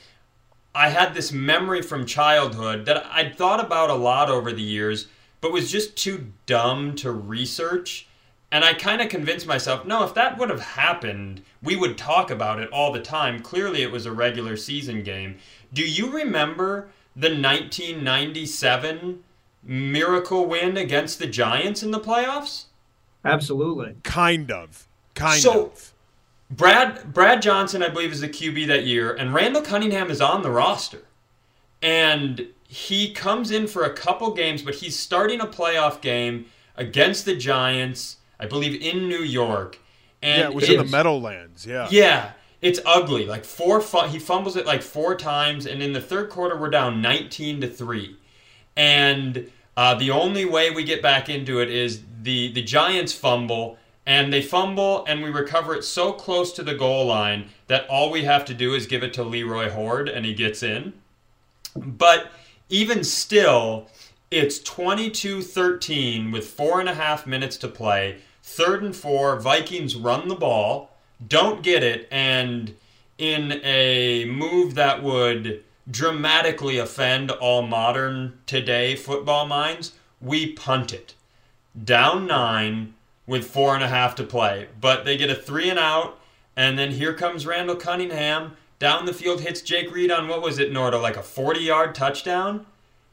I 0.76 0.90
had 0.90 1.16
this 1.16 1.32
memory 1.32 1.82
from 1.82 2.06
childhood 2.06 2.86
that 2.86 3.04
I'd 3.08 3.36
thought 3.36 3.60
about 3.60 3.90
a 3.90 3.96
lot 3.96 4.30
over 4.30 4.54
the 4.54 4.62
years, 4.62 5.08
but 5.42 5.52
was 5.52 5.72
just 5.72 5.98
too 5.98 6.32
dumb 6.46 6.94
to 6.98 7.12
research. 7.12 8.08
And 8.52 8.64
I 8.64 8.76
kind 8.76 9.02
of 9.02 9.10
convinced 9.10 9.48
myself, 9.48 9.86
no, 9.86 10.04
if 10.04 10.14
that 10.14 10.38
would 10.38 10.52
have 10.52 10.62
happened, 10.62 11.42
we 11.64 11.76
would 11.76 11.98
talk 11.98 12.30
about 12.30 12.60
it 12.60 12.70
all 12.70 12.94
the 12.94 13.02
time. 13.02 13.42
Clearly, 13.42 13.82
it 13.82 13.92
was 13.92 14.06
a 14.06 14.12
regular 14.12 14.56
season 14.56 15.02
game. 15.02 15.40
Do 15.74 15.82
you 15.82 16.12
remember 16.12 16.90
the 17.18 17.30
1997 17.30 19.24
miracle 19.64 20.46
win 20.46 20.78
against 20.78 21.18
the 21.18 21.26
Giants 21.26 21.82
in 21.82 21.90
the 21.92 22.00
playoffs? 22.00 22.66
Absolutely. 23.26 23.96
Kind 24.04 24.52
of. 24.52 24.88
Kind 25.16 25.42
so, 25.42 25.66
of. 25.66 25.94
Brad 26.50 27.14
Brad 27.14 27.42
Johnson, 27.42 27.84
I 27.84 27.90
believe, 27.90 28.12
is 28.12 28.22
the 28.22 28.30
QB 28.30 28.68
that 28.68 28.86
year, 28.86 29.14
and 29.14 29.34
Randall 29.34 29.62
Cunningham 29.62 30.10
is 30.10 30.22
on 30.22 30.44
the 30.44 30.52
roster. 30.52 31.04
And 31.82 32.48
he 32.68 33.12
comes 33.12 33.52
in 33.52 33.68
for 33.68 33.84
a 33.84 33.94
couple 33.94 34.34
games, 34.34 34.62
but 34.62 34.76
he's 34.76 34.98
starting 34.98 35.42
a 35.42 35.46
playoff 35.46 36.02
game 36.02 36.46
against 36.76 37.26
the 37.26 37.36
Giants, 37.36 38.18
I 38.40 38.46
believe, 38.46 38.82
in 38.82 39.10
New 39.10 39.24
York. 39.24 39.80
And 40.22 40.42
yeah, 40.42 40.48
it 40.48 40.54
was 40.54 40.70
in 40.70 40.78
the 40.78 40.86
Meadowlands. 40.86 41.66
Yeah. 41.66 41.88
Yeah, 41.92 42.32
it's 42.62 42.80
ugly. 42.86 43.26
Like 43.26 43.46
four, 43.46 43.82
he 44.08 44.20
fumbles 44.20 44.56
it 44.56 44.66
like 44.66 44.82
four 44.82 45.16
times, 45.16 45.66
and 45.66 45.82
in 45.82 45.94
the 45.94 46.02
third 46.02 46.30
quarter 46.30 46.58
we're 46.58 46.70
down 46.70 47.02
19 47.02 47.62
to 47.62 47.68
three, 47.70 48.18
and 48.76 49.50
uh, 49.76 49.96
the 49.96 50.12
only 50.12 50.46
way 50.46 50.72
we 50.72 50.84
get 50.84 51.02
back 51.02 51.30
into 51.30 51.60
it 51.60 51.70
is 51.70 52.02
the 52.22 52.52
the 52.54 52.64
Giants 52.64 53.14
fumble, 53.14 53.78
and 54.06 54.34
they 54.34 54.42
fumble, 54.42 55.06
and 55.08 55.22
we 55.22 55.30
recover 55.30 55.76
it 55.76 55.84
so 55.84 56.12
close 56.12 56.52
to 56.54 56.64
the 56.64 56.76
goal 56.76 57.06
line 57.06 57.50
that 57.68 57.88
all 57.88 58.10
we 58.10 58.24
have 58.24 58.46
to 58.46 58.54
do 58.54 58.74
is 58.74 58.88
give 58.88 59.04
it 59.04 59.14
to 59.14 59.24
Leroy 59.24 59.70
Hoard, 59.70 60.10
and 60.10 60.26
he 60.26 60.34
gets 60.34 60.64
in. 60.64 60.94
But 61.76 62.32
even 62.70 63.04
still, 63.04 63.90
it's 64.32 64.60
22 64.60 65.42
13 65.42 66.32
with 66.32 66.48
four 66.48 66.80
and 66.80 66.90
a 66.90 66.96
half 66.96 67.28
minutes 67.28 67.58
to 67.58 67.68
play. 67.68 68.18
Third 68.42 68.82
and 68.82 68.96
four, 68.96 69.40
Vikings 69.40 69.96
run 69.96 70.28
the 70.28 70.36
ball, 70.36 70.97
don't 71.26 71.64
get 71.64 71.84
it, 71.84 72.08
and 72.12 72.76
in 73.18 73.60
a 73.64 74.26
move 74.26 74.76
that 74.76 75.02
would 75.02 75.64
dramatically 75.90 76.78
offend 76.78 77.32
all 77.32 77.62
modern 77.62 78.38
today 78.46 78.96
football 78.96 79.46
minds, 79.46 79.94
we 80.22 80.52
punt 80.54 80.94
it. 80.94 81.14
Down 81.82 82.28
nine 82.28 82.94
with 83.26 83.46
four 83.46 83.76
and 83.76 83.84
a 83.84 83.88
half 83.88 84.16
to 84.16 84.24
play. 84.24 84.68
But 84.80 85.06
they 85.06 85.18
get 85.18 85.30
a 85.30 85.36
three 85.36 85.70
and 85.70 85.80
out, 85.80 86.20
and 86.56 86.78
then 86.78 86.92
here 86.92 87.14
comes 87.14 87.46
Randall 87.46 87.76
Cunningham. 87.76 88.58
Down 88.80 89.06
the 89.06 89.14
field, 89.14 89.42
hits 89.42 89.62
Jake 89.62 89.92
Reed 89.92 90.12
on 90.12 90.28
what 90.28 90.42
was 90.42 90.60
it, 90.60 90.72
Nordo, 90.72 91.02
like 91.02 91.18
a 91.18 91.24
40 91.24 91.60
yard 91.62 91.96
touchdown? 91.96 92.66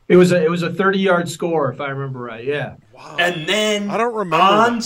It 0.08 0.16
was 0.16 0.32
a 0.32 0.42
it 0.42 0.50
was 0.50 0.62
a 0.62 0.72
30 0.72 0.98
yard 0.98 1.28
score, 1.30 1.72
if 1.72 1.80
I 1.80 1.88
remember 1.88 2.20
right. 2.20 2.44
Yeah. 2.44 2.74
Wow. 2.92 3.16
And 3.18 3.48
then 3.48 3.90
I 3.90 3.96
don't 3.96 4.14
remember. 4.14 4.44
On, 4.44 4.78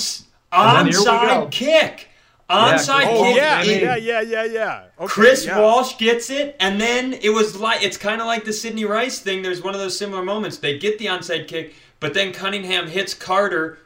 onside 0.52 1.50
kick. 1.50 2.07
Onside 2.50 3.04
oh, 3.06 3.34
yeah, 3.34 3.60
oh, 3.60 3.64
kick. 3.64 3.82
Yeah, 3.82 3.96
yeah, 3.96 4.20
yeah, 4.20 4.20
yeah, 4.22 4.44
yeah. 4.44 4.84
Okay, 4.98 5.06
Chris 5.06 5.44
yeah. 5.44 5.60
Walsh 5.60 5.98
gets 5.98 6.30
it, 6.30 6.56
and 6.60 6.80
then 6.80 7.12
it 7.12 7.28
was 7.28 7.60
like 7.60 7.82
it's 7.82 7.98
kind 7.98 8.22
of 8.22 8.26
like 8.26 8.44
the 8.44 8.54
Sidney 8.54 8.86
Rice 8.86 9.18
thing. 9.18 9.42
There's 9.42 9.62
one 9.62 9.74
of 9.74 9.80
those 9.80 9.98
similar 9.98 10.22
moments. 10.22 10.56
They 10.56 10.78
get 10.78 10.98
the 10.98 11.06
onside 11.06 11.46
kick, 11.46 11.74
but 12.00 12.14
then 12.14 12.32
Cunningham 12.32 12.86
hits 12.86 13.12
Carter, 13.12 13.78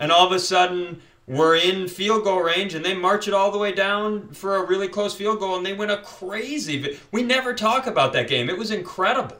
and 0.00 0.10
all 0.10 0.26
of 0.26 0.32
a 0.32 0.40
sudden 0.40 1.00
we're 1.28 1.54
in 1.56 1.86
field 1.86 2.24
goal 2.24 2.40
range, 2.40 2.74
and 2.74 2.84
they 2.84 2.94
march 2.94 3.28
it 3.28 3.34
all 3.34 3.52
the 3.52 3.58
way 3.58 3.70
down 3.70 4.28
for 4.30 4.56
a 4.56 4.66
really 4.66 4.88
close 4.88 5.14
field 5.14 5.38
goal, 5.38 5.56
and 5.56 5.64
they 5.64 5.72
win 5.72 5.90
a 5.90 5.98
crazy. 5.98 6.98
We 7.12 7.22
never 7.22 7.54
talk 7.54 7.86
about 7.86 8.12
that 8.14 8.28
game. 8.28 8.50
It 8.50 8.58
was 8.58 8.72
incredible. 8.72 9.36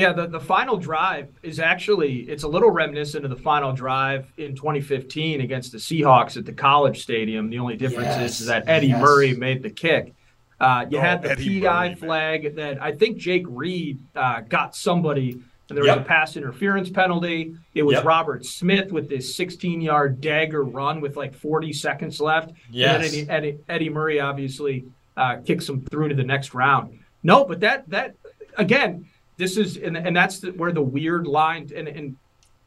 Yeah, 0.00 0.12
the, 0.12 0.26
the 0.26 0.40
final 0.40 0.76
drive 0.76 1.28
is 1.42 1.60
actually 1.60 2.20
it's 2.20 2.42
a 2.42 2.48
little 2.48 2.70
reminiscent 2.70 3.24
of 3.24 3.30
the 3.30 3.36
final 3.36 3.72
drive 3.72 4.32
in 4.36 4.54
2015 4.54 5.40
against 5.40 5.72
the 5.72 5.78
Seahawks 5.78 6.36
at 6.36 6.44
the 6.44 6.52
College 6.52 7.02
Stadium. 7.02 7.50
The 7.50 7.58
only 7.58 7.76
difference 7.76 8.08
yes. 8.08 8.40
is 8.40 8.46
that 8.46 8.68
Eddie 8.68 8.88
yes. 8.88 9.00
Murray 9.00 9.34
made 9.34 9.62
the 9.62 9.70
kick. 9.70 10.14
Uh, 10.60 10.86
you 10.90 10.98
oh, 10.98 11.00
had 11.00 11.22
the 11.22 11.30
Eddie 11.30 11.60
PI 11.60 11.88
Murray, 11.88 11.94
flag 11.94 12.42
man. 12.42 12.54
that 12.56 12.82
I 12.82 12.92
think 12.92 13.18
Jake 13.18 13.44
Reed 13.48 14.00
uh, 14.16 14.40
got 14.40 14.74
somebody, 14.74 15.32
and 15.68 15.76
there 15.76 15.84
was 15.84 15.96
a 15.96 16.00
pass 16.00 16.36
interference 16.36 16.90
penalty. 16.90 17.54
It 17.74 17.82
was 17.82 17.94
yep. 17.94 18.04
Robert 18.04 18.44
Smith 18.44 18.90
with 18.90 19.08
this 19.08 19.36
16 19.36 19.80
yard 19.80 20.20
dagger 20.20 20.64
run 20.64 21.00
with 21.00 21.16
like 21.16 21.34
40 21.34 21.72
seconds 21.72 22.20
left. 22.20 22.52
Yes. 22.70 23.06
Eddie, 23.06 23.30
Eddie, 23.30 23.58
Eddie, 23.68 23.90
Murray 23.90 24.18
obviously 24.18 24.86
uh, 25.16 25.36
kicks 25.44 25.68
him 25.68 25.84
through 25.86 26.08
to 26.08 26.14
the 26.14 26.24
next 26.24 26.54
round. 26.54 26.98
No, 27.22 27.44
but 27.44 27.60
that 27.60 27.88
that 27.90 28.14
again 28.56 29.06
this 29.38 29.56
is 29.56 29.76
and, 29.76 29.96
and 29.96 30.14
that's 30.14 30.40
the, 30.40 30.50
where 30.50 30.72
the 30.72 30.82
weird 30.82 31.26
line 31.26 31.70
and, 31.74 31.88
and 31.88 32.16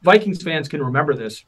Vikings 0.02 0.42
fans 0.42 0.68
can 0.68 0.84
remember 0.84 1.14
this. 1.14 1.46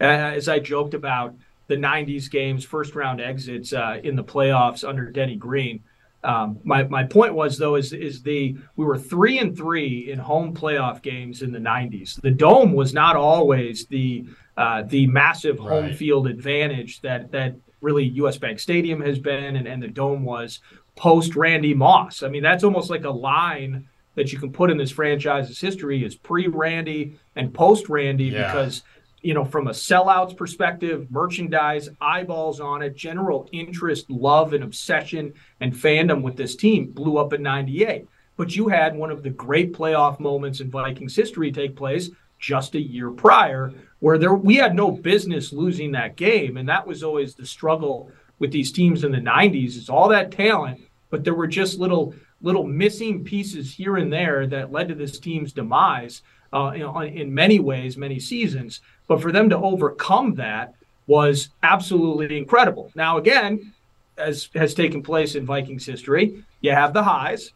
Uh, 0.00 0.04
as 0.04 0.48
I 0.48 0.58
joked 0.58 0.94
about 0.94 1.34
the 1.68 1.76
'90s 1.76 2.28
games, 2.28 2.64
first 2.64 2.94
round 2.96 3.20
exits 3.20 3.72
uh, 3.72 4.00
in 4.02 4.16
the 4.16 4.24
playoffs 4.24 4.86
under 4.86 5.10
Denny 5.10 5.36
Green. 5.36 5.84
Um, 6.24 6.58
my 6.64 6.84
my 6.84 7.04
point 7.04 7.34
was 7.34 7.58
though 7.58 7.76
is 7.76 7.92
is 7.92 8.22
the 8.22 8.56
we 8.76 8.84
were 8.84 8.98
three 8.98 9.38
and 9.38 9.56
three 9.56 10.10
in 10.10 10.18
home 10.18 10.54
playoff 10.54 11.02
games 11.02 11.42
in 11.42 11.52
the 11.52 11.58
'90s. 11.58 12.20
The 12.20 12.30
dome 12.30 12.72
was 12.72 12.94
not 12.94 13.14
always 13.14 13.86
the 13.86 14.24
uh, 14.56 14.82
the 14.82 15.06
massive 15.06 15.58
home 15.58 15.84
right. 15.84 15.94
field 15.94 16.26
advantage 16.26 17.02
that 17.02 17.30
that 17.32 17.54
really 17.82 18.04
U.S. 18.04 18.38
Bank 18.38 18.58
Stadium 18.58 19.02
has 19.02 19.18
been, 19.18 19.56
and, 19.56 19.68
and 19.68 19.82
the 19.82 19.88
dome 19.88 20.24
was 20.24 20.60
post 20.96 21.36
Randy 21.36 21.74
Moss. 21.74 22.22
I 22.22 22.28
mean, 22.28 22.42
that's 22.42 22.64
almost 22.64 22.88
like 22.88 23.04
a 23.04 23.10
line 23.10 23.86
that 24.14 24.32
you 24.32 24.38
can 24.38 24.52
put 24.52 24.70
in 24.70 24.76
this 24.76 24.90
franchise's 24.90 25.60
history 25.60 26.04
is 26.04 26.14
pre 26.14 26.46
Randy 26.46 27.18
and 27.36 27.52
post 27.52 27.88
Randy 27.88 28.26
yeah. 28.26 28.46
because 28.46 28.82
you 29.22 29.34
know 29.34 29.44
from 29.44 29.68
a 29.68 29.72
sellouts 29.72 30.36
perspective, 30.36 31.10
merchandise, 31.10 31.88
eyeballs 32.00 32.60
on 32.60 32.82
it, 32.82 32.96
general 32.96 33.48
interest, 33.52 34.10
love, 34.10 34.52
and 34.52 34.64
obsession 34.64 35.32
and 35.60 35.72
fandom 35.72 36.22
with 36.22 36.36
this 36.36 36.56
team 36.56 36.90
blew 36.90 37.18
up 37.18 37.32
in 37.32 37.42
'98. 37.42 38.06
But 38.36 38.56
you 38.56 38.68
had 38.68 38.96
one 38.96 39.10
of 39.10 39.22
the 39.22 39.30
great 39.30 39.72
playoff 39.72 40.18
moments 40.18 40.60
in 40.60 40.70
Vikings 40.70 41.14
history 41.14 41.52
take 41.52 41.76
place 41.76 42.10
just 42.38 42.74
a 42.74 42.80
year 42.80 43.10
prior, 43.10 43.72
where 44.00 44.18
there 44.18 44.34
we 44.34 44.56
had 44.56 44.74
no 44.74 44.90
business 44.90 45.52
losing 45.52 45.92
that 45.92 46.16
game, 46.16 46.56
and 46.56 46.68
that 46.68 46.86
was 46.86 47.02
always 47.02 47.34
the 47.34 47.46
struggle 47.46 48.10
with 48.38 48.52
these 48.52 48.72
teams 48.72 49.04
in 49.04 49.12
the 49.12 49.18
'90s. 49.18 49.76
Is 49.76 49.88
all 49.88 50.08
that 50.08 50.30
talent, 50.30 50.80
but 51.10 51.24
there 51.24 51.34
were 51.34 51.46
just 51.46 51.78
little 51.78 52.14
little 52.44 52.64
missing 52.64 53.24
pieces 53.24 53.74
here 53.74 53.96
and 53.96 54.12
there 54.12 54.46
that 54.46 54.70
led 54.70 54.88
to 54.88 54.94
this 54.94 55.18
team's 55.18 55.52
demise 55.52 56.22
uh, 56.52 56.72
in, 56.74 57.16
in 57.16 57.34
many 57.34 57.58
ways, 57.58 57.96
many 57.96 58.20
seasons. 58.20 58.80
But 59.08 59.20
for 59.20 59.32
them 59.32 59.48
to 59.50 59.56
overcome 59.56 60.34
that 60.36 60.74
was 61.06 61.48
absolutely 61.62 62.36
incredible. 62.38 62.92
Now, 62.94 63.18
again, 63.18 63.72
as 64.16 64.48
has 64.54 64.74
taken 64.74 65.02
place 65.02 65.34
in 65.34 65.44
Vikings 65.44 65.84
history, 65.84 66.44
you 66.60 66.70
have 66.70 66.94
the 66.94 67.02
highs, 67.02 67.52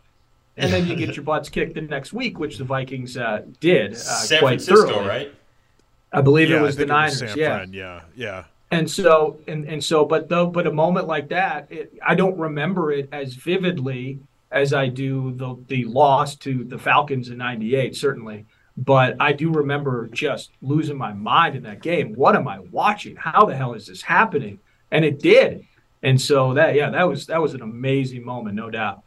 and 0.56 0.72
then 0.72 0.86
you 0.86 0.96
get 0.96 1.14
your 1.14 1.24
butts 1.24 1.48
kicked 1.48 1.74
the 1.74 1.82
next 1.82 2.12
week, 2.12 2.38
which 2.38 2.58
the 2.58 2.64
Vikings 2.64 3.16
uh, 3.16 3.42
did 3.60 3.92
uh, 3.92 3.96
San 3.96 4.40
quite 4.40 4.60
Francisco, 4.60 4.92
thoroughly. 4.92 5.08
right? 5.08 5.34
I 6.12 6.20
believe 6.20 6.50
yeah, 6.50 6.58
it 6.58 6.62
was 6.62 6.76
the 6.76 6.86
Niners. 6.86 7.22
Was 7.22 7.36
yeah, 7.36 7.56
Fran, 7.58 7.72
yeah, 7.72 8.00
yeah. 8.16 8.44
And 8.70 8.90
so, 8.90 9.38
and 9.46 9.64
and 9.66 9.82
so, 9.82 10.04
but 10.04 10.28
though, 10.28 10.46
but 10.46 10.66
a 10.66 10.72
moment 10.72 11.06
like 11.06 11.28
that, 11.28 11.68
it, 11.70 11.92
I 12.06 12.14
don't 12.14 12.36
remember 12.36 12.92
it 12.92 13.08
as 13.12 13.34
vividly 13.34 14.18
as 14.50 14.72
I 14.72 14.88
do 14.88 15.32
the 15.32 15.56
the 15.68 15.84
loss 15.84 16.36
to 16.36 16.64
the 16.64 16.78
Falcons 16.78 17.28
in 17.28 17.38
'98, 17.38 17.96
certainly. 17.96 18.46
But 18.76 19.16
I 19.18 19.32
do 19.32 19.50
remember 19.50 20.08
just 20.12 20.50
losing 20.62 20.96
my 20.96 21.12
mind 21.12 21.56
in 21.56 21.64
that 21.64 21.82
game. 21.82 22.14
What 22.14 22.36
am 22.36 22.46
I 22.46 22.60
watching? 22.60 23.16
How 23.16 23.44
the 23.44 23.56
hell 23.56 23.74
is 23.74 23.86
this 23.88 24.02
happening? 24.02 24.60
And 24.92 25.04
it 25.04 25.18
did. 25.18 25.66
And 26.02 26.20
so 26.20 26.54
that 26.54 26.74
yeah, 26.76 26.90
that 26.90 27.08
was 27.08 27.26
that 27.26 27.42
was 27.42 27.54
an 27.54 27.62
amazing 27.62 28.24
moment, 28.24 28.54
no 28.54 28.70
doubt. 28.70 29.02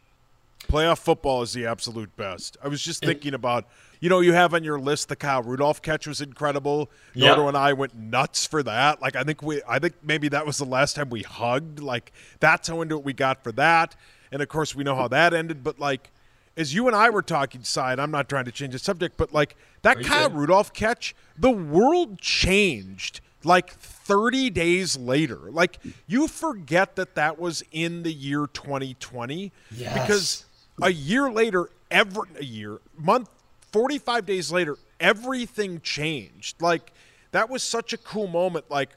Playoff 0.68 0.98
football 0.98 1.42
is 1.42 1.52
the 1.52 1.66
absolute 1.66 2.14
best. 2.16 2.56
I 2.62 2.68
was 2.68 2.82
just 2.82 3.04
thinking 3.04 3.34
about, 3.34 3.66
you 4.00 4.08
know, 4.08 4.20
you 4.20 4.32
have 4.32 4.54
on 4.54 4.62
your 4.62 4.78
list 4.78 5.08
the 5.08 5.16
Kyle 5.16 5.42
Rudolph 5.42 5.82
catch 5.82 6.06
was 6.06 6.20
incredible. 6.20 6.88
Yep. 7.14 7.36
Noto 7.36 7.48
and 7.48 7.56
I 7.56 7.72
went 7.72 7.96
nuts 7.96 8.46
for 8.46 8.62
that. 8.62 9.02
Like 9.02 9.16
I 9.16 9.24
think 9.24 9.42
we, 9.42 9.60
I 9.68 9.78
think 9.78 9.94
maybe 10.02 10.28
that 10.28 10.46
was 10.46 10.58
the 10.58 10.64
last 10.64 10.94
time 10.96 11.10
we 11.10 11.22
hugged. 11.22 11.80
Like 11.80 12.12
that's 12.40 12.68
how 12.68 12.80
into 12.80 12.96
it 12.96 13.04
we 13.04 13.12
got 13.12 13.42
for 13.42 13.52
that. 13.52 13.96
And 14.32 14.42
of 14.42 14.48
course, 14.48 14.74
we 14.74 14.82
know 14.82 14.96
how 14.96 15.06
that 15.08 15.34
ended. 15.34 15.62
But 15.62 15.78
like, 15.78 16.10
as 16.56 16.74
you 16.74 16.86
and 16.88 16.96
I 16.96 17.10
were 17.10 17.22
talking, 17.22 17.62
side, 17.62 18.00
I'm 18.00 18.10
not 18.10 18.28
trying 18.28 18.46
to 18.46 18.52
change 18.52 18.72
the 18.72 18.78
subject, 18.78 19.16
but 19.16 19.32
like 19.32 19.54
that 19.82 20.02
Kyle 20.02 20.28
good? 20.28 20.38
Rudolph 20.38 20.72
catch, 20.72 21.14
the 21.38 21.50
world 21.50 22.18
changed 22.18 23.20
like 23.44 23.70
30 23.70 24.50
days 24.50 24.96
later. 24.96 25.38
Like 25.50 25.78
you 26.06 26.26
forget 26.28 26.96
that 26.96 27.14
that 27.14 27.38
was 27.38 27.62
in 27.70 28.02
the 28.02 28.12
year 28.12 28.48
2020 28.52 29.52
yes. 29.70 29.92
because 29.92 30.44
a 30.80 30.90
year 30.90 31.30
later, 31.30 31.70
every 31.90 32.28
a 32.38 32.44
year, 32.44 32.80
month, 32.96 33.28
45 33.72 34.26
days 34.26 34.50
later, 34.50 34.78
everything 35.00 35.80
changed. 35.80 36.60
Like 36.62 36.92
that 37.32 37.50
was 37.50 37.62
such 37.62 37.92
a 37.92 37.98
cool 37.98 38.28
moment. 38.28 38.70
Like 38.70 38.90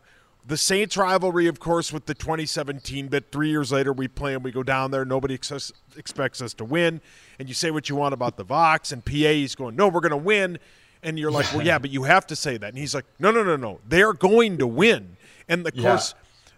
the 0.48 0.58
Saints 0.58 0.96
rivalry, 0.96 1.48
of 1.48 1.60
course, 1.60 1.92
with 1.92 2.06
the 2.06 2.14
2017 2.14 3.08
but 3.08 3.32
Three 3.32 3.50
years 3.50 3.72
later, 3.72 3.92
we 3.92 4.08
play 4.08 4.36
and 4.36 4.44
we 4.44 4.52
go 4.52 4.64
down 4.64 4.92
there. 4.92 5.04
Nobody 5.04 5.34
ex- 5.34 5.72
expects 5.98 6.42
us 6.42 6.54
to 6.56 6.66
win. 6.66 7.02
And 7.40 7.48
you 7.48 7.56
say 7.56 7.72
what 7.72 7.90
you 7.90 7.96
want 7.96 8.14
about 8.14 8.38
the 8.38 8.44
Vox 8.44 8.92
and 8.92 9.04
PA. 9.04 9.12
He's 9.12 9.56
going, 9.56 9.76
no, 9.76 9.88
we're 9.88 10.02
going 10.02 10.12
to 10.12 10.18
win. 10.18 10.60
And 11.02 11.20
you're 11.20 11.32
like, 11.32 11.52
well, 11.54 11.66
yeah, 11.66 11.80
but 11.80 11.90
you 11.90 12.04
have 12.04 12.28
to 12.28 12.36
say 12.36 12.58
that. 12.58 12.70
And 12.70 12.78
he's 12.78 12.94
like, 12.96 13.06
no, 13.20 13.32
no, 13.32 13.44
no, 13.44 13.56
no. 13.56 13.80
They're 13.88 14.14
going 14.14 14.58
to 14.60 14.68
win. 14.68 15.18
And 15.48 15.68
of 15.68 15.76
yeah. 15.76 15.90
course, 15.90 16.16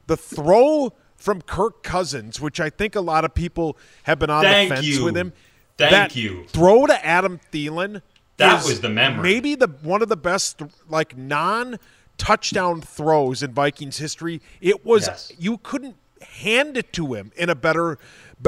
the 0.08 0.18
throw 0.18 0.94
from 1.16 1.42
Kirk 1.42 1.84
Cousins, 1.84 2.40
which 2.40 2.60
I 2.60 2.70
think 2.70 2.96
a 2.96 3.02
lot 3.02 3.26
of 3.26 3.34
people 3.34 3.78
have 4.04 4.20
been 4.20 4.30
on 4.30 4.44
Thank 4.44 4.70
the 4.70 4.76
fence 4.76 4.88
you. 4.88 5.06
with 5.06 5.18
him. 5.18 5.34
Thank 5.78 5.92
that 5.92 6.16
you. 6.16 6.46
Throw 6.48 6.86
to 6.86 7.06
Adam 7.06 7.40
Thielen. 7.52 8.02
That 8.38 8.64
was 8.64 8.82
the 8.82 8.90
memory. 8.90 9.34
Maybe 9.34 9.56
the 9.56 9.68
one 9.82 10.02
of 10.02 10.10
the 10.10 10.18
best 10.18 10.62
like 10.88 11.18
non 11.18 11.80
touchdown 12.18 12.82
throws 12.82 13.44
in 13.44 13.54
Vikings 13.54 13.98
history. 13.98 14.42
It 14.62 14.86
was 14.86 15.08
yes. 15.08 15.32
you 15.38 15.58
couldn't 15.58 15.96
hand 16.22 16.78
it 16.78 16.92
to 16.94 17.14
him 17.14 17.32
in 17.36 17.50
a 17.50 17.56
better 17.56 17.98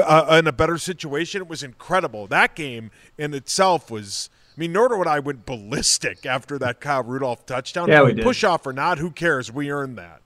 uh, 0.02 0.36
in 0.38 0.46
a 0.46 0.52
better 0.52 0.78
situation. 0.78 1.42
It 1.42 1.48
was 1.48 1.62
incredible. 1.62 2.26
That 2.26 2.54
game 2.54 2.90
in 3.18 3.34
itself 3.34 3.90
was. 3.90 4.30
I 4.56 4.60
mean, 4.60 4.74
Nordo 4.74 4.98
and 4.98 5.08
I 5.08 5.20
went 5.20 5.46
ballistic 5.46 6.26
after 6.26 6.58
that 6.58 6.80
Kyle 6.80 7.02
Rudolph 7.02 7.46
touchdown. 7.46 7.88
Yeah, 7.88 8.02
we 8.02 8.12
did. 8.12 8.24
Push 8.24 8.44
off 8.44 8.66
or 8.66 8.74
not, 8.74 8.98
who 8.98 9.10
cares? 9.10 9.50
We 9.50 9.70
earned 9.70 9.96
that. 9.96 10.20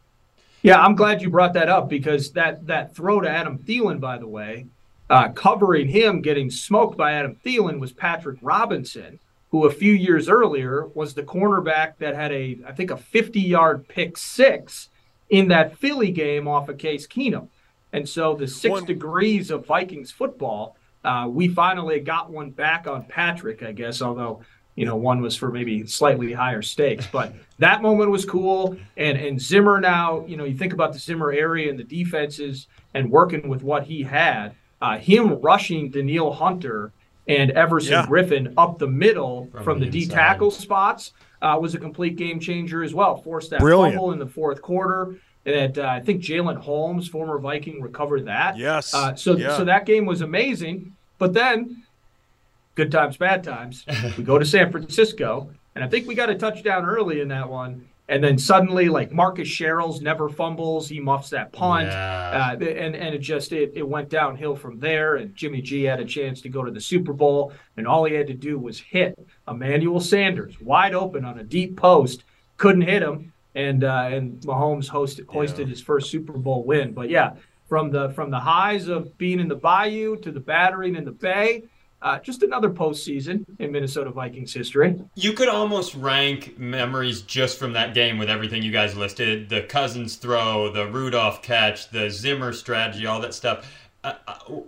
Yeah, 0.62 0.80
I'm 0.80 0.97
glad 0.97 1.20
you 1.20 1.28
brought 1.28 1.53
that 1.53 1.68
up 1.68 1.88
because 1.88 2.32
that 2.32 2.66
that 2.66 2.97
throw 2.97 3.20
to 3.20 3.28
Adam 3.28 3.59
Thielen, 3.59 4.01
by 4.01 4.16
the 4.16 4.26
way, 4.26 4.66
uh, 5.11 5.28
covering 5.28 5.88
him 5.88 6.22
getting 6.22 6.51
smoked 6.51 6.97
by 6.97 7.12
Adam 7.12 7.36
Thielen 7.45 7.78
was 7.78 7.92
Patrick 7.92 8.38
Robinson, 8.40 9.20
who 9.55 9.66
a 9.66 9.70
few 9.70 9.92
years 9.92 10.28
earlier 10.28 10.88
was 10.94 11.14
the 11.14 11.22
cornerback 11.22 11.96
that 11.98 12.16
had 12.16 12.32
a, 12.32 12.59
I 12.66 12.72
think, 12.72 12.90
a 12.90 12.96
50 12.96 13.40
yard 13.40 13.86
pick 13.86 14.18
six 14.18 14.88
in 15.30 15.46
that 15.46 15.78
Philly 15.78 16.11
game 16.11 16.48
off 16.48 16.68
of 16.68 16.76
Case 16.76 17.07
Keenum. 17.07 17.46
And 17.92 18.09
so 18.09 18.34
the 18.34 18.48
six 18.48 18.72
one, 18.72 18.84
degrees 18.84 19.52
of 19.52 19.64
Vikings 19.64 20.11
football, 20.11 20.76
uh, 21.05 21.28
we 21.30 21.46
finally 21.46 22.00
got 22.00 22.32
one 22.32 22.50
back 22.50 22.88
on 22.88 23.05
Patrick, 23.05 23.62
I 23.62 23.70
guess, 23.70 24.02
although 24.02 24.40
you 24.74 24.86
know 24.86 24.96
one 24.96 25.20
was 25.20 25.36
for 25.36 25.52
maybe 25.52 25.86
slightly 25.86 26.32
higher 26.32 26.61
stakes 26.61 27.07
but 27.12 27.32
that 27.61 27.80
moment 27.80 28.11
was 28.11 28.24
cool 28.24 28.76
and 28.96 29.16
and 29.16 29.40
zimmer 29.40 29.80
now 29.80 30.26
you 30.26 30.36
know 30.36 30.42
you 30.42 30.59
think 30.59 30.72
about 30.72 30.92
the 30.92 30.98
zimmer 30.98 31.30
area 31.30 31.70
and 31.70 31.78
the 31.78 31.84
defenses 31.84 32.66
and 32.92 33.09
working 33.09 33.46
with 33.46 33.62
what 33.62 33.84
he 33.84 34.02
had 34.02 34.52
uh, 34.82 34.98
him 34.98 35.40
rushing 35.40 35.90
Danielle 35.90 36.32
Hunter 36.32 36.92
and 37.27 37.51
Everson 37.53 37.93
yeah. 37.93 38.07
Griffen 38.07 38.53
up 38.57 38.79
the 38.79 38.87
middle 38.87 39.49
from, 39.53 39.64
from 39.64 39.81
the, 39.81 39.87
the 39.87 40.07
D 40.07 40.07
tackle 40.07 40.51
spots 40.51 41.12
uh, 41.43 41.59
was 41.61 41.75
a 41.75 41.79
complete 41.79 42.16
game 42.16 42.41
changer 42.41 42.83
as 42.83 42.95
well. 42.95 43.16
Forced 43.16 43.51
that 43.51 43.61
Brilliant. 43.61 43.95
fumble 43.95 44.12
in 44.12 44.18
the 44.18 44.27
fourth 44.27 44.62
quarter. 44.62 45.16
And 45.47 45.79
uh, 45.79 45.87
I 45.87 46.01
think 46.01 46.22
Jalyn 46.22 46.57
Holmes, 46.57 47.07
former 47.07 47.39
Viking, 47.39 47.83
recovered 47.83 48.25
that. 48.27 48.57
Yes. 48.57 48.95
Uh, 48.95 49.14
so 49.14 49.37
yeah. 49.37 49.57
so 49.57 49.64
that 49.64 49.85
game 49.85 50.07
was 50.07 50.22
amazing. 50.22 50.95
But 51.18 51.35
then 51.35 51.85
good 52.75 52.91
times, 52.91 53.16
bad 53.16 53.45
times. 53.45 53.85
we 54.16 54.25
go 54.25 54.39
to 54.39 54.45
San 54.45 54.70
Francisco, 54.70 55.51
and 55.75 55.85
I 55.85 55.89
think 55.89 56.09
we 56.09 56.14
got 56.14 56.31
a 56.31 56.35
touchdown 56.35 56.85
early 56.85 57.20
in 57.20 57.29
that 57.29 57.49
one. 57.49 57.87
And 58.07 58.22
then 58.22 58.36
suddenly, 58.36 58.90
like 58.90 59.12
Marcus 59.12 59.48
Sherels 59.48 60.02
never 60.02 60.28
fumbles, 60.28 60.88
he 60.88 61.00
muffs 61.00 61.30
that 61.30 61.52
punt, 61.52 61.86
yeah. 61.86 62.52
uh, 62.52 62.64
and 62.64 62.94
and 62.94 63.14
it 63.14 63.20
just 63.20 63.50
it, 63.52 63.72
it 63.74 63.88
went 63.88 64.11
downhill 64.11 64.55
from 64.55 64.78
there. 64.78 65.16
And 65.16 65.34
Jimmy 65.34 65.62
G 65.62 65.84
had 65.84 66.00
a 66.00 66.05
chance 66.05 66.42
to 66.42 66.50
go 66.50 66.62
to 66.62 66.70
the 66.70 66.82
Super 66.82 67.14
Bowl, 67.14 67.55
and 67.78 67.88
all 67.88 68.05
he 68.05 68.12
had 68.12 68.26
to 68.26 68.34
do 68.34 68.59
was 68.59 68.78
hit 68.78 69.18
Emmanuel 69.48 70.00
Sanders 70.00 70.61
wide 70.61 70.94
open 70.94 71.24
on 71.24 71.38
a 71.38 71.44
deep 71.44 71.78
post, 71.78 72.24
couldn't 72.59 72.82
hit 72.82 73.02
him, 73.02 73.32
and 73.55 73.84
uh, 73.84 74.09
and 74.11 74.38
Mahomes 74.42 74.90
hosted, 74.90 75.26
hoisted 75.26 75.66
yeah. 75.66 75.70
his 75.70 75.80
first 75.80 76.11
Super 76.11 76.34
Bowl 76.34 76.62
win. 76.62 76.92
But 76.92 77.09
yeah, 77.09 77.36
from 77.70 77.90
the 77.90 78.11
from 78.11 78.30
the 78.30 78.40
highs 78.40 78.88
of 78.88 79.16
being 79.16 79.40
in 79.40 79.48
the 79.48 79.57
Bayou 79.57 80.18
to 80.18 80.30
the 80.30 80.40
battering 80.40 80.94
in 80.96 81.07
the 81.07 81.12
Bay 81.12 81.62
uh, 82.05 82.18
just 82.18 82.42
another 82.42 82.68
postseason 82.68 83.44
in 83.59 83.72
Minnesota 83.72 84.11
Vikings 84.11 84.52
history. 84.52 84.94
You 85.14 85.32
could 85.32 85.48
almost 85.48 85.94
rank 85.94 86.59
memories 86.59 87.22
just 87.22 87.59
from 87.59 87.72
that 87.72 87.94
game 87.94 88.18
with 88.18 88.28
everything 88.28 88.62
you 88.62 88.70
guys 88.70 88.94
listed 88.94 89.48
the 89.48 89.62
Cousins 89.62 90.16
throw, 90.16 90.70
the 90.70 90.86
Rudolph 90.86 91.42
catch, 91.42 91.88
the 91.88 92.11
Zimmer 92.11 92.52
strategy, 92.52 93.07
all 93.07 93.20
that 93.20 93.32
stuff. 93.32 93.70
A, 94.05 94.16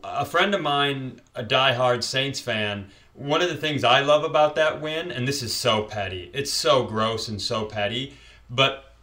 a 0.03 0.25
friend 0.25 0.55
of 0.55 0.63
mine, 0.63 1.21
a 1.35 1.45
diehard 1.45 2.03
Saints 2.03 2.41
fan, 2.41 2.89
one 3.13 3.43
of 3.43 3.51
the 3.51 3.57
things 3.57 3.85
I 3.85 4.01
love 4.01 4.25
about 4.25 4.55
that 4.55 4.81
win, 4.81 5.13
and 5.13 5.29
this 5.29 5.43
is 5.43 5.55
so 5.55 5.83
petty, 5.83 6.31
it's 6.33 6.51
so 6.51 6.85
gross 6.85 7.29
and 7.29 7.41
so 7.41 7.67
petty, 7.67 8.15
but 8.49 8.95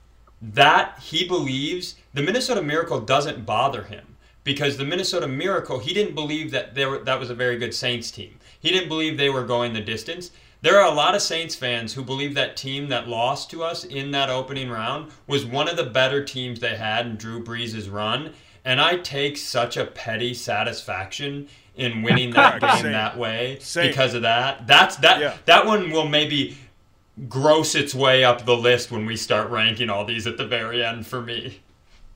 that 0.41 0.99
he 0.99 1.27
believes 1.27 1.95
the 2.15 2.23
Minnesota 2.23 2.63
Miracle 2.63 2.99
doesn't 2.99 3.45
bother 3.45 3.83
him 3.83 4.12
because 4.43 4.77
the 4.77 4.85
Minnesota 4.85 5.27
Miracle, 5.27 5.79
he 5.79 5.93
didn't 5.93 6.15
believe 6.15 6.51
that 6.51 6.75
were, 6.75 6.99
that 6.99 7.19
was 7.19 7.29
a 7.29 7.35
very 7.35 7.57
good 7.57 7.73
Saints 7.73 8.11
team. 8.11 8.39
He 8.59 8.69
didn't 8.69 8.89
believe 8.89 9.17
they 9.17 9.29
were 9.29 9.43
going 9.43 9.73
the 9.73 9.81
distance. 9.81 10.31
There 10.61 10.79
are 10.79 10.89
a 10.89 10.95
lot 10.95 11.13
of 11.13 11.21
Saints 11.21 11.55
fans 11.55 11.93
who 11.93 12.03
believe 12.03 12.35
that 12.35 12.55
team 12.55 12.87
that 12.89 13.07
lost 13.07 13.49
to 13.51 13.63
us 13.63 13.83
in 13.83 14.11
that 14.11 14.29
opening 14.29 14.69
round 14.69 15.11
was 15.27 15.45
one 15.45 15.67
of 15.67 15.75
the 15.75 15.83
better 15.83 16.23
teams 16.23 16.59
they 16.59 16.77
had 16.77 17.05
in 17.05 17.17
Drew 17.17 17.43
Brees' 17.43 17.91
run. 17.91 18.31
And 18.63 18.79
I 18.79 18.95
take 18.95 19.35
such 19.35 19.75
a 19.75 19.85
petty 19.85 20.33
satisfaction 20.33 21.49
in 21.75 22.01
winning 22.01 22.31
that 22.33 22.61
game 22.61 22.81
Same. 22.81 22.91
that 22.93 23.17
way 23.17 23.57
Same. 23.59 23.89
because 23.89 24.13
of 24.13 24.21
that. 24.21 24.65
That's 24.65 24.95
that 24.97 25.19
yeah. 25.19 25.37
that 25.45 25.65
one 25.65 25.91
will 25.91 26.07
maybe 26.07 26.57
gross 27.27 27.75
its 27.75 27.93
way 27.93 28.23
up 28.23 28.45
the 28.45 28.55
list 28.55 28.91
when 28.91 29.05
we 29.05 29.17
start 29.17 29.49
ranking 29.49 29.89
all 29.89 30.05
these 30.05 30.25
at 30.25 30.37
the 30.37 30.47
very 30.47 30.83
end 30.83 31.05
for 31.05 31.21
me. 31.21 31.59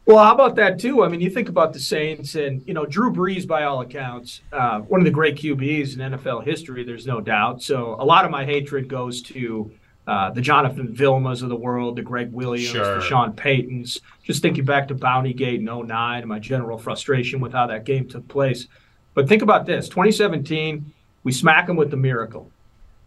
Well, 0.08 0.24
how 0.24 0.34
about 0.34 0.56
that 0.56 0.80
too? 0.80 1.04
I 1.04 1.10
mean, 1.10 1.20
you 1.20 1.30
think 1.30 1.50
about 1.50 1.74
the 1.74 1.82
Saints, 1.82 2.36
and 2.36 2.66
you 2.66 2.74
know 2.74 2.86
Drew 2.86 3.12
Brees, 3.12 3.46
by 3.46 3.64
all 3.64 3.82
accounts, 3.82 4.40
uh, 4.54 4.80
one 4.80 5.02
of 5.02 5.06
the 5.06 5.12
great 5.12 5.36
QBs 5.36 5.96
in 5.96 6.14
NFL 6.14 6.46
history. 6.46 6.86
There's 6.86 7.06
no 7.06 7.20
doubt. 7.20 7.62
So 7.62 7.98
a 8.00 8.06
lot 8.06 8.24
of 8.24 8.32
my 8.32 8.46
hatred 8.46 8.88
goes 8.88 9.22
to 9.24 9.70
uh, 10.08 10.30
the 10.30 10.40
Jonathan 10.40 10.96
Vilmas 10.96 11.44
of 11.44 11.50
the 11.50 11.58
world, 11.58 11.98
the 11.98 12.04
Gregg 12.04 12.32
Williams, 12.32 12.70
sure. 12.70 12.96
the 12.96 13.02
Sean 13.02 13.34
Paytons. 13.34 14.00
Just 14.24 14.42
thinking 14.42 14.64
back 14.64 14.88
to 14.88 14.96
Bounty 14.96 15.34
Gate 15.34 15.60
in 15.60 15.66
09 15.66 16.20
and 16.20 16.30
my 16.30 16.40
general 16.40 16.78
frustration 16.78 17.42
with 17.42 17.52
how 17.52 17.68
that 17.68 17.84
game 17.84 18.08
took 18.08 18.26
place. 18.30 18.68
But 19.14 19.28
think 19.28 19.42
about 19.42 19.66
this: 19.66 19.90
2017, 19.90 20.94
we 21.26 21.34
smack 21.34 21.68
them 21.68 21.76
with 21.76 21.92
the 21.92 21.98
miracle. 21.98 22.50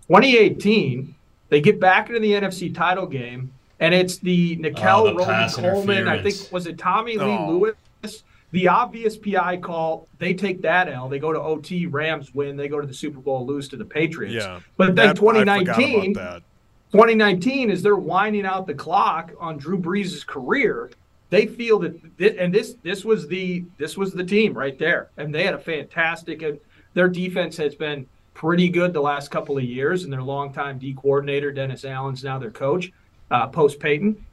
2018, 0.09 1.14
they 1.48 1.62
get 1.62 1.80
back 1.80 2.09
into 2.09 2.20
the 2.20 2.32
NFC 2.32 2.74
title 2.74 3.07
game 3.07 3.55
and 3.81 3.95
it's 3.95 4.18
the 4.18 4.57
Nickell 4.57 5.09
oh, 5.09 5.14
Robey-Coleman. 5.14 6.07
I 6.07 6.22
think 6.22 6.53
was 6.53 6.66
it 6.66 6.78
Tommy 6.78 7.16
Lee 7.16 7.24
oh. 7.24 7.51
Lewis. 7.51 8.22
The 8.53 8.66
obvious 8.66 9.16
PI 9.16 9.59
call, 9.59 10.09
they 10.18 10.35
take 10.35 10.61
that 10.62 10.89
L. 10.89 11.09
They 11.09 11.20
go 11.20 11.33
to 11.33 11.41
OT, 11.41 11.87
Rams 11.87 12.35
win. 12.35 12.57
They 12.57 12.66
go 12.66 12.81
to 12.81 12.87
the 12.87 12.95
Super 12.95 13.20
Bowl, 13.20 13.47
lose 13.47 13.68
to 13.68 13.76
the 13.76 13.85
Patriots. 13.85 14.45
Yeah, 14.45 14.59
but 14.76 14.97
then 14.97 15.07
that, 15.09 15.16
2019, 15.16 16.14
2019, 16.14 17.70
as 17.70 17.81
they're 17.81 17.95
winding 17.95 18.45
out 18.45 18.66
the 18.66 18.74
clock 18.74 19.33
on 19.39 19.57
Drew 19.57 19.78
Brees' 19.78 20.26
career, 20.26 20.91
they 21.28 21.47
feel 21.47 21.78
that, 21.78 22.18
th- 22.18 22.35
and 22.41 22.53
this 22.53 22.74
this 22.83 23.05
was 23.05 23.28
the 23.28 23.64
this 23.78 23.97
was 23.97 24.12
the 24.12 24.24
team 24.24 24.53
right 24.53 24.76
there, 24.76 25.11
and 25.16 25.33
they 25.33 25.45
had 25.45 25.55
a 25.55 25.59
fantastic. 25.59 26.43
And 26.43 26.59
their 26.95 27.09
defense 27.09 27.57
has 27.59 27.76
been 27.76 28.05
pretty 28.35 28.68
good 28.68 28.93
the 28.93 29.01
last 29.01 29.31
couple 29.31 29.59
of 29.59 29.62
years, 29.62 30.03
and 30.03 30.12
their 30.12 30.24
longtime 30.24 30.81
D 30.81 30.93
coordinator 30.93 31.53
Dennis 31.53 31.85
Allen's 31.85 32.24
now 32.24 32.37
their 32.37 32.51
coach 32.51 32.91
uh, 33.31 33.47
post 33.49 33.81
Payton. 33.81 34.24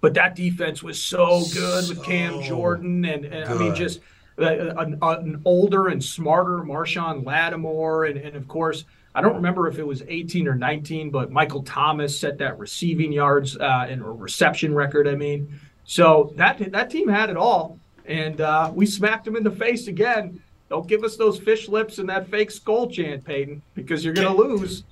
But 0.00 0.14
that 0.14 0.36
defense 0.36 0.82
was 0.82 1.02
so 1.02 1.40
good 1.52 1.84
so 1.84 1.94
with 1.94 2.04
Cam 2.04 2.42
Jordan, 2.42 3.04
and, 3.04 3.24
and 3.24 3.48
I 3.48 3.54
mean, 3.54 3.74
just 3.74 4.00
an, 4.38 4.98
an, 5.00 5.40
older 5.44 5.88
and 5.88 6.04
smarter 6.04 6.58
Marshon 6.58 7.24
Lattimore, 7.24 8.04
and, 8.04 8.18
and 8.18 8.36
of 8.36 8.46
course, 8.46 8.84
I 9.14 9.22
don't 9.22 9.36
remember 9.36 9.66
if 9.68 9.78
it 9.78 9.86
was 9.86 10.02
18 10.06 10.46
or 10.46 10.54
19, 10.54 11.10
but 11.10 11.32
Michael 11.32 11.62
Thomas 11.62 12.18
set 12.18 12.38
that 12.38 12.58
receiving 12.58 13.12
yards 13.12 13.56
uh, 13.56 13.86
and 13.88 14.20
reception 14.20 14.74
record. 14.74 15.08
I 15.08 15.14
mean, 15.14 15.58
so 15.84 16.34
that 16.36 16.70
that 16.72 16.90
team 16.90 17.08
had 17.08 17.30
it 17.30 17.36
all, 17.36 17.78
and 18.04 18.40
uh, 18.40 18.70
we 18.74 18.84
smacked 18.84 19.24
them 19.24 19.36
in 19.36 19.42
the 19.42 19.50
face 19.50 19.88
again. 19.88 20.42
Don't 20.68 20.86
give 20.86 21.04
us 21.04 21.16
those 21.16 21.38
fish 21.38 21.68
lips 21.68 21.98
and 21.98 22.08
that 22.08 22.28
fake 22.28 22.50
Skol 22.50 22.92
chant, 22.92 23.24
Payton, 23.24 23.62
because 23.74 24.04
you're 24.04 24.14
going 24.14 24.26
to 24.26 24.42
lose. 24.42 24.82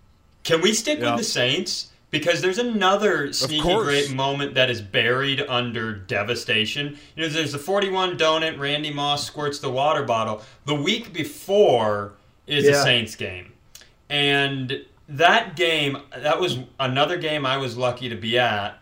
Can 0.45 0.61
we 0.61 0.73
stick 0.73 1.01
yeah. 1.01 1.11
with 1.11 1.19
the 1.19 1.25
Saints? 1.25 1.91
Because 2.15 2.41
there's 2.41 2.59
another 2.59 3.33
sneaky 3.33 3.75
great 3.75 4.15
moment 4.15 4.55
that 4.55 4.71
is 4.71 4.81
buried 4.81 5.41
under 5.49 5.93
devastation. 5.93 6.97
You 7.17 7.25
know, 7.25 7.29
there's 7.29 7.51
the 7.51 7.59
41 7.59 8.17
donut, 8.17 8.57
Randy 8.57 8.93
Moss 8.93 9.27
squirts 9.27 9.59
the 9.59 9.69
water 9.69 10.05
bottle. 10.05 10.41
The 10.65 10.77
week 10.77 11.13
before 11.13 12.13
is 12.47 12.67
yeah. 12.67 12.71
a 12.71 12.83
Saints 12.85 13.17
game. 13.17 13.53
And 14.09 14.85
that 15.09 15.57
game, 15.57 15.99
that 16.17 16.39
was 16.39 16.61
another 16.79 17.19
game 17.19 17.45
I 17.45 17.57
was 17.57 17.77
lucky 17.77 18.09
to 18.09 18.15
be 18.15 18.39
at. 18.39 18.81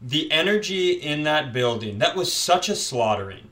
The 0.00 0.30
energy 0.30 0.92
in 0.92 1.24
that 1.24 1.52
building, 1.52 1.98
that 1.98 2.14
was 2.14 2.32
such 2.32 2.68
a 2.68 2.76
slaughtering. 2.76 3.50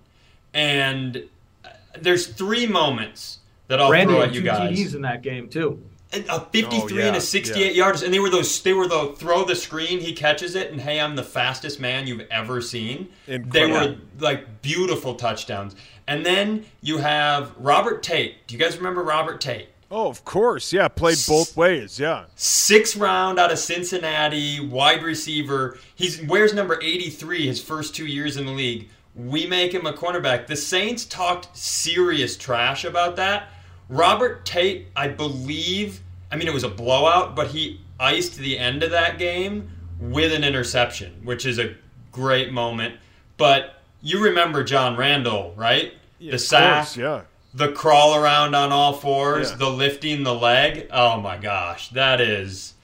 And 0.54 1.24
uh, 1.64 1.70
there's 2.00 2.28
three 2.28 2.68
moments 2.68 3.40
that 3.66 3.80
I'll 3.80 3.90
Randy 3.90 4.14
throw 4.14 4.22
at 4.22 4.32
you 4.32 4.42
guys. 4.42 4.78
TDs 4.78 4.94
in 4.94 5.02
that 5.02 5.22
game 5.22 5.48
too 5.48 5.82
a 6.12 6.40
53 6.40 6.78
oh, 6.80 6.88
yeah, 6.88 7.06
and 7.08 7.16
a 7.16 7.20
68 7.20 7.58
yeah. 7.58 7.70
yards 7.70 8.02
and 8.02 8.12
they 8.12 8.18
were 8.18 8.30
those 8.30 8.62
they 8.62 8.72
were 8.72 8.86
the 8.86 9.14
throw 9.18 9.44
the 9.44 9.54
screen 9.54 10.00
he 10.00 10.12
catches 10.12 10.54
it 10.54 10.72
and 10.72 10.80
hey 10.80 10.98
i'm 11.00 11.16
the 11.16 11.22
fastest 11.22 11.80
man 11.80 12.06
you've 12.06 12.26
ever 12.30 12.60
seen. 12.60 13.08
Incredible. 13.26 13.52
they 13.52 13.88
were 13.90 13.96
like 14.18 14.62
beautiful 14.62 15.14
touchdowns. 15.14 15.76
And 16.06 16.24
then 16.24 16.64
you 16.80 16.98
have 16.98 17.52
robert 17.58 18.02
tate. 18.02 18.46
Do 18.46 18.54
you 18.54 18.60
guys 18.60 18.78
remember 18.78 19.02
robert 19.02 19.40
tate? 19.40 19.68
Oh 19.90 20.08
of 20.08 20.24
course. 20.24 20.72
Yeah 20.72 20.88
played 20.88 21.18
both 21.28 21.56
ways. 21.56 22.00
Yeah. 22.00 22.24
Six 22.36 22.96
round 22.96 23.38
out 23.38 23.52
of 23.52 23.58
cincinnati 23.58 24.60
wide 24.60 25.02
receiver. 25.02 25.78
He 25.94 26.24
wears 26.26 26.54
number 26.54 26.80
83 26.82 27.46
his 27.46 27.62
first 27.62 27.94
two 27.94 28.06
years 28.06 28.38
in 28.38 28.46
the 28.46 28.52
league. 28.52 28.88
We 29.14 29.46
make 29.46 29.74
him 29.74 29.84
a 29.84 29.92
cornerback. 29.92 30.46
The 30.46 30.56
saints 30.56 31.04
talked 31.04 31.54
serious 31.56 32.36
trash 32.36 32.84
about 32.84 33.16
that 33.16 33.50
Robert 33.88 34.44
Tate, 34.44 34.88
I 34.94 35.08
believe, 35.08 36.00
I 36.30 36.36
mean, 36.36 36.48
it 36.48 36.54
was 36.54 36.64
a 36.64 36.68
blowout, 36.68 37.34
but 37.34 37.48
he 37.48 37.80
iced 37.98 38.36
the 38.36 38.58
end 38.58 38.82
of 38.82 38.90
that 38.90 39.18
game 39.18 39.70
with 39.98 40.32
an 40.32 40.44
interception, 40.44 41.20
which 41.24 41.46
is 41.46 41.58
a 41.58 41.74
great 42.12 42.52
moment. 42.52 42.96
But 43.36 43.82
you 44.02 44.22
remember 44.22 44.62
John 44.62 44.96
Randle, 44.96 45.54
right? 45.56 45.94
Yeah, 46.18 46.32
the 46.32 46.38
sack, 46.38 46.84
course, 46.84 46.96
yeah. 46.96 47.22
the 47.54 47.72
crawl 47.72 48.16
around 48.16 48.54
on 48.54 48.72
all 48.72 48.92
fours, 48.92 49.50
yeah. 49.50 49.56
the 49.56 49.70
lifting 49.70 50.22
the 50.24 50.34
leg. 50.34 50.88
Oh 50.92 51.20
my 51.20 51.36
gosh, 51.36 51.90
that 51.90 52.20
is 52.20 52.74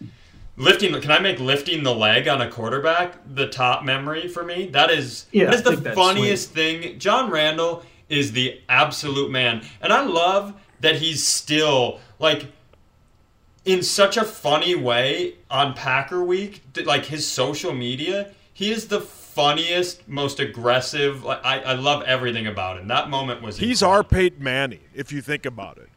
lifting. 0.56 0.98
Can 1.00 1.10
I 1.10 1.18
make 1.18 1.40
lifting 1.40 1.82
the 1.82 1.94
leg 1.94 2.28
on 2.28 2.40
a 2.40 2.50
quarterback 2.50 3.16
the 3.34 3.48
top 3.48 3.84
memory 3.84 4.28
for 4.28 4.44
me? 4.44 4.68
That 4.68 4.90
is 4.90 5.26
yeah, 5.32 5.46
that 5.46 5.54
is 5.54 5.62
the 5.62 5.92
funniest 5.92 6.50
thing. 6.50 6.98
John 6.98 7.30
Randle 7.30 7.82
is 8.08 8.32
the 8.32 8.60
absolute 8.68 9.30
man, 9.30 9.62
and 9.80 9.92
I 9.92 10.04
love 10.04 10.54
that 10.84 10.96
he's 10.96 11.26
still 11.26 12.00
like 12.18 12.46
in 13.64 13.82
such 13.82 14.16
a 14.16 14.24
funny 14.24 14.74
way 14.74 15.34
on 15.50 15.74
Packer 15.74 16.22
Week, 16.22 16.62
like 16.84 17.06
his 17.06 17.26
social 17.26 17.72
media. 17.74 18.30
He 18.52 18.70
is 18.70 18.86
the 18.88 19.00
funniest, 19.00 20.06
most 20.06 20.38
aggressive. 20.38 21.24
Like, 21.24 21.44
I, 21.44 21.60
I 21.60 21.72
love 21.74 22.02
everything 22.04 22.46
about 22.46 22.78
him. 22.78 22.86
That 22.88 23.10
moment 23.10 23.42
was. 23.42 23.56
He's 23.56 23.82
incredible. 23.82 23.96
our 23.96 24.04
Peyton 24.04 24.44
Manning, 24.44 24.80
if 24.94 25.10
you 25.12 25.20
think 25.22 25.44
about 25.46 25.78
it. 25.78 25.88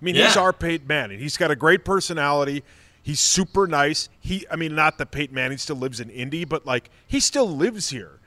I 0.00 0.04
mean, 0.04 0.14
he's 0.14 0.36
our 0.36 0.52
Peyton 0.52 0.86
Manning. 0.86 1.18
He's 1.18 1.36
got 1.36 1.50
a 1.50 1.56
great 1.56 1.84
personality. 1.84 2.62
He's 3.02 3.20
super 3.20 3.66
nice. 3.66 4.08
He, 4.20 4.46
I 4.50 4.56
mean, 4.56 4.74
not 4.74 4.98
that 4.98 5.10
Peyton 5.10 5.34
Manning 5.34 5.58
still 5.58 5.76
lives 5.76 6.00
in 6.00 6.10
Indy, 6.10 6.44
but 6.44 6.64
like 6.66 6.90
he 7.06 7.20
still 7.20 7.48
lives 7.48 7.90
here. 7.90 8.18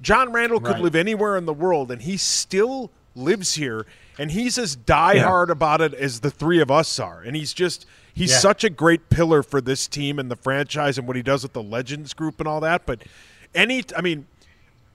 John 0.00 0.32
Randle 0.32 0.60
could 0.60 0.74
Right. 0.74 0.82
live 0.82 0.94
anywhere 0.94 1.36
in 1.36 1.44
the 1.44 1.52
world, 1.52 1.90
and 1.90 2.02
he 2.02 2.16
still 2.16 2.90
lives 3.16 3.54
here. 3.54 3.84
And 4.18 4.32
he's 4.32 4.58
as 4.58 4.76
diehard 4.76 5.48
about 5.48 5.80
it 5.80 5.94
as 5.94 6.20
the 6.20 6.30
three 6.30 6.60
of 6.60 6.70
us 6.70 6.98
are. 6.98 7.20
And 7.22 7.36
he's 7.36 7.52
just 7.52 7.86
he's 8.12 8.30
Yeah. 8.32 8.38
such 8.38 8.64
a 8.64 8.70
great 8.70 9.10
pillar 9.10 9.42
for 9.44 9.60
this 9.60 9.86
team 9.86 10.18
and 10.18 10.28
the 10.30 10.36
franchise 10.36 10.98
and 10.98 11.06
what 11.06 11.16
he 11.16 11.22
does 11.22 11.44
with 11.44 11.52
the 11.52 11.62
Legends 11.62 12.14
group 12.14 12.40
and 12.40 12.48
all 12.48 12.60
that. 12.60 12.84
But 12.84 13.02
any, 13.54 13.84
I 13.96 14.00
mean, 14.00 14.26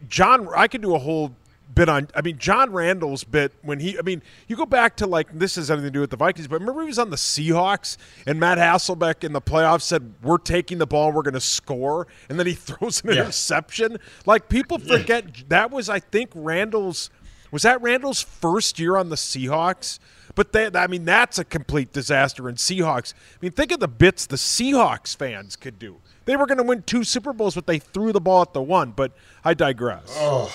John, 0.09 0.49
I 0.55 0.67
could 0.67 0.81
do 0.81 0.93
a 0.95 0.99
whole 0.99 1.33
bit 1.73 1.87
on. 1.89 2.09
I 2.13 2.21
mean, 2.21 2.37
John 2.37 2.71
Randle's 2.73 3.23
bit 3.23 3.53
when 3.61 3.79
he. 3.79 3.97
I 3.97 4.01
mean, 4.01 4.21
you 4.47 4.55
go 4.57 4.65
back 4.65 4.97
to 4.97 5.07
like 5.07 5.27
this 5.39 5.55
has 5.55 5.71
anything 5.71 5.87
to 5.87 5.91
do 5.91 6.01
with 6.01 6.09
the 6.09 6.17
Vikings, 6.17 6.47
but 6.47 6.59
remember 6.59 6.81
he 6.81 6.87
was 6.87 6.99
on 6.99 7.09
the 7.09 7.15
Seahawks 7.15 7.95
and 8.27 8.39
Matt 8.39 8.57
Hasselbeck 8.57 9.23
in 9.23 9.31
the 9.33 9.41
playoffs 9.41 9.81
said 9.83 10.13
we're 10.21 10.37
taking 10.37 10.77
the 10.77 10.85
ball, 10.85 11.11
we're 11.13 11.21
going 11.23 11.33
to 11.33 11.39
score, 11.39 12.05
and 12.29 12.37
then 12.37 12.45
he 12.45 12.53
throws 12.53 13.01
an 13.03 13.11
Yeah. 13.13 13.21
interception. 13.21 13.97
Like 14.25 14.49
people 14.49 14.77
forget 14.77 15.49
that 15.49 15.71
was 15.71 15.87
I 15.89 15.99
think 15.99 16.29
Randle's 16.35 17.09
was 17.53 17.61
that 17.61 17.81
Randle's 17.81 18.21
first 18.21 18.79
year 18.79 18.97
on 18.97 19.09
the 19.09 19.15
Seahawks. 19.15 19.99
But 20.35 20.51
that, 20.53 20.75
I 20.75 20.87
mean, 20.87 21.05
that's 21.05 21.37
a 21.37 21.45
complete 21.45 21.93
disaster 21.93 22.49
in 22.49 22.55
Seahawks. 22.55 23.13
I 23.13 23.37
mean, 23.41 23.51
think 23.51 23.71
of 23.71 23.79
the 23.79 23.87
bits 23.87 24.25
the 24.25 24.37
Seahawks 24.37 25.15
fans 25.15 25.55
could 25.55 25.77
do. 25.77 25.97
They 26.25 26.35
were 26.35 26.47
going 26.47 26.57
to 26.57 26.63
win 26.63 26.81
two 26.81 27.03
Super 27.03 27.31
Bowls, 27.31 27.53
but 27.53 27.67
they 27.67 27.77
threw 27.77 28.11
the 28.11 28.19
ball 28.19 28.41
at 28.41 28.53
the 28.53 28.61
one. 28.61 28.91
But 28.91 29.11
I 29.45 29.53
digress. 29.53 30.07
Oh. 30.17 30.51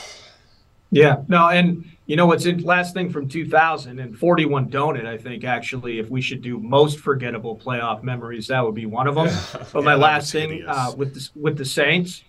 Yeah, 0.91 1.23
no, 1.29 1.49
and 1.49 1.85
you 2.07 2.17
know 2.17 2.25
what's 2.25 2.47
in 2.47 2.63
last 2.63 2.95
thing 2.95 3.11
from 3.11 3.29
2000 3.29 3.99
and 3.99 4.19
41 4.19 4.71
Donut. 4.71 5.07
I 5.07 5.19
think 5.19 5.45
actually, 5.45 5.99
if 5.99 6.09
we 6.09 6.23
should 6.23 6.41
do 6.41 6.59
most 6.59 6.99
forgettable 6.99 7.57
playoff 7.57 8.03
memories, 8.03 8.47
that 8.47 8.65
would 8.65 8.75
be 8.75 8.87
one 8.87 9.07
of 9.07 9.15
them. 9.15 9.29
But 9.73 9.85
my 9.85 9.93
Yeah, 9.93 9.97
that 9.97 10.03
last 10.03 10.33
thing 10.33 10.65
uh, 10.67 10.93
with 10.97 11.15
the, 11.15 11.29
with 11.39 11.59
the 11.59 11.65
Saints, 11.67 12.25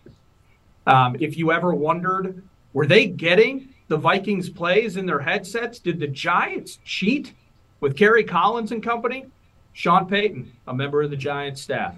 um, 0.86 1.16
if 1.22 1.38
you 1.38 1.54
ever 1.54 1.74
wondered, 1.74 2.44
were 2.74 2.86
they 2.86 3.08
getting 3.08 3.69
the 3.90 3.98
Vikings 3.98 4.50
plays 4.50 4.96
in 4.98 5.06
their 5.06 5.20
headsets? 5.20 5.80
Did 5.80 6.00
the 6.00 6.08
Giants 6.08 6.80
cheat 6.86 7.34
with 7.82 7.98
Kerry 7.98 8.24
Collins 8.24 8.72
and 8.72 8.82
company? 8.82 9.26
Sean 9.74 10.08
Payton, 10.08 10.52
a 10.68 10.74
member 10.74 11.02
of 11.02 11.10
the 11.12 11.18
Giants 11.18 11.62
staff. 11.62 11.96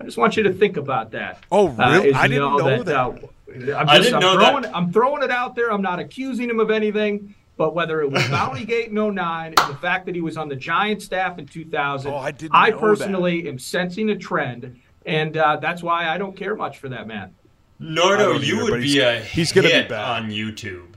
I 0.00 0.04
just 0.04 0.16
want 0.16 0.36
you 0.36 0.42
to 0.44 0.52
think 0.52 0.76
about 0.76 1.10
that. 1.12 1.40
Oh, 1.52 1.68
Uh, 1.68 1.90
really? 1.92 2.08
as 2.10 2.14
I 2.16 2.28
didn't 2.28 2.56
know 2.56 2.82
that. 2.82 2.96
uh, 2.96 3.76
I'm 3.76 3.88
I 3.88 3.96
just, 3.98 4.10
didn't 4.10 4.14
I'm 4.14 4.20
know 4.20 4.34
throwing, 4.38 4.62
that. 4.62 4.76
I'm 4.76 4.92
throwing 4.92 5.22
it 5.22 5.30
out 5.30 5.54
there. 5.54 5.70
I'm 5.72 5.82
not 5.82 5.98
accusing 5.98 6.48
him 6.48 6.58
of 6.60 6.70
anything, 6.70 7.34
but 7.56 7.74
whether 7.74 8.00
it 8.00 8.10
was 8.10 8.26
Bounty 8.28 8.64
Gate 8.64 8.88
in 8.88 8.94
09 8.94 9.54
and 9.58 9.74
the 9.74 9.78
fact 9.78 10.06
that 10.06 10.14
he 10.14 10.20
was 10.22 10.36
on 10.38 10.48
the 10.48 10.56
Giant 10.56 11.02
staff 11.02 11.38
in 11.38 11.46
2000, 11.46 12.10
Oh, 12.12 12.16
I 12.16 12.30
didn't 12.30 12.54
I 12.54 12.70
know 12.70 12.76
that. 12.76 12.80
personally 12.80 13.48
am 13.48 13.58
sensing 13.58 14.10
a 14.10 14.16
trend, 14.16 14.80
and 15.04 15.36
uh, 15.36 15.56
that's 15.56 15.82
why 15.82 16.08
I 16.08 16.16
don't 16.16 16.36
care 16.36 16.54
much 16.56 16.78
for 16.78 16.88
that 16.88 17.06
man. 17.06 17.34
I 17.80 17.82
Nordo, 17.84 18.18
don't 18.18 18.42
you 18.44 18.62
either, 18.62 18.72
would 18.72 18.82
be 18.82 19.00
a 19.00 19.20
he's 19.20 19.52
gonna 19.52 19.68
be 19.68 19.72
hit 19.74 19.88
back. 19.88 20.22
on 20.22 20.30
YouTube. 20.30 20.89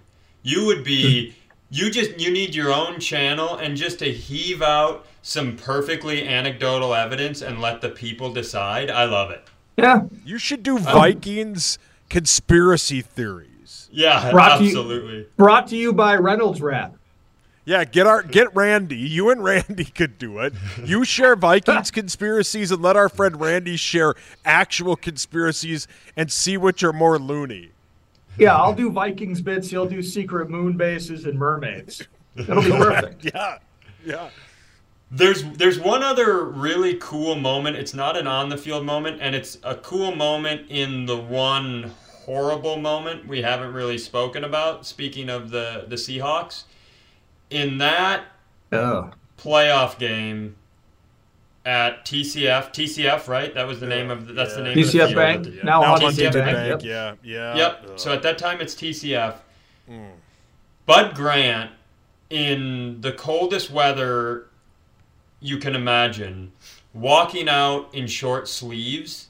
You 0.44 0.66
would 0.66 0.84
be. 0.84 1.30
Hmm. 1.32 1.36
you 1.72 1.90
just 1.90 2.20
you 2.20 2.30
need 2.32 2.54
your 2.54 2.72
own 2.72 3.00
channel 3.00 3.56
and 3.56 3.76
just 3.76 4.00
to 4.00 4.12
heave 4.12 4.62
out 4.62 5.06
some 5.22 5.56
perfectly 5.58 6.28
anecdotal 6.28 6.94
evidence 6.94 7.42
and 7.42 7.62
let 7.62 7.82
the 7.82 7.90
people 7.90 8.32
decide. 8.34 8.92
I 8.92 9.06
love 9.06 9.32
it. 9.32 9.44
Yeah, 9.78 10.04
You 10.24 10.38
should 10.38 10.62
do 10.62 10.78
um, 10.78 10.84
Vikings 10.84 11.80
conspiracy 12.10 13.02
theories. 13.02 13.90
Yeah, 13.92 14.30
Brought 14.32 14.58
to 14.60 14.64
you- 14.64 14.70
absolutely. 14.70 15.26
brought 15.38 15.68
to 15.70 15.76
you 15.78 15.94
by 15.94 16.16
Reynolds 16.16 16.62
Wrap. 16.62 16.96
Yeah, 17.66 17.86
get 17.86 18.06
our 18.06 18.22
get 18.22 18.54
Randy. 18.54 18.98
You 18.98 19.30
and 19.30 19.42
Randy 19.44 19.86
could 19.96 20.18
do 20.20 20.40
it. 20.40 20.54
You 20.84 21.06
share 21.06 21.36
Vikings 21.36 21.90
conspiracies 22.00 22.72
and 22.72 22.82
let 22.82 22.96
our 22.98 23.08
friend 23.10 23.40
Randy 23.40 23.78
share 23.78 24.14
actual 24.46 24.96
conspiracies 24.98 25.88
and 26.18 26.32
see 26.32 26.58
which 26.58 26.84
are 26.84 26.92
more 26.94 27.18
loony. 27.18 27.72
Yeah, 28.38 28.56
I'll 28.56 28.74
do 28.74 28.92
Vikings 28.92 29.42
bits. 29.42 29.70
He'll 29.70 29.86
do 29.88 30.02
secret 30.02 30.50
moon 30.50 30.76
bases 30.78 31.26
and 31.26 31.38
mermaids. 31.38 32.08
It'll 32.36 32.62
be 32.64 32.72
perfect. 32.72 33.26
Yeah. 33.26 33.58
Yeah. 34.06 34.30
There's 35.12 35.44
there's 35.44 35.80
one 35.80 36.02
other 36.02 36.44
really 36.46 36.96
cool 36.96 37.36
moment. 37.36 37.78
It's 37.78 37.94
not 37.94 38.18
an 38.18 38.26
on 38.26 38.50
the 38.50 38.58
field 38.58 38.84
moment, 38.86 39.20
and 39.22 39.36
it's 39.36 39.60
a 39.64 39.76
cool 39.76 40.16
moment 40.16 40.70
in 40.70 41.06
the 41.06 41.18
one 41.18 41.92
horrible 42.26 42.78
moment 42.78 43.28
we 43.28 43.42
haven't 43.44 43.74
really 43.74 43.98
spoken 44.00 44.44
about. 44.44 44.86
Speaking 44.88 45.30
of 45.30 45.52
the 45.52 45.86
the 45.88 45.96
Seahawks, 45.96 46.64
in 47.52 47.78
that 47.78 48.24
Oh. 48.72 49.12
playoff 49.38 50.00
game 50.00 50.56
at 51.66 52.06
TCF, 52.06 52.74
TCF, 52.74 53.28
right? 53.28 53.54
That 53.54 53.68
was 53.68 53.80
the 53.80 53.88
name 53.88 54.12
of 54.12 54.28
the, 54.28 54.34
that's 54.34 54.54
the 54.56 54.60
Yeah. 54.62 54.64
name 54.64 54.80
of 54.80 54.86
the 54.86 55.00
TCF 55.00 55.08
field. 55.08 55.16
Bank. 55.16 55.46
Yeah. 55.46 55.52
Now, 55.64 55.82
Now 55.82 55.88
Huntington 55.88 56.26
Huntington 56.26 56.42
Bank. 56.46 56.56
Bank. 56.58 56.84
Yep. 56.84 57.18
Yeah. 57.24 57.34
Yeah. 57.54 57.56
Yep. 57.56 57.82
Ugh. 57.86 58.00
So 58.00 58.14
at 58.14 58.22
that 58.24 58.38
time, 58.38 58.60
it's 58.62 58.76
TCF. 58.76 59.36
Mm. 59.90 60.12
Bud 60.86 61.16
Grant, 61.16 61.72
in 62.30 63.00
the 63.02 63.12
coldest 63.12 63.70
weather 63.72 64.48
you 65.40 65.58
can 65.58 65.76
imagine, 65.76 66.52
walking 66.94 67.48
out 67.48 67.94
in 67.94 68.08
short 68.08 68.48
sleeves 68.48 69.28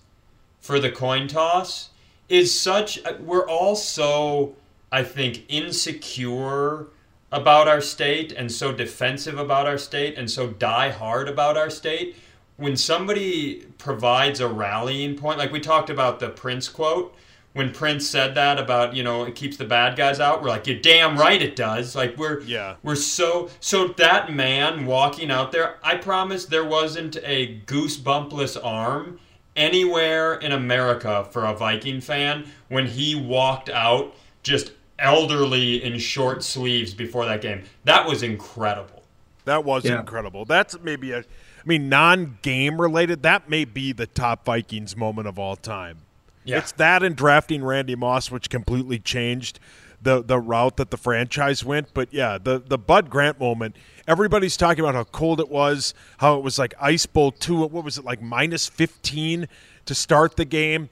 for 0.59 0.79
the 0.79 0.91
coin 0.91 1.27
toss 1.27 1.89
is 2.29 2.57
such. 2.57 2.99
We're 3.19 3.47
all 3.47 3.75
so, 3.75 4.55
I 4.91 5.03
think, 5.03 5.43
insecure 5.49 6.87
about 7.31 7.67
our 7.67 7.81
state 7.81 8.31
and 8.31 8.51
so 8.51 8.71
defensive 8.71 9.39
about 9.39 9.65
our 9.65 9.77
state 9.77 10.17
and 10.17 10.29
so 10.29 10.47
die 10.47 10.89
hard 10.91 11.27
about 11.27 11.57
our 11.57 11.69
state. 11.69 12.15
When 12.57 12.77
somebody 12.77 13.65
provides 13.77 14.39
a 14.39 14.47
rallying 14.47 15.15
point, 15.17 15.37
like 15.39 15.51
we 15.51 15.59
talked 15.59 15.89
about 15.89 16.19
the 16.19 16.29
Prince 16.29 16.69
quote, 16.69 17.15
when 17.53 17.71
Prince 17.71 18.07
said 18.07 18.33
that 18.35 18.57
about 18.59 18.95
you 18.95 19.03
know 19.03 19.23
it 19.25 19.35
keeps 19.35 19.57
the 19.57 19.65
bad 19.65 19.95
guys 19.95 20.19
out, 20.19 20.41
we're 20.41 20.49
like, 20.49 20.65
you're 20.67 20.79
damn 20.79 21.17
right 21.17 21.41
it 21.41 21.55
does. 21.55 21.95
Like 21.95 22.17
we're 22.17 22.41
Yeah. 22.41 22.75
we're 22.83 22.95
so 22.95 23.49
so 23.59 23.87
that 23.89 24.33
man 24.33 24.85
walking 24.85 25.29
out 25.31 25.51
there. 25.51 25.75
I 25.83 25.95
promise 25.95 26.45
there 26.45 26.65
wasn't 26.65 27.17
a 27.23 27.59
goosebumpless 27.65 28.57
arm 28.63 29.19
anywhere 29.55 30.35
in 30.35 30.51
America 30.51 31.27
for 31.31 31.45
a 31.45 31.53
Viking 31.55 32.01
fan 32.01 32.45
when 32.69 32.87
he 32.87 33.13
walked 33.15 33.69
out 33.69 34.15
just 34.41 34.71
elderly 34.99 35.83
in 35.83 35.97
short 35.99 36.43
sleeves 36.43 36.93
before 36.93 37.25
that 37.25 37.41
game. 37.41 37.63
That 37.83 38.07
was 38.07 38.23
incredible. 38.23 39.03
That 39.45 39.63
was 39.63 39.85
Yeah. 39.85 39.99
incredible. 39.99 40.45
That's 40.45 40.79
maybe 40.81 41.11
a, 41.11 41.23
I 41.63 41.67
mean, 41.67 41.87
non-game 41.87 42.79
related. 42.81 43.23
That 43.23 43.49
may 43.49 43.63
be 43.63 43.93
the 43.93 44.07
top 44.07 44.45
Vikings 44.45 44.97
moment 44.97 45.27
of 45.27 45.39
all 45.39 45.55
time. 45.55 45.99
Yeah. 46.43 46.57
It's 46.57 46.73
that 46.73 47.03
and 47.03 47.15
drafting 47.15 47.63
Randy 47.63 47.95
Moss, 47.95 48.29
which 48.29 48.49
completely 48.49 48.99
changed 48.99 49.59
the 50.01 50.21
the 50.21 50.39
route 50.39 50.75
that 50.77 50.91
the 50.91 50.97
franchise 50.97 51.63
went. 51.63 51.93
But 51.93 52.13
yeah, 52.13 52.37
the 52.37 52.59
the 52.59 52.77
Bud 52.77 53.09
Grant 53.09 53.39
moment. 53.39 53.77
Everybody's 54.05 54.57
talking 54.57 54.83
about 54.83 54.95
how 54.95 55.05
cold 55.05 55.39
it 55.39 55.49
was, 55.49 55.93
how 56.17 56.37
it 56.37 56.43
was 56.43 56.59
like 56.59 56.73
ice 56.81 57.05
bowl 57.05 57.31
two. 57.31 57.61
What 57.61 57.85
was 57.85 57.97
it 57.97 58.03
like 58.03 58.21
minus 58.21 58.67
fifteen 58.67 59.47
to 59.85 59.95
start 59.95 60.35
the 60.35 60.45
game? 60.45 60.89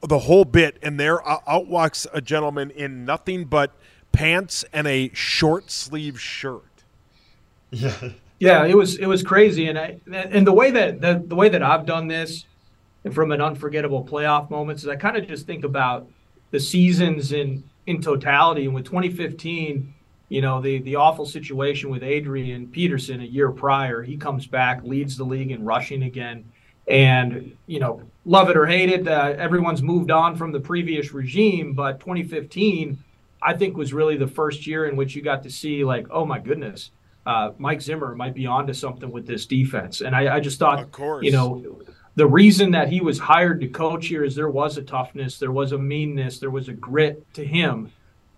The 0.00 0.20
whole 0.20 0.46
bit, 0.46 0.78
and 0.82 0.98
there 0.98 1.26
out 1.28 1.66
walks 1.66 2.06
a 2.12 2.22
gentleman 2.22 2.70
in 2.70 3.04
nothing 3.04 3.44
but 3.44 3.72
pants 4.12 4.64
and 4.72 4.86
a 4.86 5.10
short 5.12 5.70
sleeve 5.70 6.20
shirt. 6.20 6.64
Yeah. 7.70 8.10
Yeah, 8.38 8.64
it 8.64 8.76
was 8.76 8.96
it 8.96 9.06
was 9.06 9.22
crazy, 9.22 9.68
and 9.68 9.78
I 9.78 9.98
and 10.12 10.46
the 10.46 10.52
way 10.52 10.70
that 10.70 11.00
the, 11.00 11.22
the 11.24 11.36
way 11.36 11.48
that 11.48 11.62
I've 11.62 11.86
done 11.86 12.08
this, 12.08 12.44
from 13.12 13.32
an 13.32 13.40
unforgettable 13.40 14.04
playoff 14.04 14.50
moments, 14.50 14.82
is 14.82 14.88
I 14.88 14.96
kind 14.96 15.16
of 15.16 15.26
just 15.28 15.46
think 15.46 15.64
about 15.64 16.08
the 16.50 16.58
seasons 16.58 17.32
in 17.32 17.62
in 17.86 18.00
totality. 18.00 18.64
And 18.64 18.74
with 18.74 18.84
2015, 18.86 19.94
you 20.28 20.40
know 20.42 20.60
the 20.60 20.80
the 20.80 20.96
awful 20.96 21.26
situation 21.26 21.90
with 21.90 22.02
Adrian 22.02 22.66
Peterson 22.66 23.20
a 23.20 23.24
year 23.24 23.50
prior, 23.50 24.02
he 24.02 24.16
comes 24.16 24.46
back, 24.46 24.82
leads 24.82 25.16
the 25.16 25.24
league 25.24 25.52
in 25.52 25.64
rushing 25.64 26.02
again, 26.02 26.44
and 26.88 27.56
you 27.66 27.78
know 27.78 28.02
love 28.24 28.50
it 28.50 28.56
or 28.56 28.66
hate 28.66 28.88
it, 28.88 29.06
uh, 29.06 29.34
everyone's 29.38 29.82
moved 29.82 30.10
on 30.10 30.34
from 30.34 30.50
the 30.50 30.60
previous 30.60 31.12
regime, 31.12 31.72
but 31.72 32.00
2015, 32.00 32.98
I 33.42 33.52
think 33.52 33.76
was 33.76 33.92
really 33.92 34.16
the 34.16 34.26
first 34.26 34.66
year 34.66 34.86
in 34.86 34.96
which 34.96 35.14
you 35.14 35.20
got 35.22 35.42
to 35.42 35.50
see 35.50 35.84
like, 35.84 36.06
oh 36.10 36.24
my 36.24 36.38
goodness 36.38 36.90
uh, 37.26 37.52
Mike 37.58 37.80
Zimmer 37.80 38.14
might 38.14 38.34
be 38.34 38.46
onto 38.46 38.72
something 38.72 39.10
with 39.10 39.26
this 39.26 39.46
defense. 39.46 40.00
And 40.00 40.14
I, 40.14 40.36
I 40.36 40.40
just 40.40 40.58
thought, 40.58 40.80
Of 40.80 40.92
course. 40.92 41.24
you 41.24 41.32
know, 41.32 41.80
the 42.16 42.26
reason 42.26 42.70
that 42.72 42.88
he 42.88 43.00
was 43.00 43.18
hired 43.18 43.60
to 43.60 43.68
coach 43.68 44.06
here 44.06 44.24
is 44.24 44.34
there 44.34 44.50
was 44.50 44.76
a 44.76 44.82
toughness, 44.82 45.38
there 45.38 45.52
was 45.52 45.72
a 45.72 45.78
meanness, 45.78 46.38
there 46.38 46.50
was 46.50 46.68
a 46.68 46.72
grit 46.72 47.32
to 47.34 47.44
him. 47.44 47.90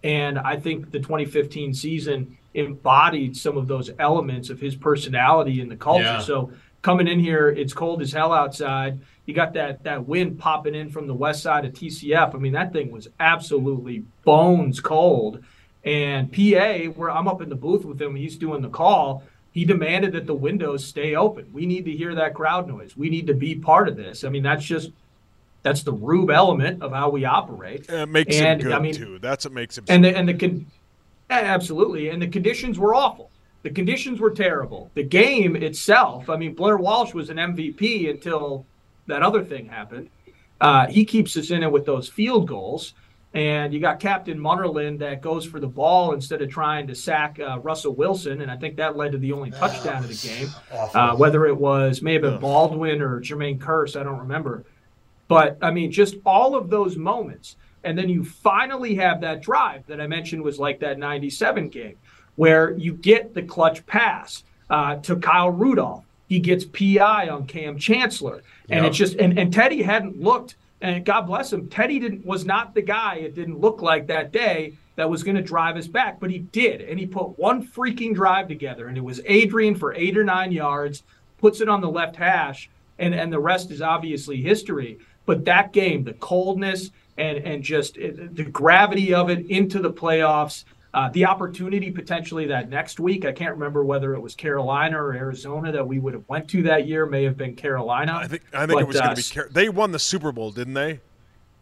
And 0.05 0.39
I 0.39 0.57
think 0.57 0.91
the 0.93 1.01
2015 1.01 1.75
season 1.75 2.39
embodied 2.55 3.37
some 3.37 3.57
of 3.57 3.67
those 3.69 3.91
elements 3.99 4.51
of 4.51 4.61
his 4.61 4.75
personality 4.75 5.61
and 5.61 5.71
the 5.71 5.77
culture. 5.77 6.05
Yeah. 6.05 6.21
So 6.21 6.53
coming 6.83 7.09
in 7.09 7.19
here, 7.19 7.49
it's 7.49 7.73
cold 7.75 8.01
as 8.01 8.13
hell 8.13 8.33
outside. 8.33 9.01
You 9.27 9.35
got 9.35 9.53
that 9.55 9.83
that 9.83 10.07
wind 10.07 10.39
popping 10.39 10.75
in 10.75 10.89
from 10.89 11.07
the 11.07 11.15
west 11.15 11.43
side 11.43 11.65
of 11.65 11.73
TCF. 11.73 12.35
I 12.35 12.39
mean, 12.39 12.53
that 12.53 12.73
thing 12.73 12.91
was 12.93 13.09
absolutely 13.19 14.05
bones 14.25 14.81
cold. 14.81 15.43
And 15.87 16.33
PA, 16.33 16.91
where 16.97 17.11
I'm 17.11 17.29
up 17.29 17.41
in 17.41 17.49
the 17.49 17.55
booth 17.55 17.85
with 17.85 18.03
him, 18.03 18.17
he's 18.17 18.37
doing 18.37 18.61
the 18.61 18.69
call. 18.69 19.23
He 19.53 19.65
demanded 19.65 20.13
that 20.13 20.27
the 20.27 20.35
windows 20.35 20.85
stay 20.85 21.15
open. 21.15 21.49
We 21.53 21.65
need 21.65 21.85
to 21.87 21.93
hear 21.93 22.15
that 22.17 22.35
crowd 22.35 22.69
noise. 22.69 22.97
We 22.97 23.09
need 23.09 23.29
to 23.29 23.35
be 23.35 23.55
part 23.55 23.89
of 23.89 23.97
this. 23.97 24.25
I 24.25 24.29
mean, 24.29 24.43
that's 24.43 24.65
just 24.65 24.91
that's 25.63 25.83
the 25.83 25.93
rube 25.93 26.31
element 26.31 26.83
of 26.83 26.93
how 26.93 27.09
we 27.11 27.25
operate. 27.25 27.89
And 27.89 28.01
It 28.01 28.09
makes 28.09 28.37
and, 28.37 28.61
him 28.61 28.69
good 28.69 28.77
I 28.77 28.81
mean, 28.81 28.95
too. 28.95 29.19
That's 29.21 29.45
what 29.45 29.55
makes 29.55 29.79
him. 29.79 29.85
And 29.89 30.05
the, 30.05 30.17
and 30.17 30.29
the 30.29 30.35
con- 30.35 30.67
absolutely, 31.31 32.11
and 32.11 32.21
the 32.21 32.29
conditions 32.29 32.79
were 32.79 32.95
awful. 32.95 33.31
The 33.63 33.71
conditions 33.71 34.21
were 34.21 34.31
terrible. 34.31 34.91
The 34.95 35.03
game 35.03 35.57
itself, 35.57 36.31
I 36.31 36.37
mean, 36.37 36.55
Blair 36.55 36.77
Walsh 36.77 37.15
was 37.15 37.31
an 37.31 37.37
MVP 37.37 38.11
until 38.11 38.65
that 39.07 39.23
other 39.23 39.43
thing 39.43 39.67
happened. 39.67 40.11
Uh, 40.61 40.87
he 40.87 41.05
keeps 41.05 41.37
us 41.37 41.51
in 41.51 41.63
it 41.63 41.71
with 41.71 41.85
those 41.85 42.09
field 42.09 42.47
goals. 42.47 42.95
And 43.37 43.75
you 43.75 43.81
got 43.81 44.01
Captain 44.01 44.39
Munnerlyn 44.39 44.99
that 45.01 45.21
goes 45.21 45.45
for 45.45 45.61
the 45.61 45.67
ball 45.67 46.15
instead 46.15 46.41
of 46.41 46.49
trying 46.49 46.87
to 46.87 46.95
sack 46.95 47.39
uh, 47.39 47.59
Russell 47.59 47.95
Wilson. 47.95 48.41
And 48.41 48.51
I 48.51 48.57
think 48.57 48.77
that 48.77 48.97
led 48.97 49.13
to 49.13 49.19
the 49.19 49.33
only 49.33 49.51
touchdown 49.51 50.03
of 50.03 50.09
the 50.09 50.27
game. 50.27 50.49
Uh, 50.73 51.15
whether 51.17 51.45
it 51.45 51.55
was 51.55 52.01
maybe 52.01 52.31
Baldwin 52.39 53.03
or 53.03 53.21
Jermaine 53.21 53.59
Kearse, 53.59 53.95
I 53.95 54.05
don't 54.05 54.21
remember. 54.21 54.65
But 55.29 55.59
I 55.61 55.71
mean, 55.71 55.93
just 55.93 56.17
all 56.25 56.55
of 56.55 56.71
those 56.71 56.97
moments. 56.97 57.57
And 57.85 57.99
then 57.99 58.09
you 58.09 58.25
finally 58.25 58.95
have 58.95 59.21
that 59.21 59.43
drive 59.43 59.87
that 59.87 60.01
I 60.01 60.07
mentioned 60.07 60.41
was 60.41 60.59
like 60.59 60.81
that 60.81 60.99
97 60.99 61.69
game 61.69 61.99
where 62.37 62.73
you 62.79 62.95
get 62.95 63.35
the 63.35 63.43
clutch 63.43 63.85
pass 63.85 64.45
uh, 64.71 64.97
to 64.97 65.15
Kyle 65.17 65.51
Rudolph. 65.51 66.07
He 66.27 66.41
gets 66.41 66.65
PI 66.65 67.29
on 67.29 67.47
Kam 67.47 67.79
Chancellor. 67.79 68.43
And 68.71 68.83
yep. 68.83 68.89
it's 68.89 68.97
just, 68.97 69.17
and, 69.17 69.39
and 69.39 69.53
Teddy 69.53 69.83
hadn't 69.83 70.19
looked, 70.19 70.57
and 70.81 71.05
God 71.05 71.23
bless 71.23 71.53
him, 71.53 71.69
Teddy 71.69 71.99
didn't 71.99 72.25
was 72.25 72.45
not 72.45 72.75
the 72.75 72.83
guy, 72.83 73.17
it 73.17 73.35
didn't 73.35 73.61
look 73.61 73.83
like 73.83 74.07
that 74.07 74.33
day 74.33 74.75
that 74.97 75.09
was 75.09 75.23
going 75.23 75.37
to 75.37 75.43
drive 75.43 75.77
us 75.77 75.87
back, 75.87 76.21
but 76.21 76.31
he 76.31 76.39
did. 76.39 76.81
And 76.81 76.99
he 76.99 77.07
put 77.07 77.39
one 77.39 77.67
freaking 77.67 78.15
drive 78.15 78.49
together, 78.49 78.89
and 78.89 78.97
it 78.97 79.05
was 79.05 79.21
Adrian 79.27 79.75
for 79.75 79.95
eight 79.95 80.17
or 80.17 80.25
nine 80.25 80.53
yards, 80.53 81.03
puts 81.39 81.61
it 81.61 81.69
on 81.69 81.81
the 81.81 81.91
left 81.91 82.17
hash, 82.17 82.71
and, 82.99 83.15
and 83.15 83.33
the 83.33 83.39
rest 83.39 83.71
is 83.71 83.83
obviously 83.83 84.41
history. 84.41 84.99
But 85.27 85.45
that 85.45 85.73
game, 85.73 86.05
the 86.05 86.15
coldness 86.15 86.91
and 87.19 87.39
and 87.39 87.63
just 87.63 87.95
the 87.95 88.49
gravity 88.51 89.15
of 89.15 89.31
it 89.31 89.47
into 89.47 89.81
the 89.81 89.93
playoffs, 89.93 90.65
uh, 90.97 91.11
the 91.11 91.27
opportunity 91.27 91.91
potentially 91.91 92.47
that 92.47 92.71
next 92.71 92.99
week. 92.99 93.27
I 93.27 93.33
can't 93.33 93.53
remember 93.53 93.85
whether 93.85 94.15
it 94.15 94.21
was 94.21 94.35
Carolina 94.35 94.97
or 94.97 95.13
Arizona 95.13 95.71
that 95.71 95.87
we 95.87 95.99
would 95.99 96.15
have 96.15 96.27
went 96.27 96.49
to 96.49 96.63
that 96.63 96.87
year. 96.87 97.05
May 97.05 97.25
have 97.25 97.37
been 97.37 97.55
Carolina. 97.55 98.15
I 98.15 98.27
think 98.27 98.43
I 98.55 98.61
think 98.61 98.79
but, 98.79 98.83
it 98.83 98.89
was 98.89 98.97
uh, 98.97 99.05
going 99.05 99.17
to 99.17 99.23
be. 99.23 99.35
Car- 99.35 99.49
they 99.53 99.69
won 99.69 99.93
the 99.93 99.99
Super 99.99 100.33
Bowl, 100.33 100.51
didn't 100.51 100.73
they? 100.73 101.01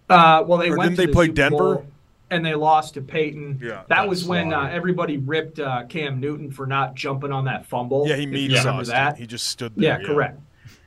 Uh, 0.08 0.44
well, 0.46 0.58
they 0.58 0.70
or 0.70 0.78
went. 0.78 0.90
Didn't 0.90 0.98
they 0.98 1.06
the 1.06 1.12
play 1.12 1.26
Super 1.26 1.34
Denver? 1.34 1.56
Bowl 1.56 1.86
and 2.30 2.46
they 2.46 2.54
lost 2.54 2.94
to 2.94 3.02
Peyton. 3.02 3.58
Yeah, 3.60 3.82
that 3.88 4.08
was 4.08 4.24
when 4.24 4.52
uh, 4.52 4.68
everybody 4.72 5.18
ripped 5.18 5.58
uh, 5.58 5.84
Cam 5.86 6.20
Newton 6.20 6.52
for 6.52 6.66
not 6.66 6.94
jumping 6.94 7.32
on 7.32 7.44
that 7.46 7.66
fumble. 7.66 8.06
Yeah, 8.06 8.14
he 8.14 8.26
mean 8.26 8.52
remember 8.52 8.84
that. 8.84 9.18
He 9.18 9.26
just 9.26 9.48
stood 9.48 9.74
there. 9.74 9.98
Yeah, 9.98 9.98
yeah, 10.00 10.06
correct. 10.06 10.40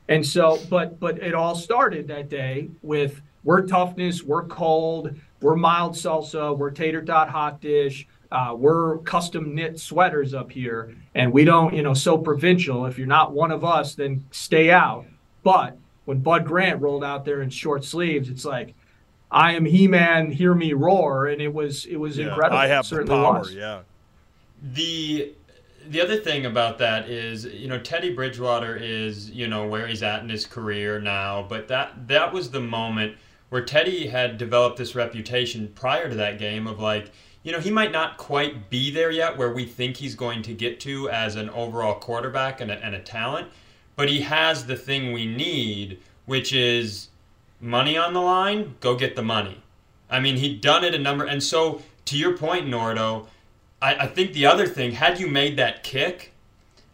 And 0.08 0.26
so, 0.26 0.58
but 0.70 0.98
but 0.98 1.18
it 1.18 1.34
all 1.34 1.54
started 1.54 2.08
that 2.08 2.30
day 2.30 2.70
with 2.80 3.20
we're 3.44 3.66
toughness, 3.66 4.22
we're 4.22 4.46
cold, 4.46 5.14
we're 5.42 5.54
mild 5.54 5.92
salsa, 5.92 6.56
we're 6.56 6.70
tater 6.70 7.02
tot 7.02 7.28
hot 7.28 7.60
dish, 7.60 8.06
uh, 8.30 8.54
we're 8.56 8.98
custom 8.98 9.54
knit 9.54 9.80
sweaters 9.80 10.34
up 10.34 10.52
here, 10.52 10.94
and 11.14 11.32
we 11.32 11.44
don't, 11.44 11.74
you 11.74 11.82
know, 11.82 11.94
so 11.94 12.18
provincial. 12.18 12.86
If 12.86 12.98
you're 12.98 13.06
not 13.06 13.32
one 13.32 13.50
of 13.50 13.64
us, 13.64 13.94
then 13.94 14.24
stay 14.30 14.70
out. 14.70 15.06
But 15.42 15.78
when 16.04 16.20
Bud 16.20 16.46
Grant 16.46 16.80
rolled 16.80 17.04
out 17.04 17.24
there 17.24 17.42
in 17.42 17.50
short 17.50 17.84
sleeves, 17.84 18.28
it's 18.28 18.44
like, 18.44 18.74
I 19.30 19.54
am 19.54 19.64
He-Man, 19.64 20.30
hear 20.30 20.54
me 20.54 20.72
roar, 20.72 21.26
and 21.26 21.40
it 21.40 21.52
was 21.52 21.84
it 21.84 21.96
was 21.96 22.16
yeah, 22.16 22.28
incredible. 22.28 22.58
I 22.58 22.66
have 22.66 22.88
the 22.88 23.04
power, 23.04 23.40
was. 23.40 23.54
yeah. 23.54 23.80
The 24.62 25.32
the 25.86 26.00
other 26.00 26.16
thing 26.16 26.44
about 26.44 26.78
that 26.78 27.08
is, 27.08 27.44
you 27.44 27.68
know, 27.68 27.78
Teddy 27.78 28.14
Bridgewater 28.14 28.76
is, 28.76 29.30
you 29.30 29.46
know, 29.46 29.66
where 29.66 29.86
he's 29.86 30.02
at 30.02 30.22
in 30.22 30.28
his 30.28 30.46
career 30.46 31.00
now, 31.00 31.46
but 31.48 31.68
that 31.68 32.08
that 32.08 32.32
was 32.32 32.50
the 32.50 32.60
moment 32.60 33.16
where 33.48 33.64
Teddy 33.64 34.08
had 34.08 34.36
developed 34.36 34.76
this 34.76 34.94
reputation 34.94 35.72
prior 35.74 36.08
to 36.08 36.16
that 36.16 36.38
game 36.38 36.66
of 36.66 36.78
like, 36.78 37.10
you 37.48 37.54
know, 37.54 37.60
he 37.60 37.70
might 37.70 37.92
not 37.92 38.18
quite 38.18 38.68
be 38.68 38.90
there 38.90 39.10
yet 39.10 39.38
where 39.38 39.50
we 39.50 39.64
think 39.64 39.96
he's 39.96 40.14
going 40.14 40.42
to 40.42 40.52
get 40.52 40.78
to 40.80 41.08
as 41.08 41.34
an 41.34 41.48
overall 41.48 41.94
quarterback 41.94 42.60
and 42.60 42.70
a, 42.70 42.74
and 42.84 42.94
a 42.94 43.00
talent, 43.00 43.48
but 43.96 44.10
he 44.10 44.20
has 44.20 44.66
the 44.66 44.76
thing 44.76 45.14
we 45.14 45.24
need, 45.24 45.98
which 46.26 46.52
is 46.52 47.08
money 47.58 47.96
on 47.96 48.12
the 48.12 48.20
line, 48.20 48.74
go 48.80 48.94
get 48.94 49.16
the 49.16 49.22
money. 49.22 49.62
I 50.10 50.20
mean, 50.20 50.36
he'd 50.36 50.60
done 50.60 50.84
it 50.84 50.94
a 50.94 50.98
number, 50.98 51.24
and 51.24 51.42
so 51.42 51.80
to 52.04 52.18
your 52.18 52.36
point, 52.36 52.66
Nordo, 52.66 53.28
I, 53.80 53.94
I 53.94 54.06
think 54.08 54.34
the 54.34 54.44
other 54.44 54.66
thing, 54.66 54.92
had 54.92 55.18
you 55.18 55.26
made 55.26 55.56
that 55.56 55.82
kick, 55.82 56.34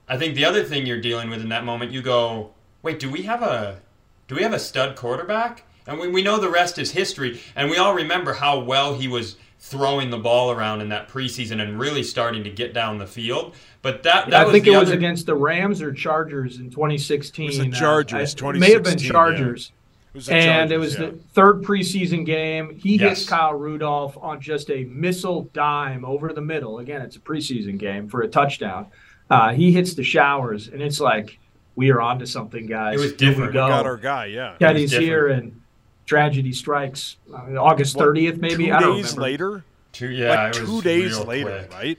I 0.09 0.17
think 0.17 0.37
the 0.37 0.45
other 0.45 0.63
thing 0.63 0.87
you're 0.87 1.01
dealing 1.01 1.31
with 1.31 1.41
in 1.41 1.49
that 1.49 1.65
moment, 1.65 1.91
you 1.91 2.01
go, 2.01 2.53
wait, 2.81 3.01
do 3.01 3.11
we 3.11 3.23
have 3.23 3.43
a 3.43 3.81
do 4.29 4.37
we 4.37 4.43
have 4.43 4.53
a 4.53 4.61
stud 4.61 4.95
quarterback? 4.95 5.65
And 5.85 5.99
we, 5.99 6.07
we 6.07 6.23
know 6.23 6.39
the 6.39 6.49
rest 6.49 6.79
is 6.79 6.93
history, 6.93 7.41
and 7.57 7.69
we 7.69 7.77
all 7.77 7.93
remember 7.93 8.35
how 8.35 8.61
well 8.61 8.95
he 8.95 9.09
was 9.09 9.35
throwing 9.65 10.11
the 10.11 10.19
ball 10.19 10.51
around 10.51 10.83
in 10.83 10.91
that 10.91 11.09
preseason 11.09 11.59
and 11.63 11.79
really 11.79 12.03
starting 12.03 12.45
to 12.45 12.51
get 12.51 12.75
down 12.75 12.99
the 12.99 13.07
field. 13.07 13.55
But 13.81 14.03
that, 14.03 14.29
that 14.29 14.47
I 14.47 14.53
think 14.53 14.67
it 14.67 14.77
was 14.77 14.91
against 14.91 15.25
the 15.25 15.35
Rams 15.35 15.81
or 15.81 15.91
Chargers 15.91 16.59
in 16.59 16.69
2016. 16.69 17.45
It 17.45 17.49
was 17.49 17.59
the 17.59 17.71
Chargers, 17.71 18.43
uh, 18.43 18.53
May 18.53 18.73
have 18.73 18.83
been 18.83 18.99
Chargers. 18.99 19.73
Yeah. 20.13 20.21
It 20.21 20.29
and 20.29 20.45
Chargers, 20.45 20.71
it 20.71 20.79
was 20.79 20.95
yeah. 20.95 21.07
the 21.07 21.19
third 21.33 21.63
preseason 21.63 22.27
game. 22.27 22.79
He 22.79 22.97
yes. 22.97 23.21
hits 23.21 23.29
Kyle 23.29 23.55
Rudolph 23.55 24.19
on 24.19 24.39
just 24.39 24.71
a 24.71 24.85
missile 24.85 25.45
dime 25.55 26.05
over 26.05 26.35
the 26.35 26.43
middle. 26.43 26.81
Again, 26.81 27.01
it's 27.01 27.17
a 27.17 27.21
preseason 27.21 27.79
game 27.79 28.07
for 28.07 28.21
a 28.21 28.29
touchdown. 28.29 28.89
Uh, 29.31 29.55
he 29.55 29.73
hits 29.73 29.95
the 29.95 30.05
showers, 30.05 30.69
and 30.69 30.83
it's 30.83 31.01
like 31.01 31.39
we 31.75 31.91
are 31.91 32.03
onto 32.03 32.27
something, 32.27 32.67
guys. 32.67 32.97
It 32.97 33.03
was 33.03 33.13
different. 33.15 33.55
We, 33.55 33.61
we 33.61 33.67
got 33.69 33.87
our 33.87 33.97
guy, 33.97 34.27
yeah. 34.27 34.57
Teddy's 34.61 34.93
here, 34.93 35.29
and 35.29 35.63
tragedy 36.07 36.53
strikes. 36.53 37.17
Uh, 37.33 37.57
August 37.59 37.97
thirtieth, 37.97 38.39
maybe. 38.39 38.67
Two 38.67 38.73
I 38.73 38.81
don't 38.81 38.97
days 38.97 39.05
remember. 39.17 39.23
later. 39.23 39.65
Two, 39.93 40.09
yeah, 40.09 40.45
like 40.45 40.53
two 40.53 40.83
days 40.83 41.19
later, 41.21 41.51
quick. 41.69 41.73
right? 41.73 41.87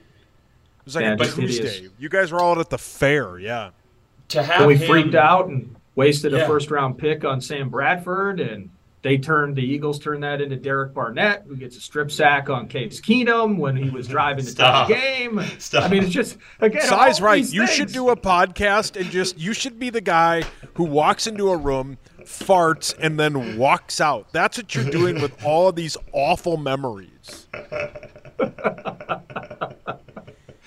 was 0.84 0.94
like 0.96 1.02
Yeah, 1.04 1.12
a 1.14 1.16
just 1.16 1.36
Tuesday. 1.36 1.68
hideous. 1.68 1.92
You 1.98 2.08
guys 2.08 2.30
were 2.30 2.40
all 2.40 2.60
at 2.60 2.68
the 2.70 2.78
fair, 2.78 3.38
yeah. 3.38 3.70
To 4.28 4.42
have 4.42 4.58
And 4.60 4.66
we 4.68 4.76
him, 4.76 4.86
freaked 4.88 5.14
out 5.14 5.48
and 5.48 5.74
wasted 5.94 6.34
a 6.34 6.46
first 6.46 6.70
round 6.70 6.98
pick 6.98 7.24
on 7.24 7.40
Sam 7.40 7.70
Bradford, 7.70 8.38
and 8.40 8.68
they 9.02 9.16
turned 9.16 9.56
the 9.56 9.62
Eagles 9.62 9.98
turned 9.98 10.22
that 10.24 10.40
into 10.42 10.56
Derek 10.56 10.92
Barnett, 10.92 11.44
who 11.46 11.56
gets 11.56 11.76
a 11.76 11.80
strip 11.80 12.10
sack 12.10 12.50
on 12.50 12.68
Case 12.68 13.00
Keenum 13.00 13.56
when 13.56 13.76
he 13.76 13.88
was 13.88 14.08
driving 14.08 14.44
to 14.44 14.54
tie 14.54 14.84
Stop. 14.84 14.88
the 14.88 14.94
game. 14.94 15.40
Stop. 15.58 15.84
I 15.84 15.88
mean, 15.88 16.02
it's 16.04 16.12
just 16.12 16.36
again. 16.60 16.82
Size 16.82 17.20
all 17.20 17.26
right. 17.26 17.36
these 17.36 17.54
You 17.54 17.66
things. 17.66 17.76
should 17.76 17.92
do 17.92 18.10
a 18.10 18.16
podcast 18.16 19.00
and 19.00 19.08
just 19.10 19.38
you 19.38 19.52
should 19.54 19.78
be 19.78 19.88
the 19.90 20.00
guy 20.02 20.42
who 20.74 20.84
walks 20.84 21.26
into 21.26 21.48
a 21.50 21.56
room, 21.56 21.96
farts, 22.26 22.94
and 23.00 23.18
then 23.18 23.56
walks 23.56 24.00
out. 24.00 24.26
That's 24.32 24.58
what 24.58 24.74
you're 24.74 24.84
doing 24.90 25.20
with 25.22 25.42
all 25.44 25.68
of 25.68 25.76
these 25.76 25.96
awful 26.12 26.56
memories. 26.58 27.46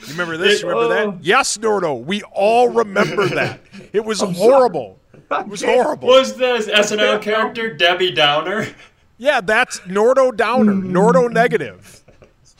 You 0.02 0.14
remember 0.14 0.38
this? 0.38 0.62
You 0.62 0.70
remember 0.70 0.94
Oh. 0.96 1.12
that? 1.12 1.24
Yes, 1.24 1.58
Nordo. 1.58 2.04
We 2.04 2.24
all 2.32 2.70
remember 2.70 3.28
that. 3.28 3.60
It 3.94 4.06
was 4.06 4.22
horrible. 4.22 4.98
It 5.14 5.48
was 5.48 5.62
horrible. 5.64 6.08
was 6.08 6.36
the 6.38 6.72
SNL 6.74 7.20
character 7.22 7.74
Debbie 7.74 8.12
Downer? 8.12 8.68
Yeah, 9.18 9.42
that's 9.42 9.82
Nordo 9.82 10.36
Downer. 10.36 10.72
Nordo 10.74 11.30
negative. 11.30 12.02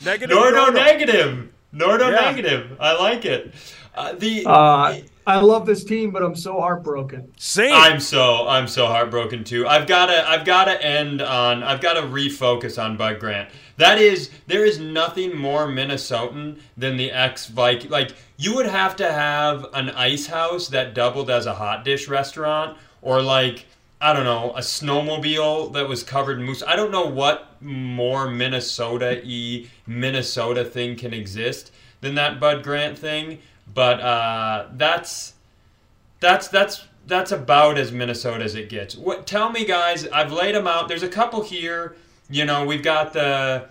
Negative. 0.04 0.36
Nordo 0.36 0.72
negative. 0.74 1.48
Nordo 1.74 2.10
Yeah. 2.12 2.20
negative. 2.30 2.76
I 2.78 2.92
like 3.00 3.24
it. 3.24 3.54
Uh, 3.94 4.12
the 4.12 4.44
Uh, 4.46 4.96
I 5.30 5.38
love 5.38 5.64
this 5.64 5.84
team, 5.84 6.10
but 6.10 6.24
I'm 6.24 6.34
so 6.34 6.60
heartbroken. 6.60 7.32
Same. 7.36 7.72
I'm 7.72 8.00
so 8.00 8.48
I'm 8.48 8.66
so 8.66 8.86
heartbroken 8.86 9.44
too. 9.44 9.64
I've 9.64 9.86
gotta 9.86 10.28
I've 10.28 10.44
gotta 10.44 10.84
end 10.84 11.22
on 11.22 11.62
I've 11.62 11.80
gotta 11.80 12.02
refocus 12.02 12.82
on 12.82 12.96
Bud 12.96 13.20
Grant. 13.20 13.48
That 13.76 13.98
is 13.98 14.30
there 14.48 14.64
is 14.64 14.80
nothing 14.80 15.36
more 15.36 15.68
Minnesotan 15.68 16.58
than 16.76 16.96
the 16.96 17.12
ex 17.12 17.46
Viking. 17.46 17.90
Like 17.90 18.10
you 18.38 18.56
would 18.56 18.66
have 18.66 18.96
to 18.96 19.12
have 19.12 19.66
an 19.72 19.90
ice 19.90 20.26
house 20.26 20.66
that 20.68 20.94
doubled 20.94 21.30
as 21.30 21.46
a 21.46 21.54
hot 21.54 21.84
dish 21.84 22.08
restaurant, 22.08 22.76
or 23.00 23.22
like 23.22 23.66
I 24.00 24.12
don't 24.12 24.24
know 24.24 24.50
a 24.56 24.60
snowmobile 24.60 25.74
that 25.74 25.88
was 25.88 26.02
covered 26.02 26.40
in 26.40 26.44
moose. 26.44 26.64
I 26.66 26.74
don't 26.74 26.90
know 26.90 27.06
what 27.06 27.62
more 27.62 28.28
Minnesota 28.28 29.22
y 29.24 29.66
Minnesota 29.86 30.64
thing 30.64 30.96
can 30.96 31.14
exist 31.14 31.70
than 32.00 32.16
that 32.16 32.40
Bud 32.40 32.64
Grant 32.64 32.98
thing. 32.98 33.38
But 33.74 34.00
uh, 34.00 34.68
that's 34.76 35.34
that's 36.20 36.48
that's 36.48 36.84
that's 37.06 37.32
about 37.32 37.78
as 37.78 37.92
Minnesota 37.92 38.44
as 38.44 38.54
it 38.54 38.68
gets. 38.68 38.96
What? 38.96 39.26
Tell 39.26 39.50
me, 39.50 39.64
guys. 39.64 40.06
I've 40.08 40.32
laid 40.32 40.54
them 40.54 40.66
out. 40.66 40.88
There's 40.88 41.02
a 41.02 41.08
couple 41.08 41.42
here. 41.42 41.96
You 42.28 42.44
know, 42.44 42.64
we've 42.64 42.82
got 42.82 43.12
the 43.12 43.66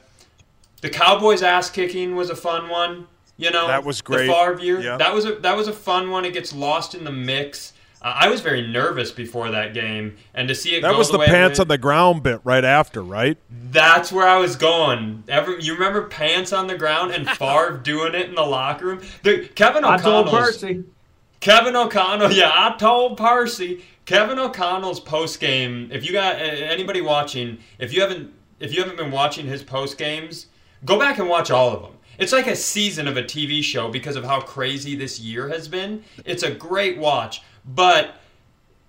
the 0.81 0.89
Cowboys 0.89 1.43
ass 1.43 1.69
kicking 1.69 2.15
was 2.15 2.29
a 2.29 2.35
fun 2.35 2.69
one. 2.69 3.07
You 3.37 3.51
know, 3.51 3.67
That 3.67 3.85
was 3.85 4.01
great. 4.01 4.27
The 4.27 4.33
Favre 4.33 4.59
year. 4.59 4.81
Yeah. 4.81 4.97
That 4.97 5.13
was 5.13 5.25
a 5.25 5.35
that 5.35 5.55
was 5.55 5.67
a 5.67 5.73
fun 5.73 6.09
one. 6.11 6.25
It 6.25 6.33
gets 6.33 6.53
lost 6.53 6.93
in 6.93 7.03
the 7.03 7.11
mix. 7.11 7.73
Uh, 8.01 8.13
I 8.15 8.29
was 8.29 8.41
very 8.41 8.65
nervous 8.65 9.11
before 9.11 9.51
that 9.51 9.73
game, 9.73 10.15
and 10.33 10.47
to 10.47 10.55
see 10.55 10.75
it 10.75 10.81
that 10.81 10.91
go 10.91 10.97
was 10.97 11.07
the, 11.07 11.13
the 11.13 11.19
way 11.19 11.25
pants 11.27 11.59
went- 11.59 11.65
on 11.65 11.67
the 11.67 11.77
ground 11.77 12.23
bit 12.23 12.39
right 12.43 12.63
after, 12.63 13.03
right? 13.03 13.37
That's 13.71 14.11
where 14.11 14.27
I 14.27 14.37
was 14.37 14.55
going. 14.55 15.23
Ever, 15.27 15.59
you 15.59 15.73
remember 15.73 16.07
pants 16.07 16.53
on 16.53 16.67
the 16.67 16.77
ground 16.77 17.11
and 17.11 17.29
Favre 17.37 17.77
doing 17.77 18.15
it 18.15 18.29
in 18.29 18.35
the 18.35 18.45
locker 18.45 18.85
room? 18.85 19.01
The, 19.23 19.47
Kevin 19.49 19.83
I 19.83 19.97
told 19.97 20.29
Percy. 20.29 20.85
Kevin 21.41 21.75
O'Connell, 21.75 22.31
yeah, 22.31 22.51
I 22.53 22.75
told 22.77 23.17
Percy. 23.17 23.83
Kevin 24.05 24.39
O'Connell's 24.39 24.99
post 24.99 25.39
game. 25.39 25.89
If 25.91 26.05
you 26.05 26.11
got 26.11 26.35
uh, 26.37 26.39
anybody 26.39 26.99
watching, 27.01 27.59
if 27.77 27.93
you 27.93 28.01
haven't, 28.01 28.33
if 28.59 28.73
you 28.73 28.81
haven't 28.81 28.97
been 28.97 29.11
watching 29.11 29.45
his 29.45 29.61
post 29.61 29.97
games, 29.97 30.47
go 30.83 30.97
back 30.97 31.19
and 31.19 31.29
watch 31.29 31.51
all 31.51 31.69
of 31.71 31.81
them. 31.81 31.91
It's 32.17 32.33
like 32.33 32.47
a 32.47 32.55
season 32.55 33.07
of 33.07 33.15
a 33.15 33.23
TV 33.23 33.63
show 33.63 33.87
because 33.89 34.17
of 34.17 34.25
how 34.25 34.41
crazy 34.41 34.95
this 34.95 35.19
year 35.19 35.47
has 35.47 35.69
been. 35.69 36.03
It's 36.25 36.43
a 36.43 36.51
great 36.51 36.97
watch, 36.97 37.41
but 37.65 38.15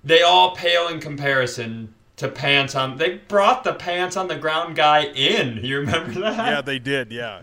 they 0.04 0.22
all 0.22 0.54
pale 0.54 0.88
in 0.88 1.00
comparison 1.00 1.94
to 2.16 2.28
pants 2.28 2.74
on. 2.74 2.96
They 2.98 3.16
brought 3.28 3.64
the 3.64 3.72
pants 3.74 4.16
on 4.16 4.28
the 4.28 4.36
ground 4.36 4.76
guy 4.76 5.04
in. 5.06 5.58
You 5.64 5.78
remember 5.78 6.20
that? 6.20 6.36
Yeah, 6.36 6.60
they 6.60 6.78
did. 6.78 7.10
Yeah. 7.12 7.42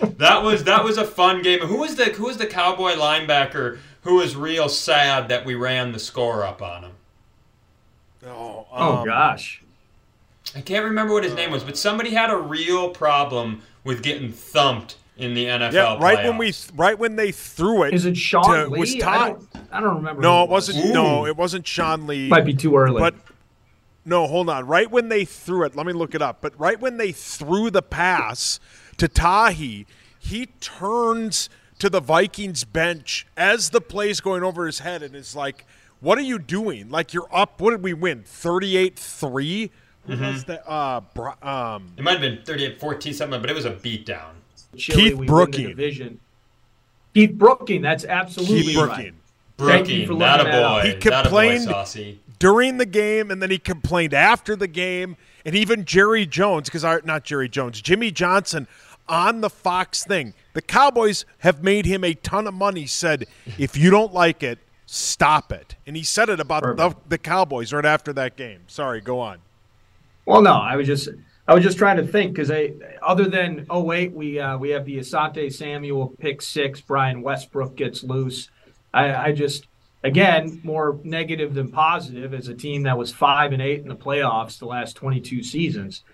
That 0.00 0.42
was 0.42 0.64
that 0.64 0.84
was 0.84 0.98
a 0.98 1.04
fun 1.04 1.42
game. 1.42 1.60
Who 1.60 1.78
was 1.78 1.96
the 1.96 2.06
who 2.06 2.24
was 2.24 2.36
the 2.36 2.46
cowboy 2.46 2.92
linebacker 2.92 3.78
who 4.02 4.16
was 4.16 4.36
real 4.36 4.68
sad 4.68 5.28
that 5.30 5.44
we 5.46 5.54
ran 5.54 5.92
the 5.92 5.98
score 5.98 6.44
up 6.44 6.60
on 6.60 6.82
him? 6.84 6.92
Oh, 8.26 8.66
Oh 8.72 8.96
um, 8.98 9.04
gosh. 9.06 9.62
I 10.54 10.60
can't 10.60 10.84
remember 10.84 11.12
what 11.12 11.24
his 11.24 11.34
name 11.34 11.50
was, 11.50 11.64
but 11.64 11.76
somebody 11.76 12.10
had 12.10 12.30
a 12.30 12.36
real 12.36 12.90
problem 12.90 13.62
with 13.84 14.02
getting 14.02 14.32
thumped 14.32 14.96
in 15.16 15.34
the 15.34 15.46
NFL. 15.46 15.72
Yeah, 15.72 15.96
right 15.98 16.24
when 16.24 16.36
we 16.38 16.52
right 16.74 16.98
when 16.98 17.16
they 17.16 17.32
threw 17.32 17.82
it. 17.84 17.94
Is 17.94 18.04
it 18.04 18.16
Sean 18.16 18.44
to- 18.44 18.68
Lee? 18.68 18.78
was 18.78 18.94
I, 18.96 18.98
Todd- 18.98 19.28
don't, 19.28 19.45
I 19.72 19.80
don't 19.80 19.96
remember. 19.96 20.22
No, 20.22 20.44
it 20.44 20.50
wasn't. 20.50 20.84
Ooh. 20.86 20.92
No, 20.92 21.26
it 21.26 21.36
wasn't 21.36 21.66
Sean 21.66 22.06
Lee. 22.06 22.28
Might 22.28 22.44
be 22.44 22.54
too 22.54 22.76
early. 22.76 23.00
But 23.00 23.14
no, 24.04 24.26
hold 24.26 24.48
on. 24.48 24.66
Right 24.66 24.90
when 24.90 25.08
they 25.08 25.24
threw 25.24 25.64
it, 25.64 25.74
let 25.76 25.86
me 25.86 25.92
look 25.92 26.14
it 26.14 26.22
up. 26.22 26.38
But 26.40 26.58
right 26.58 26.80
when 26.80 26.96
they 26.96 27.12
threw 27.12 27.70
the 27.70 27.82
pass 27.82 28.60
to 28.98 29.08
Tahi, 29.08 29.86
he 30.18 30.46
turns 30.60 31.48
to 31.78 31.90
the 31.90 32.00
Vikings 32.00 32.64
bench 32.64 33.26
as 33.36 33.70
the 33.70 33.80
play's 33.80 34.20
going 34.20 34.42
over 34.42 34.64
his 34.66 34.78
head 34.80 35.02
and 35.02 35.14
is 35.14 35.36
like, 35.36 35.66
"What 36.00 36.16
are 36.18 36.22
you 36.22 36.38
doing? 36.38 36.88
Like 36.90 37.12
you're 37.12 37.28
up. 37.32 37.60
What 37.60 37.72
did 37.72 37.82
we 37.82 37.92
win? 37.94 38.22
38-3? 38.22 39.70
Who 40.06 40.12
Mm-hmm. 40.12 40.24
was 40.24 40.44
that? 40.44 40.62
Uh, 40.70 41.00
Bri- 41.14 41.32
um, 41.42 41.92
it 41.96 42.04
might 42.04 42.12
have 42.12 42.20
been 42.20 42.38
38 42.44 42.78
14 42.78 43.12
something, 43.12 43.40
but 43.40 43.50
it 43.50 43.54
was 43.56 43.64
a 43.64 43.72
beatdown. 43.72 44.34
Keith 44.76 44.96
we 44.96 45.10
win 45.14 45.20
the 45.20 45.26
Brooking. 45.26 46.18
Keith 47.12 47.32
Brooking. 47.32 47.82
That's 47.82 48.04
absolutely 48.04 48.62
Keith 48.62 48.76
right. 48.76 48.86
Brooking. 48.86 49.04
Thank 49.04 49.16
you 49.58 49.64
Brooking, 49.64 50.06
for 50.06 50.14
not 50.14 50.40
a 50.40 50.44
looking 50.44 50.52
that 50.52 50.62
up. 50.62 50.82
boy. 50.82 50.88
He 50.88 50.92
Not 50.92 50.98
a 50.98 51.08
boy, 51.08 51.12
complained- 51.22 51.62
Saucy. 51.64 52.20
during 52.38 52.76
the 52.78 52.86
game, 52.86 53.30
and 53.30 53.40
then 53.42 53.50
he 53.50 53.58
complained 53.58 54.12
after 54.14 54.54
the 54.56 54.66
game, 54.68 55.16
and 55.44 55.54
even 55.54 55.84
Jerry 55.84 56.26
Jones, 56.26 56.68
because 56.68 56.84
not 57.04 57.24
Jerry 57.24 57.48
Jones, 57.48 57.80
Jimmy 57.80 58.10
Johnson 58.10 58.66
on 59.08 59.40
the 59.40 59.48
Fox 59.50 60.04
thing. 60.04 60.34
The 60.54 60.62
Cowboys 60.62 61.24
have 61.38 61.62
made 61.62 61.86
him 61.86 62.02
a 62.04 62.14
ton 62.14 62.46
of 62.46 62.54
money. 62.54 62.86
Said 62.86 63.26
if 63.56 63.76
you 63.76 63.90
don't 63.90 64.12
like 64.12 64.42
it, 64.42 64.58
stop 64.84 65.52
it, 65.52 65.76
and 65.86 65.96
he 65.96 66.02
said 66.02 66.28
it 66.28 66.40
about 66.40 66.76
the, 66.76 66.94
the 67.08 67.18
Cowboys 67.18 67.72
right 67.72 67.84
after 67.84 68.12
that 68.14 68.36
game. 68.36 68.60
Sorry, 68.66 69.00
go 69.00 69.20
on. 69.20 69.38
Well, 70.26 70.42
no, 70.42 70.54
I 70.54 70.74
was 70.76 70.86
just 70.88 71.08
I 71.46 71.54
was 71.54 71.62
just 71.62 71.78
trying 71.78 71.98
to 71.98 72.06
think 72.06 72.32
because 72.34 72.50
I 72.50 72.72
other 73.00 73.28
than 73.28 73.64
08, 73.72 74.12
we 74.12 74.40
uh, 74.40 74.58
we 74.58 74.70
have 74.70 74.84
the 74.84 74.98
Asante 74.98 75.52
Samuel 75.52 76.12
pick 76.18 76.42
six. 76.42 76.80
Brian 76.80 77.22
Westbrook 77.22 77.76
gets 77.76 78.02
loose. 78.02 78.50
I, 78.96 79.26
I 79.26 79.32
just 79.32 79.68
again 80.02 80.60
more 80.62 81.00
negative 81.04 81.54
than 81.54 81.70
positive 81.70 82.32
as 82.34 82.48
a 82.48 82.54
team 82.54 82.82
that 82.84 82.96
was 82.96 83.12
five 83.12 83.52
and 83.52 83.62
eight 83.62 83.80
in 83.80 83.88
the 83.88 83.96
playoffs 83.96 84.58
the 84.58 84.66
last 84.66 84.94
22 84.96 85.42
seasons. 85.42 86.04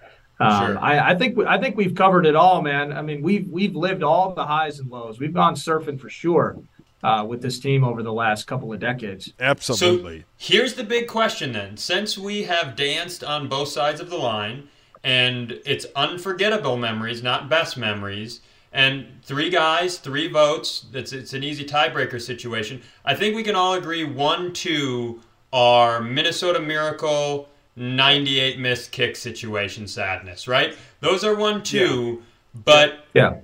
Um, 0.41 0.67
Sure. 0.67 0.79
I, 0.79 1.11
I 1.11 1.15
think 1.15 1.39
I 1.47 1.59
think 1.59 1.77
we've 1.77 1.95
covered 1.95 2.27
it 2.27 2.35
all, 2.35 2.63
man. 2.63 2.93
I 2.93 3.03
mean, 3.03 3.23
we've 3.23 3.49
we've 3.49 3.77
lived 3.77 4.03
all 4.03 4.35
the 4.35 4.45
highs 4.45 4.81
and 4.81 4.91
lows. 4.91 5.21
We've 5.21 5.35
gone 5.35 5.55
surfing 5.55 6.01
for 6.01 6.09
sure 6.09 6.59
uh, 7.03 7.25
with 7.29 7.43
this 7.43 7.59
team 7.61 7.85
over 7.85 8.03
the 8.03 8.13
last 8.13 8.47
couple 8.47 8.73
of 8.73 8.81
decades. 8.81 9.33
Absolutely. 9.39 10.25
So 10.39 10.53
here's 10.53 10.75
the 10.75 10.85
big 10.85 11.07
question 11.07 11.53
then. 11.53 11.77
Since 11.77 12.19
we 12.19 12.45
have 12.45 12.77
danced 12.77 13.23
on 13.23 13.49
both 13.49 13.69
sides 13.69 14.01
of 14.01 14.11
the 14.11 14.17
line, 14.17 14.69
and 15.05 15.61
it's 15.65 15.87
unforgettable 15.97 16.77
memories, 16.77 17.23
not 17.23 17.49
best 17.49 17.77
memories, 17.77 18.41
and 18.73 19.07
three 19.23 19.51
guys, 19.51 19.99
three 19.99 20.29
votes, 20.29 20.87
it's, 20.93 21.13
it's 21.13 21.35
an 21.35 21.45
easy 21.45 21.65
tiebreaker 21.65 22.21
situation. 22.21 22.83
I 23.05 23.15
think 23.15 23.37
we 23.37 23.43
can 23.43 23.55
all 23.55 23.75
agree 23.75 24.05
one, 24.05 24.53
two 24.53 25.21
are 25.53 26.01
Minnesota 26.01 26.61
Miracle, 26.61 27.49
98 27.77 28.59
missed 28.59 28.91
kick 28.93 29.17
situation 29.17 29.87
sadness, 29.87 30.49
right? 30.49 30.77
Those 31.01 31.25
are 31.25 31.35
one, 31.35 31.63
two, 31.63 32.23
but 32.55 33.07
Yeah. 33.15 33.37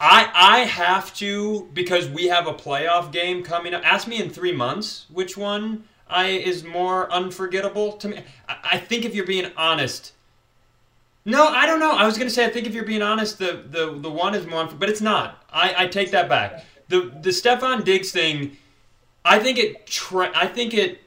I 0.00 0.30
I 0.32 0.58
have 0.60 1.12
to 1.14 1.68
because 1.72 2.08
we 2.08 2.26
have 2.28 2.46
a 2.46 2.54
playoff 2.54 3.10
game 3.10 3.42
coming 3.42 3.74
up. 3.74 3.82
Ask 3.84 4.06
me 4.06 4.22
in 4.22 4.30
three 4.30 4.52
months 4.52 5.06
which 5.10 5.36
one 5.36 5.84
I 6.06 6.26
is 6.28 6.62
more 6.62 7.10
unforgettable 7.12 7.92
to 7.92 8.08
me. 8.08 8.22
I, 8.48 8.56
I 8.72 8.78
think 8.78 9.04
if 9.04 9.14
you're 9.14 9.26
being 9.26 9.50
honest. 9.56 10.12
No, 11.24 11.46
I 11.48 11.66
don't 11.66 11.80
know. 11.80 11.92
I 11.92 12.06
was 12.06 12.16
gonna 12.16 12.30
say 12.30 12.44
I 12.44 12.48
think 12.50 12.66
if 12.66 12.74
you're 12.74 12.84
being 12.84 13.02
honest, 13.02 13.38
the 13.38 13.62
the, 13.68 13.98
the 13.98 14.10
one 14.10 14.34
is 14.34 14.46
more, 14.46 14.66
but 14.66 14.88
it's 14.88 15.00
not. 15.00 15.44
I, 15.52 15.74
I 15.84 15.86
take 15.86 16.10
that 16.12 16.28
back. 16.28 16.64
The 16.88 17.12
the 17.20 17.30
Stefon 17.30 17.84
Diggs 17.84 18.10
thing, 18.12 18.56
I 19.24 19.38
think 19.38 19.58
it 19.58 19.86
tra- 19.86 20.32
I 20.34 20.46
think 20.46 20.72
it 20.74 21.02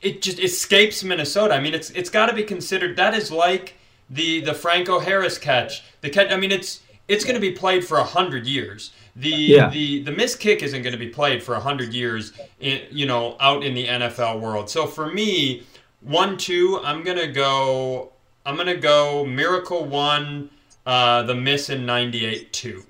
it 0.00 0.22
just 0.22 0.38
escapes 0.38 1.02
Minnesota. 1.02 1.54
I 1.54 1.60
mean, 1.60 1.74
it's 1.74 1.90
it's 1.90 2.10
got 2.10 2.26
to 2.26 2.34
be 2.34 2.42
considered. 2.44 2.96
That 2.96 3.14
is 3.14 3.30
like 3.32 3.74
the 4.10 4.40
the 4.42 4.54
Franco 4.54 5.00
Harris 5.00 5.38
catch. 5.38 5.82
The 6.02 6.10
catch. 6.10 6.30
I 6.30 6.36
mean, 6.36 6.52
it's 6.52 6.80
it's 7.08 7.24
going 7.24 7.34
to 7.34 7.40
be 7.40 7.50
played 7.52 7.84
for 7.84 7.98
a 7.98 8.04
hundred 8.04 8.46
years. 8.46 8.92
The 9.16 9.28
Yeah. 9.30 9.70
the 9.70 10.02
the 10.02 10.12
missed 10.12 10.38
kick 10.40 10.62
isn't 10.62 10.82
going 10.82 10.92
to 10.92 10.98
be 10.98 11.08
played 11.08 11.42
for 11.42 11.54
a 11.54 11.60
hundred 11.60 11.92
years. 11.94 12.32
In 12.60 12.82
you 12.90 13.06
know 13.06 13.36
out 13.40 13.64
in 13.64 13.74
the 13.74 13.86
NFL 13.86 14.40
world. 14.40 14.68
So 14.70 14.86
for 14.86 15.10
me, 15.12 15.64
one 16.00 16.36
two, 16.36 16.80
I'm 16.84 17.02
gonna 17.02 17.26
go. 17.26 18.12
I'm 18.44 18.56
gonna 18.56 18.76
go 18.76 19.24
Miracle 19.24 19.84
one. 19.84 20.50
Uh, 20.86 21.22
the 21.22 21.34
miss 21.34 21.70
in 21.70 21.86
'98 21.86 22.52
two. 22.52 22.84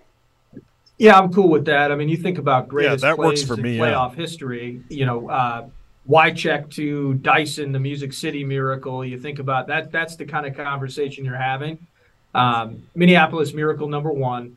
Yeah, 0.98 1.18
I'm 1.18 1.32
cool 1.32 1.48
with 1.48 1.64
that. 1.66 1.90
I 1.90 1.96
mean, 1.96 2.08
you 2.08 2.16
think 2.16 2.38
about 2.38 2.68
greatest 2.68 3.02
that 3.02 3.18
works 3.18 3.42
for 3.42 3.54
in 3.54 3.62
me, 3.62 3.76
yeah. 3.76 3.84
playoff 3.84 4.14
history. 4.14 4.82
You 4.88 5.06
know, 5.06 5.28
uh, 5.28 5.68
Wycheck 6.08 6.70
to 6.74 7.14
Dyson, 7.14 7.72
the 7.72 7.80
Music 7.80 8.12
City 8.12 8.44
Miracle. 8.44 9.04
You 9.04 9.18
think 9.18 9.38
about 9.38 9.66
that. 9.68 9.90
That's 9.90 10.16
the 10.16 10.24
kind 10.24 10.46
of 10.46 10.54
conversation 10.56 11.24
you're 11.24 11.36
having. 11.36 11.86
Um, 12.34 12.82
Minneapolis 12.94 13.54
Miracle 13.54 13.88
number 13.88 14.12
one. 14.12 14.56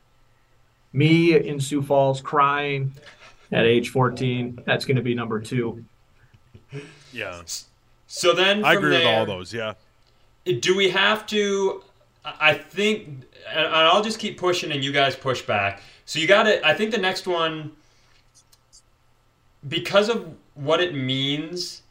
Me 0.94 1.36
in 1.36 1.60
Sioux 1.60 1.82
Falls 1.82 2.22
crying 2.22 2.94
at 3.52 3.66
age 3.66 3.90
14. 3.90 4.60
That's 4.66 4.86
going 4.86 4.98
to 4.98 5.04
be 5.04 5.14
number 5.16 5.40
two. 5.40 5.86
yeah, 7.14 7.42
So 8.08 8.34
then 8.34 8.64
I 8.66 8.76
from 8.76 8.86
agree 8.86 8.98
with 8.98 9.08
all 9.08 9.26
those. 9.26 9.54
Yeah. 9.54 9.74
Do 10.54 10.76
we 10.76 10.90
have 10.90 11.26
to 11.26 11.84
i 12.24 12.54
think 12.54 13.26
and 13.50 13.68
i'll 13.68 14.04
just 14.04 14.20
keep 14.20 14.38
pushing 14.38 14.72
and 14.72 14.84
you 14.84 14.92
guys 14.92 15.16
push 15.16 15.42
back. 15.42 15.82
So 16.06 16.20
you 16.20 16.28
got 16.28 16.44
to 16.44 16.66
i 16.68 16.74
think 16.74 16.92
the 16.92 16.98
next 16.98 17.28
one 17.28 17.72
because 19.68 20.10
of 20.10 20.34
what 20.56 20.82
it 20.82 20.96
means 20.96 21.82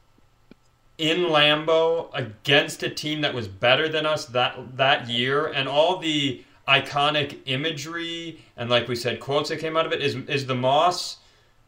in 0.99 1.19
lambeau 1.19 2.09
against 2.15 2.83
a 2.83 2.91
team 2.91 3.21
that 3.21 3.35
was 3.35 3.49
better 3.49 3.89
than 3.89 4.07
us 4.07 4.25
that 4.27 4.77
that 4.77 5.09
year 5.09 5.47
and 5.47 5.69
all 5.69 5.99
the 5.99 6.43
iconic 6.67 7.39
imagery 7.45 8.41
and 8.57 8.71
like 8.71 8.89
we 8.89 8.97
said 8.97 9.21
quotes 9.21 9.51
that 9.51 9.59
came 9.59 9.77
out 9.77 9.87
of 9.87 9.93
it 9.93 10.01
is 10.01 10.17
is 10.29 10.47
the 10.47 10.55
moss 10.55 11.19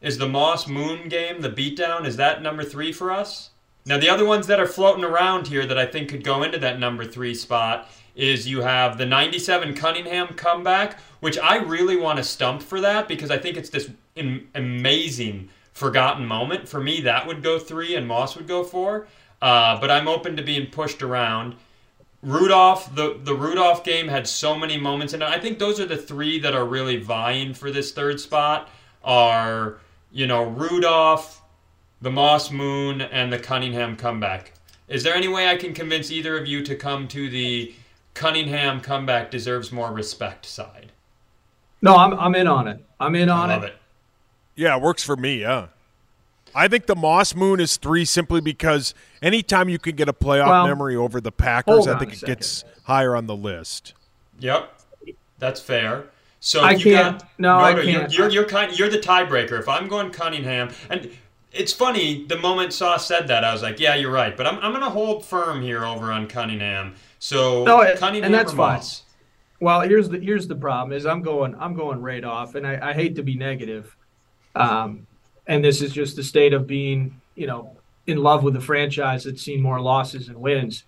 is 0.01 0.19
the 0.19 0.29
moss 0.29 0.67
moon 0.67 1.09
game 1.09 1.41
the 1.43 1.51
beatdown 1.51 2.07
is 2.07 2.17
that 2.17 2.43
number 2.43 2.65
three 2.65 2.93
for 2.93 3.11
us 3.13 3.51
now, 3.89 3.99
the 3.99 4.11
other 4.11 4.27
ones 4.27 4.47
that 4.49 4.61
are 4.61 4.67
floating 4.67 5.03
around 5.03 5.47
here 5.47 5.65
that 5.65 5.79
I 5.79 5.87
think 5.87 6.11
could 6.11 6.23
go 6.23 6.43
into 6.43 6.59
that 6.59 6.79
number 6.79 7.07
three 7.07 7.35
spot 7.35 7.91
is 8.15 8.47
you 8.47 8.61
have 8.61 8.99
the 8.99 9.07
97 9.07 9.73
Cunningham 9.73 10.35
comeback, 10.35 11.01
which 11.21 11.39
I 11.39 11.57
really 11.57 11.97
want 11.97 12.19
to 12.19 12.23
stump 12.23 12.61
for 12.61 12.83
that 12.83 13.09
because 13.09 13.31
I 13.31 13.39
think 13.39 13.57
it's 13.57 13.71
this 13.71 13.89
am- 14.15 14.47
amazing 14.55 15.49
forgotten 15.73 16.27
moment. 16.27 16.69
For 16.69 16.81
me, 16.81 17.01
that 17.01 17.27
would 17.27 17.43
go 17.43 17.59
three 17.59 17.95
and 17.95 18.07
Moss 18.07 18.37
would 18.37 18.47
go 18.47 18.63
four. 18.63 19.07
Uh, 19.41 19.81
but 19.81 19.91
I'm 19.91 20.07
open 20.07 20.37
to 20.37 20.43
being 20.43 20.71
pushed 20.71 21.03
around. 21.03 21.55
Rudolph, 22.23 22.95
the, 22.95 23.19
the 23.23 23.35
Rudolph 23.35 23.85
game 23.85 24.09
had 24.09 24.29
so 24.29 24.55
many 24.55 24.77
moments 24.77 25.15
it. 25.15 25.23
I 25.23 25.41
think 25.41 25.59
those 25.59 25.81
are 25.81 25.87
the 25.87 25.97
three 25.97 26.39
that 26.41 26.55
are 26.55 26.67
really 26.67 26.99
vying 26.99 27.55
for 27.55 27.71
this 27.71 27.93
third 27.93 28.21
spot 28.21 28.69
are, 29.03 29.79
you 30.13 30.27
know, 30.27 30.43
Rudolph, 30.43 31.38
the 32.01 32.11
Moss 32.11 32.51
Moon, 32.51 33.01
and 33.01 33.33
the 33.33 33.39
Cunningham 33.39 33.97
comeback. 33.97 34.53
Is 34.89 35.03
there 35.03 35.15
any 35.15 35.29
way 35.29 35.49
I 35.49 35.57
can 35.57 35.75
convince 35.75 36.11
either 36.11 36.39
of 36.39 36.47
you 36.47 36.63
to 36.65 36.75
come 36.75 37.09
to 37.09 37.29
the 37.29 37.75
Cunningham 38.15 38.81
comeback 38.81 39.31
deserves 39.31 39.71
more 39.73 39.93
respect 39.93 40.47
side? 40.47 40.93
No, 41.83 41.97
I'm, 41.97 42.15
I'm 42.19 42.35
in 42.35 42.47
on 42.47 42.67
it. 42.69 42.85
I'm 42.99 43.15
in 43.15 43.29
on 43.29 43.51
I 43.51 43.55
love 43.55 43.65
it. 43.65 43.67
it. 43.69 43.77
Yeah, 44.57 44.77
it 44.77 44.83
works 44.83 45.03
for 45.05 45.17
me. 45.17 45.41
Yeah. 45.41 45.67
I 46.55 46.67
think 46.67 46.87
the 46.87 46.97
Moss 46.97 47.35
Moon 47.35 47.61
is 47.61 47.77
three 47.77 48.05
simply 48.05 48.41
because 48.41 48.95
anytime 49.23 49.69
you 49.69 49.79
can 49.79 49.95
get 49.95 50.09
a 50.09 50.13
playoff 50.13 50.49
Well, 50.49 50.67
memory 50.67 50.97
over 50.97 51.21
the 51.21 51.31
Packers, 51.31 51.75
hold 51.87 51.89
I 51.89 51.99
think 51.99 52.15
it 52.15 52.19
second. 52.21 52.35
gets 52.37 52.65
higher 52.85 53.15
on 53.15 53.27
the 53.27 53.37
list. 53.37 53.93
Yep, 54.41 54.73
that's 55.39 55.61
fair. 55.61 56.07
So 56.41 56.61
I 56.63 56.71
you 56.73 56.85
can't- 56.95 57.19
Got, 57.19 57.29
no, 57.39 57.57
I 57.57 57.71
you're- 57.71 57.85
can't. 57.93 58.17
You're, 58.17 58.29
you're 58.31 58.45
kind. 58.47 58.77
You're 58.79 58.89
the 58.89 58.99
tiebreaker. 58.99 59.59
If 59.59 59.69
I'm 59.69 59.89
going 59.89 60.11
Cunningham, 60.11 60.71
and 60.89 61.11
it's 61.59 61.73
funny. 61.73 62.25
The 62.27 62.37
moment 62.39 62.73
Sauce 62.73 63.07
said 63.07 63.29
that, 63.29 63.45
I 63.45 63.53
was 63.53 63.63
like, 63.63 63.79
"Yeah, 63.81 63.95
you're 63.97 64.11
right." 64.13 64.37
But 64.37 64.47
I'm, 64.47 64.57
I'm 64.61 64.71
going 64.73 64.85
to 64.85 64.91
hold 64.91 65.25
firm 65.25 65.61
here 65.61 65.85
over 65.85 66.11
on 66.13 66.27
Cunningham. 66.29 66.95
So 67.19 67.65
No, 67.65 67.83
and- 67.83 67.99
Cunningham 67.99 68.27
and 68.27 68.35
that's 68.35 68.53
or 68.53 68.57
fine. 68.57 68.75
Moss? 68.77 69.03
Well, 69.61 69.81
here's 69.81 70.09
the 70.09 70.19
here's 70.21 70.47
the 70.47 70.55
problem 70.55 70.97
is 70.97 71.05
I'm 71.05 71.21
going 71.21 71.55
I'm 71.59 71.75
going 71.75 72.01
right 72.01 72.23
off, 72.25 72.55
and 72.55 72.65
I, 72.67 72.91
I 72.91 72.93
hate 72.93 73.17
to 73.17 73.23
be 73.25 73.35
negative, 73.35 73.95
um, 74.55 75.07
and 75.49 75.65
this 75.65 75.83
is 75.83 75.93
just 75.93 76.15
the 76.15 76.23
state 76.23 76.53
of 76.55 76.67
being 76.67 77.21
you 77.35 77.49
know 77.49 77.77
in 78.07 78.19
love 78.19 78.45
with 78.45 78.55
a 78.57 78.61
franchise 78.61 79.25
that's 79.25 79.43
seen 79.43 79.61
more 79.61 79.81
losses 79.81 80.29
and 80.29 80.37
wins. 80.37 80.85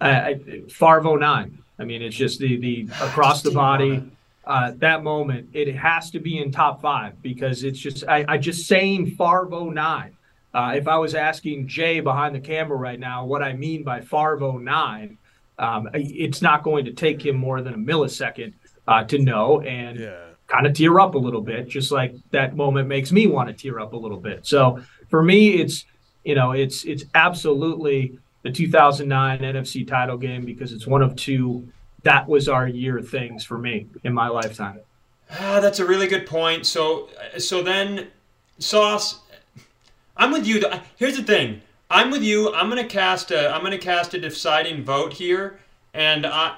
I, 0.00 0.10
I, 0.10 0.34
Farvo 0.68 1.18
nine. 1.18 1.58
I 1.78 1.84
mean, 1.84 2.02
it's 2.02 2.14
just 2.14 2.38
the 2.38 2.56
the 2.56 2.82
across 3.02 3.42
the 3.42 3.48
Just 3.50 3.56
body. 3.56 4.02
Uh, 4.46 4.72
that 4.76 5.02
moment, 5.02 5.48
it 5.52 5.74
has 5.74 6.10
to 6.10 6.20
be 6.20 6.38
in 6.38 6.50
top 6.52 6.82
five 6.82 7.20
because 7.22 7.64
it's 7.64 7.78
just 7.78 8.04
I, 8.06 8.24
I 8.28 8.38
just 8.38 8.66
saying 8.66 9.16
Farvo 9.16 9.72
nine. 9.72 10.16
Uh, 10.52 10.74
if 10.76 10.86
I 10.86 10.98
was 10.98 11.14
asking 11.14 11.66
Jay 11.66 12.00
behind 12.00 12.34
the 12.34 12.40
camera 12.40 12.76
right 12.76 13.00
now 13.00 13.24
what 13.24 13.42
I 13.42 13.54
mean 13.54 13.82
by 13.82 14.00
Farvo 14.00 14.60
nine, 14.60 15.18
um, 15.58 15.88
it's 15.94 16.42
not 16.42 16.62
going 16.62 16.84
to 16.84 16.92
take 16.92 17.24
him 17.24 17.36
more 17.36 17.62
than 17.62 17.74
a 17.74 17.78
millisecond 17.78 18.52
uh, 18.86 19.04
to 19.04 19.18
know 19.18 19.62
and 19.62 19.98
Yeah. 19.98 20.16
kind 20.46 20.66
of 20.66 20.74
tear 20.74 21.00
up 21.00 21.14
a 21.14 21.18
little 21.18 21.40
bit, 21.40 21.68
just 21.68 21.90
like 21.90 22.14
that 22.30 22.54
moment 22.54 22.86
makes 22.86 23.10
me 23.12 23.26
want 23.26 23.48
to 23.48 23.54
tear 23.54 23.80
up 23.80 23.94
a 23.94 23.96
little 23.96 24.20
bit. 24.20 24.46
So 24.46 24.80
for 25.08 25.22
me, 25.22 25.54
it's 25.54 25.86
you 26.22 26.34
know 26.34 26.52
it's 26.52 26.84
it's 26.84 27.04
absolutely 27.14 28.18
the 28.42 28.52
2009 28.52 29.38
NFC 29.40 29.86
title 29.88 30.18
game 30.18 30.44
because 30.44 30.72
it's 30.72 30.86
one 30.86 31.02
of 31.02 31.16
two. 31.16 31.68
That 32.04 32.28
was 32.28 32.48
our 32.48 32.68
year 32.68 33.00
things 33.00 33.44
for 33.44 33.58
me 33.58 33.86
in 34.04 34.12
my 34.12 34.28
lifetime. 34.28 34.80
Ah, 35.30 35.58
that's 35.60 35.80
a 35.80 35.86
really 35.86 36.06
good 36.06 36.26
point. 36.26 36.66
So, 36.66 37.08
so 37.38 37.62
then, 37.62 38.08
Sauce, 38.58 39.20
I'm 40.16 40.30
with 40.30 40.46
you. 40.46 40.62
Here's 40.96 41.16
the 41.16 41.22
thing. 41.24 41.62
I'm 41.90 42.10
with 42.10 42.22
you. 42.22 42.52
I'm 42.54 42.68
gonna 42.68 42.86
cast 42.86 43.30
a. 43.30 43.52
I'm 43.54 43.62
gonna 43.62 43.78
cast 43.78 44.14
a 44.14 44.20
deciding 44.20 44.84
vote 44.84 45.14
here, 45.14 45.58
and 45.92 46.26
I. 46.26 46.56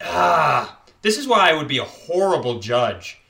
Ah, 0.00 0.80
this 1.02 1.18
is 1.18 1.26
why 1.26 1.50
I 1.50 1.52
would 1.52 1.68
be 1.68 1.78
a 1.78 1.84
horrible 1.84 2.58
judge. 2.60 3.20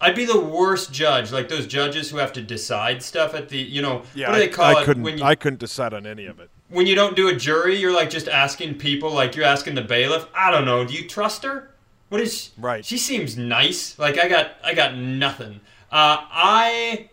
I'd 0.00 0.14
be 0.16 0.24
the 0.24 0.40
worst 0.40 0.92
judge, 0.92 1.30
like 1.32 1.48
those 1.48 1.66
judges 1.66 2.10
who 2.10 2.16
have 2.18 2.32
to 2.34 2.42
decide 2.42 3.02
stuff 3.02 3.34
at 3.34 3.48
the, 3.48 3.58
you 3.58 3.80
know, 3.80 4.02
Yeah, 4.14 4.28
what 4.30 4.34
do 4.34 4.40
they 4.40 4.48
call 4.48 4.64
I 4.76 4.82
it 4.82 4.84
couldn't. 4.84 5.04
when 5.04 5.18
you 5.18 5.24
I 5.24 5.36
couldn't 5.36 5.60
decide 5.60 5.94
on 5.94 6.06
any 6.06 6.26
of 6.26 6.40
it. 6.40 6.50
When 6.72 6.86
you 6.86 6.94
don't 6.94 7.14
do 7.14 7.28
a 7.28 7.36
jury? 7.36 7.76
You're 7.76 7.92
like 7.92 8.10
just 8.10 8.28
asking 8.28 8.78
people, 8.78 9.12
like 9.12 9.36
you're 9.36 9.44
asking 9.44 9.74
the 9.74 9.82
bailiff. 9.82 10.26
I 10.34 10.50
don't 10.50 10.64
know. 10.64 10.84
Do 10.84 10.94
you 10.94 11.06
trust 11.06 11.44
her? 11.44 11.70
What 12.08 12.20
is? 12.20 12.50
Right. 12.58 12.84
She 12.84 12.98
seems 12.98 13.36
nice. 13.36 13.98
Like 13.98 14.18
I 14.18 14.28
got, 14.28 14.52
I 14.64 14.74
got 14.74 14.96
nothing. 14.96 15.60
Uh, 15.90 16.24
I, 16.30 17.10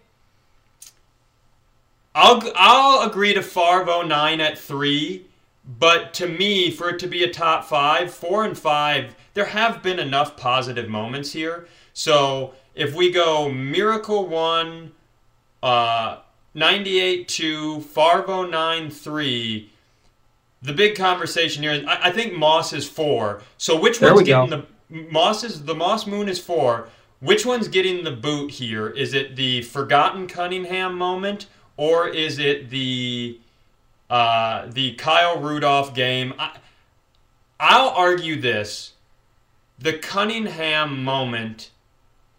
I'll, 2.15 2.41
I'll 2.55 3.09
agree 3.09 3.33
to 3.33 3.41
Farvo 3.41 4.07
nine 4.07 4.41
at 4.41 4.57
three, 4.57 5.25
but 5.77 6.13
to 6.15 6.27
me, 6.27 6.71
for 6.71 6.89
it 6.89 6.99
to 6.99 7.07
be 7.07 7.23
a 7.23 7.31
top 7.31 7.65
five, 7.65 8.13
four 8.13 8.45
and 8.45 8.57
five, 8.57 9.15
there 9.33 9.45
have 9.45 9.83
been 9.83 9.99
enough 9.99 10.35
positive 10.37 10.89
moments 10.89 11.31
here. 11.33 11.67
So 11.93 12.53
if 12.75 12.95
we 12.95 13.11
go 13.11 13.49
Miracle 13.49 14.25
one, 14.27 14.93
uh, 15.61 16.19
98 16.53 17.27
2, 17.27 17.77
Farvo 17.79 18.49
9 18.49 18.89
3. 18.89 19.69
The 20.61 20.73
big 20.73 20.95
conversation 20.95 21.63
here, 21.63 21.83
I, 21.87 22.09
I 22.09 22.11
think 22.11 22.33
Moss 22.33 22.73
is 22.73 22.87
four. 22.87 23.41
So 23.57 23.79
which 23.79 23.99
There 23.99 24.13
one's 24.13 24.25
we 24.25 24.31
go. 24.31 24.45
getting 24.47 24.65
the 24.89 25.09
Moss 25.11 25.43
is 25.43 25.63
the 25.63 25.75
Moss 25.75 26.05
Moon 26.07 26.27
is 26.27 26.39
four. 26.39 26.89
Which 27.19 27.45
one's 27.45 27.67
getting 27.67 28.03
the 28.03 28.11
boot 28.11 28.51
here? 28.51 28.87
Is 28.89 29.13
it 29.13 29.35
the 29.35 29.61
forgotten 29.63 30.25
Cunningham 30.27 30.97
moment, 30.97 31.47
or 31.77 32.07
is 32.07 32.39
it 32.39 32.69
the 32.69 33.39
uh, 34.09 34.67
the 34.69 34.93
Kyle 34.95 35.39
Rudolph 35.39 35.93
game? 35.93 36.33
I, 36.39 36.57
I'll 37.59 37.89
argue 37.89 38.39
this: 38.41 38.93
the 39.77 39.93
Cunningham 39.93 41.03
moment 41.03 41.71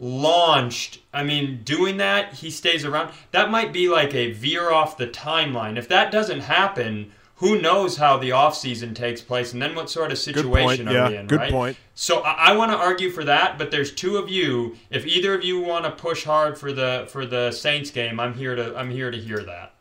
launched. 0.01 1.01
I 1.13 1.23
mean, 1.23 1.61
doing 1.65 1.99
that, 1.99 2.35
he 2.35 2.51
stays 2.51 2.85
around. 2.85 3.13
That 3.33 3.51
might 3.51 3.73
be 3.73 3.89
like 3.89 4.15
a 4.15 4.33
veer 4.33 4.71
off 4.71 4.97
the 4.97 5.07
timeline. 5.07 5.77
If 5.79 5.89
that 5.89 6.11
doesn't 6.11 6.41
happen, 6.41 7.13
who 7.37 7.61
knows 7.61 7.97
how 7.97 8.17
the 8.19 8.31
offseason 8.31 8.95
takes 8.95 9.21
place 9.21 9.53
and 9.53 9.63
then 9.63 9.75
what 9.75 9.89
sort 9.91 10.11
of 10.13 10.19
situation 10.19 10.87
point. 10.87 10.89
are 10.89 10.93
Yeah. 10.93 11.09
we 11.09 11.17
in, 11.17 11.27
Good 11.27 11.39
right? 11.39 11.51
point. 11.51 11.77
So 11.95 12.21
I, 12.21 12.51
I 12.51 12.57
want 12.57 12.73
to 12.73 12.77
argue 12.77 13.11
for 13.11 13.25
that, 13.25 13.59
but 13.59 13.71
there's 13.71 13.93
two 13.93 14.17
of 14.17 14.29
you. 14.29 14.77
If 14.91 15.07
either 15.07 15.35
of 15.35 15.45
you 15.45 15.61
want 15.61 15.85
to 15.85 15.91
push 15.91 16.25
hard 16.25 16.59
for 16.59 16.73
the 16.73 17.07
for 17.11 17.25
the 17.27 17.51
Saints 17.53 17.91
game, 17.91 18.19
I'm 18.21 18.35
here 18.35 18.55
to 18.57 18.77
I'm 18.77 18.91
here 18.91 19.11
to 19.11 19.19
hear 19.19 19.43
that. 19.45 19.75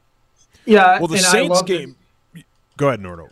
Yeah, 0.66 1.00
Well, 1.00 1.08
the 1.08 1.16
and 1.16 1.24
Saints 1.24 1.56
love 1.56 1.66
the- 1.66 1.78
game. 1.78 1.96
Go 2.78 2.88
ahead, 2.90 3.02
Nordo. 3.02 3.30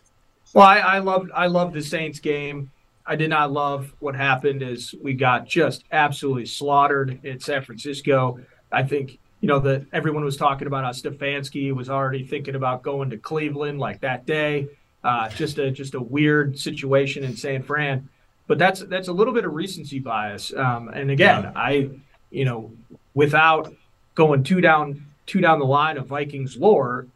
Well, 0.54 0.66
I, 0.66 0.78
I 0.80 1.00
loved 1.00 1.30
I 1.36 1.48
loved 1.48 1.74
the 1.74 1.82
Saints 1.84 2.20
game. 2.20 2.72
I 3.08 3.16
did 3.16 3.30
not 3.30 3.52
love 3.52 3.94
what 4.00 4.16
happened 4.16 4.62
as 4.62 4.94
we 5.02 5.14
got 5.14 5.48
just 5.48 5.86
absolutely 5.92 6.46
slaughtered 6.46 7.20
in 7.24 7.40
San 7.40 7.64
Francisco. 7.64 8.40
I 8.72 8.84
think 8.84 9.18
you 9.40 9.48
know 9.48 9.60
that 9.60 9.86
everyone 9.94 10.26
was 10.26 10.36
talking 10.36 10.68
about 10.68 10.84
how 10.84 10.92
Stefanski 10.92 11.74
was 11.74 11.90
already 11.90 12.26
thinking 12.26 12.56
about 12.56 12.84
going 12.84 13.10
to 13.12 13.18
Cleveland 13.18 13.80
like 13.80 14.02
that 14.02 14.26
day. 14.26 14.68
Uh, 15.04 15.30
just 15.30 15.58
a 15.58 15.72
just 15.72 15.94
a 15.96 16.02
weird 16.02 16.60
situation 16.60 17.24
in 17.24 17.36
San 17.36 17.64
Fran, 17.64 18.10
but 18.48 18.58
that's 18.58 18.82
that's 18.82 19.08
a 19.08 19.14
little 19.14 19.34
bit 19.34 19.46
of 19.46 19.54
recency 19.54 20.00
bias. 20.00 20.54
Um, 20.54 20.90
and 20.90 21.10
again, 21.12 21.44
Yeah. 21.44 21.52
I 21.56 21.90
you 22.30 22.44
know 22.46 22.72
without 23.14 23.74
going 24.16 24.44
two 24.44 24.60
down 24.60 25.06
two 25.28 25.40
down 25.40 25.60
the 25.60 25.66
line 25.66 25.98
of 25.98 26.08
Vikings 26.08 26.58
lore, 26.58 27.08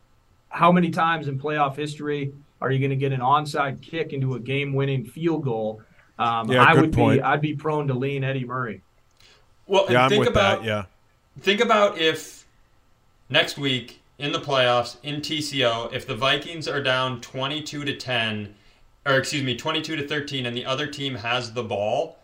how 0.50 0.72
many 0.72 0.90
times 0.90 1.28
in 1.28 1.40
playoff 1.40 1.76
history 1.76 2.32
are 2.62 2.72
you 2.72 2.80
going 2.80 2.92
to 2.92 2.96
get 2.96 3.12
an 3.12 3.22
onside 3.22 3.82
kick 3.82 4.14
into 4.14 4.36
a 4.36 4.40
game-winning 4.40 5.06
field 5.06 5.44
goal? 5.44 5.82
Um, 6.20 6.52
Yeah, 6.52 6.64
I 6.64 6.74
good 6.74 6.82
would 6.82 6.94
point. 6.94 7.20
be 7.20 7.24
I'd 7.24 7.42
be 7.42 7.56
prone 7.56 7.88
to 7.88 7.94
lean 7.94 8.24
Eddie 8.24 8.46
Murray. 8.46 8.82
Well, 9.68 9.86
and 9.86 9.94
Yeah, 9.94 10.04
I'm 10.04 10.10
think 10.10 10.20
with 10.22 10.30
about 10.30 10.62
that. 10.62 10.68
Yeah. 10.68 10.86
think 11.40 11.60
about 11.62 11.98
if 11.98 12.46
next 13.30 13.58
week 13.58 14.02
in 14.20 14.32
the 14.32 14.40
playoffs 14.40 14.98
in 15.04 15.22
TCO, 15.22 15.92
if 15.92 16.06
the 16.06 16.16
Vikings 16.16 16.68
are 16.68 16.82
down 16.84 17.22
22 17.22 17.84
to 17.86 17.96
10, 17.96 18.54
or 19.06 19.16
excuse 19.16 19.44
me, 19.44 19.56
22 19.56 19.96
to 19.96 20.08
13, 20.08 20.46
and 20.46 20.56
the 20.56 20.66
other 20.66 20.86
team 20.86 21.16
has 21.16 21.54
the 21.54 21.64
ball, 21.64 22.20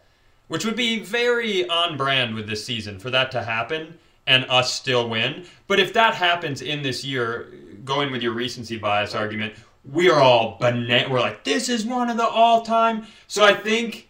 which 0.47 0.63
would 0.63 0.75
be 0.75 0.99
very 0.99 1.67
on 1.67 1.97
brand 1.97 2.35
with 2.35 2.47
this 2.47 2.63
season 2.63 2.99
for 2.99 3.09
that 3.09 3.31
to 3.31 3.43
happen 3.43 3.97
and 4.27 4.45
us 4.49 4.73
still 4.73 5.09
win. 5.09 5.45
But 5.67 5.79
if 5.79 5.93
that 5.93 6.13
happens 6.13 6.61
in 6.61 6.83
this 6.83 7.03
year, 7.03 7.51
going 7.85 8.11
with 8.11 8.21
your 8.21 8.33
recency 8.33 8.77
bias 8.77 9.15
argument, 9.15 9.53
we 9.91 10.09
are 10.09 10.19
all 10.19 10.57
banana. 10.59 11.09
We're 11.09 11.19
like, 11.19 11.43
this 11.43 11.69
is 11.69 11.85
one 11.85 12.09
of 12.09 12.17
the 12.17 12.27
all-time. 12.27 13.07
So 13.27 13.43
I 13.43 13.53
think. 13.53 14.05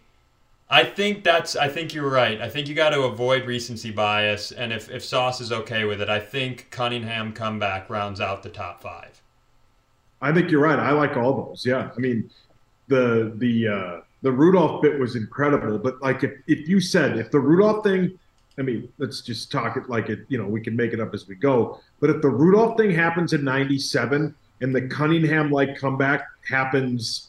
I 0.70 0.84
think 0.84 1.24
that's. 1.24 1.56
I 1.56 1.70
think 1.70 1.94
you're 1.94 2.10
right. 2.10 2.42
I 2.42 2.50
think 2.50 2.68
you 2.68 2.76
got 2.76 2.90
to 2.90 3.04
avoid 3.04 3.46
recency 3.46 3.90
bias, 3.90 4.52
and 4.52 4.74
if 4.74 4.92
if 4.92 5.02
Sauce 5.02 5.40
is 5.40 5.54
okay 5.54 5.86
with 5.86 6.02
it, 6.02 6.10
I 6.10 6.20
think 6.20 6.68
Cunningham 6.72 7.32
comeback 7.32 7.90
rounds 7.90 8.20
out 8.20 8.44
the 8.44 8.50
top 8.50 8.82
five. 8.82 9.22
I 10.22 10.34
think 10.34 10.52
you're 10.52 10.62
right. 10.62 10.80
I 10.80 10.92
like 10.92 11.16
all 11.16 11.46
those. 11.46 11.66
Yeah. 11.66 11.90
I 11.96 12.00
mean, 12.00 12.30
the 12.88 13.34
the 13.38 13.68
uh, 13.68 14.02
the 14.22 14.32
Rudolph 14.32 14.82
bit 14.82 15.00
was 15.00 15.16
incredible, 15.16 15.78
but 15.78 16.02
like 16.02 16.24
if, 16.24 16.32
if 16.48 16.68
you 16.68 16.80
said 16.80 17.18
if 17.18 17.32
the 17.32 17.40
Rudolph 17.40 17.84
thing, 17.84 18.18
I 18.58 18.62
mean, 18.62 18.92
let's 18.98 19.22
just 19.22 19.52
talk 19.52 19.78
it 19.78 19.90
like 19.90 20.10
it. 20.10 20.26
You 20.30 20.38
know, 20.38 20.48
we 20.48 20.62
can 20.62 20.76
make 20.76 20.94
it 20.94 21.00
up 21.00 21.14
as 21.14 21.28
we 21.28 21.36
go. 21.36 21.80
But 22.00 22.10
if 22.10 22.22
the 22.22 22.30
Rudolph 22.30 22.78
thing 22.78 22.92
happens 22.92 23.34
in 23.34 23.44
'97 23.44 24.34
and 24.62 24.74
the 24.74 24.88
Cunningham 24.88 25.52
like 25.52 25.78
comeback 25.78 26.28
happens 26.50 27.28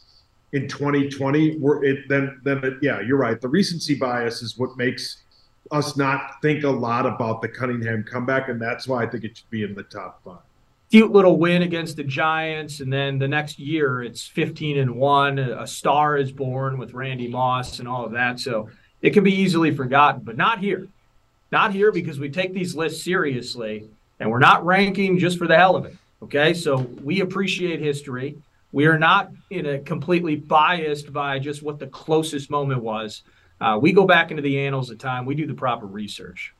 in 0.53 0.67
2020, 0.67 1.59
we're 1.59 1.85
it 1.85 2.09
then 2.09 2.41
then 2.43 2.65
it, 2.65 2.75
yeah, 2.81 3.01
you're 3.01 3.19
right. 3.19 3.41
The 3.41 3.49
recency 3.49 3.95
bias 3.95 4.43
is 4.43 4.57
what 4.57 4.77
makes 4.77 5.25
us 5.71 5.97
not 5.97 6.41
think 6.41 6.65
a 6.65 6.71
lot 6.71 7.07
about 7.07 7.43
the 7.43 7.49
Cunningham 7.49 8.03
comeback, 8.03 8.49
and 8.49 8.61
that's 8.61 8.89
why 8.89 9.03
I 9.03 9.07
think 9.07 9.25
it 9.25 9.37
should 9.37 9.51
be 9.51 9.63
in 9.63 9.75
the 9.75 9.83
top 9.83 10.23
five. 10.25 10.39
Cute 10.91 11.13
little 11.13 11.37
win 11.37 11.61
against 11.61 11.97
the 11.97 12.05
Giants, 12.05 12.81
and 12.81 12.91
then 12.91 13.19
the 13.19 13.29
next 13.29 13.59
year 13.59 14.03
it's 14.03 14.27
15 14.27 14.79
and 14.79 14.97
one. 14.97 15.39
A 15.39 15.67
star 15.67 16.17
is 16.17 16.33
born 16.33 16.79
with 16.79 16.95
Randy 16.95 17.29
Moss 17.29 17.79
and 17.79 17.87
all 17.87 18.07
of 18.07 18.13
that, 18.13 18.41
so 18.41 18.71
it 19.03 19.11
can 19.11 19.23
be 19.23 19.35
easily 19.35 19.75
forgotten. 19.75 20.23
But 20.23 20.39
not 20.39 20.61
here, 20.61 20.89
not 21.53 21.73
here 21.73 21.93
because 21.93 22.19
we 22.19 22.31
take 22.31 22.55
these 22.55 22.75
lists 22.75 23.05
seriously, 23.05 23.91
and 24.19 24.31
we're 24.31 24.39
not 24.39 24.65
ranking 24.65 25.19
just 25.19 25.37
for 25.37 25.47
the 25.47 25.57
hell 25.57 25.77
of 25.77 25.85
it. 25.85 25.95
Okay, 26.23 26.53
so 26.53 26.79
we 27.03 27.21
appreciate 27.21 27.81
history. 27.81 28.37
We 28.73 28.87
are 28.87 28.99
not 28.99 29.31
in 29.51 29.67
a 29.67 29.79
completely 29.79 30.37
biased 30.37 31.13
by 31.13 31.39
just 31.39 31.63
what 31.63 31.79
the 31.79 31.87
closest 31.87 32.51
moment 32.51 32.83
was. 32.83 33.23
Uh, 33.61 33.79
we 33.81 33.93
go 33.93 34.05
back 34.05 34.31
into 34.31 34.43
the 34.43 34.59
annals 34.61 34.91
of 34.91 34.99
time. 34.99 35.27
We 35.27 35.35
do 35.35 35.47
the 35.47 35.55
proper 35.55 35.87
research. 35.87 36.55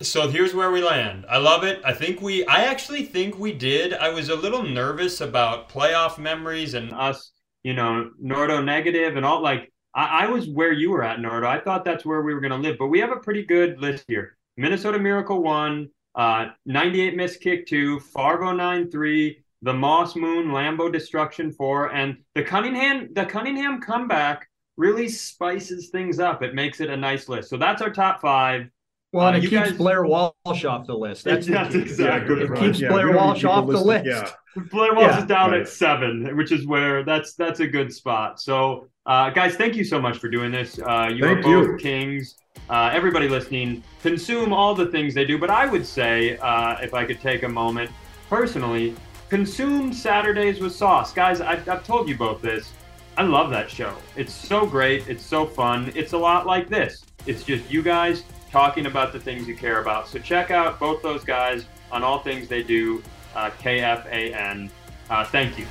So 0.00 0.28
here's 0.28 0.54
where 0.54 0.70
we 0.70 0.82
land. 0.82 1.26
I 1.28 1.38
love 1.38 1.64
it. 1.64 1.82
I 1.84 1.92
think 1.92 2.22
we, 2.22 2.46
I 2.46 2.64
actually 2.64 3.04
think 3.04 3.38
we 3.38 3.52
did. 3.52 3.92
I 3.92 4.08
was 4.08 4.28
a 4.28 4.36
little 4.36 4.62
nervous 4.62 5.20
about 5.20 5.68
playoff 5.68 6.16
memories 6.16 6.74
and 6.74 6.92
us, 6.92 7.32
you 7.64 7.74
know, 7.74 8.10
Nordo 8.22 8.64
negative 8.64 9.16
and 9.16 9.26
all. 9.26 9.42
Like, 9.42 9.72
I, 9.94 10.24
I 10.24 10.26
was 10.28 10.48
where 10.48 10.72
you 10.72 10.90
were 10.90 11.02
at, 11.02 11.18
Nordo. 11.18 11.44
I 11.44 11.60
thought 11.60 11.84
that's 11.84 12.06
where 12.06 12.22
we 12.22 12.32
were 12.32 12.40
going 12.40 12.52
to 12.52 12.56
live, 12.56 12.76
but 12.78 12.86
we 12.86 13.00
have 13.00 13.10
a 13.10 13.16
pretty 13.16 13.44
good 13.44 13.80
list 13.80 14.04
here. 14.06 14.36
Minnesota 14.56 14.98
Miracle 14.98 15.42
one, 15.42 15.90
uh, 16.14 16.46
98 16.66 17.16
missed 17.16 17.40
kick 17.40 17.66
two, 17.66 18.00
Fargo 18.00 18.52
9 18.52 18.90
3, 18.90 19.42
the 19.62 19.72
Moss 19.72 20.16
Moon, 20.16 20.48
Lambeau 20.48 20.90
Destruction 20.92 21.52
four, 21.52 21.92
and 21.94 22.16
the 22.34 22.42
Cunningham, 22.42 23.08
the 23.12 23.24
Cunningham 23.26 23.80
comeback 23.80 24.48
really 24.76 25.08
spices 25.08 25.90
things 25.90 26.18
up. 26.18 26.42
It 26.42 26.54
makes 26.54 26.80
it 26.80 26.88
a 26.90 26.96
nice 26.96 27.28
list. 27.28 27.50
So 27.50 27.56
that's 27.58 27.82
our 27.82 27.90
top 27.90 28.20
five. 28.22 28.68
Well, 29.12 29.26
and 29.26 29.36
Uh, 29.36 29.38
it 29.38 29.42
keeps 29.42 29.52
guys- 29.70 29.72
Blair 29.76 30.04
Walsh 30.04 30.64
off 30.64 30.86
the 30.86 30.94
list. 30.96 31.24
That's, 31.24 31.46
the 31.46 31.52
That's 31.54 31.74
key. 31.74 31.80
exactly 31.82 32.28
good 32.36 32.42
It 32.42 32.48
point. 32.48 32.60
keeps 32.60 32.80
Yeah, 32.80 32.88
Blair 32.88 33.06
we 33.08 33.12
don't 33.12 33.20
need 33.22 33.26
Walsh 33.26 33.44
off 33.44 33.66
the 33.66 33.72
listed- 33.72 33.86
list. 34.06 34.34
Yeah. 34.56 34.62
Blair 34.70 34.94
Walsh 34.94 35.04
Yeah. 35.06 35.18
is 35.18 35.24
down 35.26 35.50
Right. 35.50 35.60
at 35.60 35.68
seven, 35.68 36.36
which 36.36 36.52
is 36.52 36.66
where 36.66 37.02
that's 37.04 37.34
that's 37.34 37.60
a 37.60 37.66
good 37.66 37.92
spot. 37.92 38.40
So, 38.40 38.88
uh, 39.06 39.30
guys, 39.30 39.56
thank 39.56 39.76
you 39.76 39.84
so 39.84 40.00
much 40.00 40.18
for 40.18 40.28
doing 40.28 40.50
this. 40.52 40.78
Uh, 40.78 41.10
you 41.12 41.22
Thank 41.24 41.38
are 41.40 41.42
both 41.42 41.66
you. 41.66 41.76
kings. 41.78 42.36
Uh, 42.68 42.90
everybody 42.92 43.28
listening, 43.28 43.82
consume 44.02 44.52
all 44.52 44.74
the 44.74 44.86
things 44.86 45.14
they 45.14 45.24
do. 45.24 45.38
But 45.38 45.50
I 45.50 45.66
would 45.66 45.84
say, 45.84 46.36
uh, 46.38 46.76
if 46.80 46.94
I 46.94 47.04
could 47.04 47.20
take 47.20 47.42
a 47.42 47.48
moment 47.48 47.90
personally, 48.28 48.94
consume 49.28 49.92
Saturdays 49.92 50.60
with 50.60 50.74
Sauce, 50.74 51.12
guys. 51.12 51.40
I've, 51.40 51.68
I've 51.68 51.84
told 51.84 52.08
you 52.08 52.16
both 52.16 52.42
this. 52.42 52.72
I 53.16 53.22
love 53.22 53.50
that 53.50 53.70
show. 53.70 53.94
It's 54.16 54.32
so 54.32 54.66
great. 54.66 55.08
It's 55.08 55.24
so 55.24 55.44
fun. 55.46 55.92
It's 55.94 56.12
a 56.12 56.18
lot 56.18 56.46
like 56.46 56.68
this. 56.68 57.04
It's 57.26 57.42
just 57.42 57.70
you 57.70 57.82
guys 57.82 58.22
talking 58.50 58.86
about 58.86 59.12
the 59.12 59.20
things 59.20 59.46
you 59.46 59.56
care 59.56 59.80
about. 59.80 60.08
So 60.08 60.18
check 60.18 60.50
out 60.50 60.80
both 60.80 61.02
those 61.02 61.24
guys 61.24 61.66
on 61.92 62.02
all 62.02 62.20
things 62.20 62.48
they 62.48 62.62
do. 62.62 63.02
Uh, 63.34 63.50
KFAN. 63.62 64.70
Uh, 65.08 65.24
thank 65.26 65.58
you. 65.58 65.66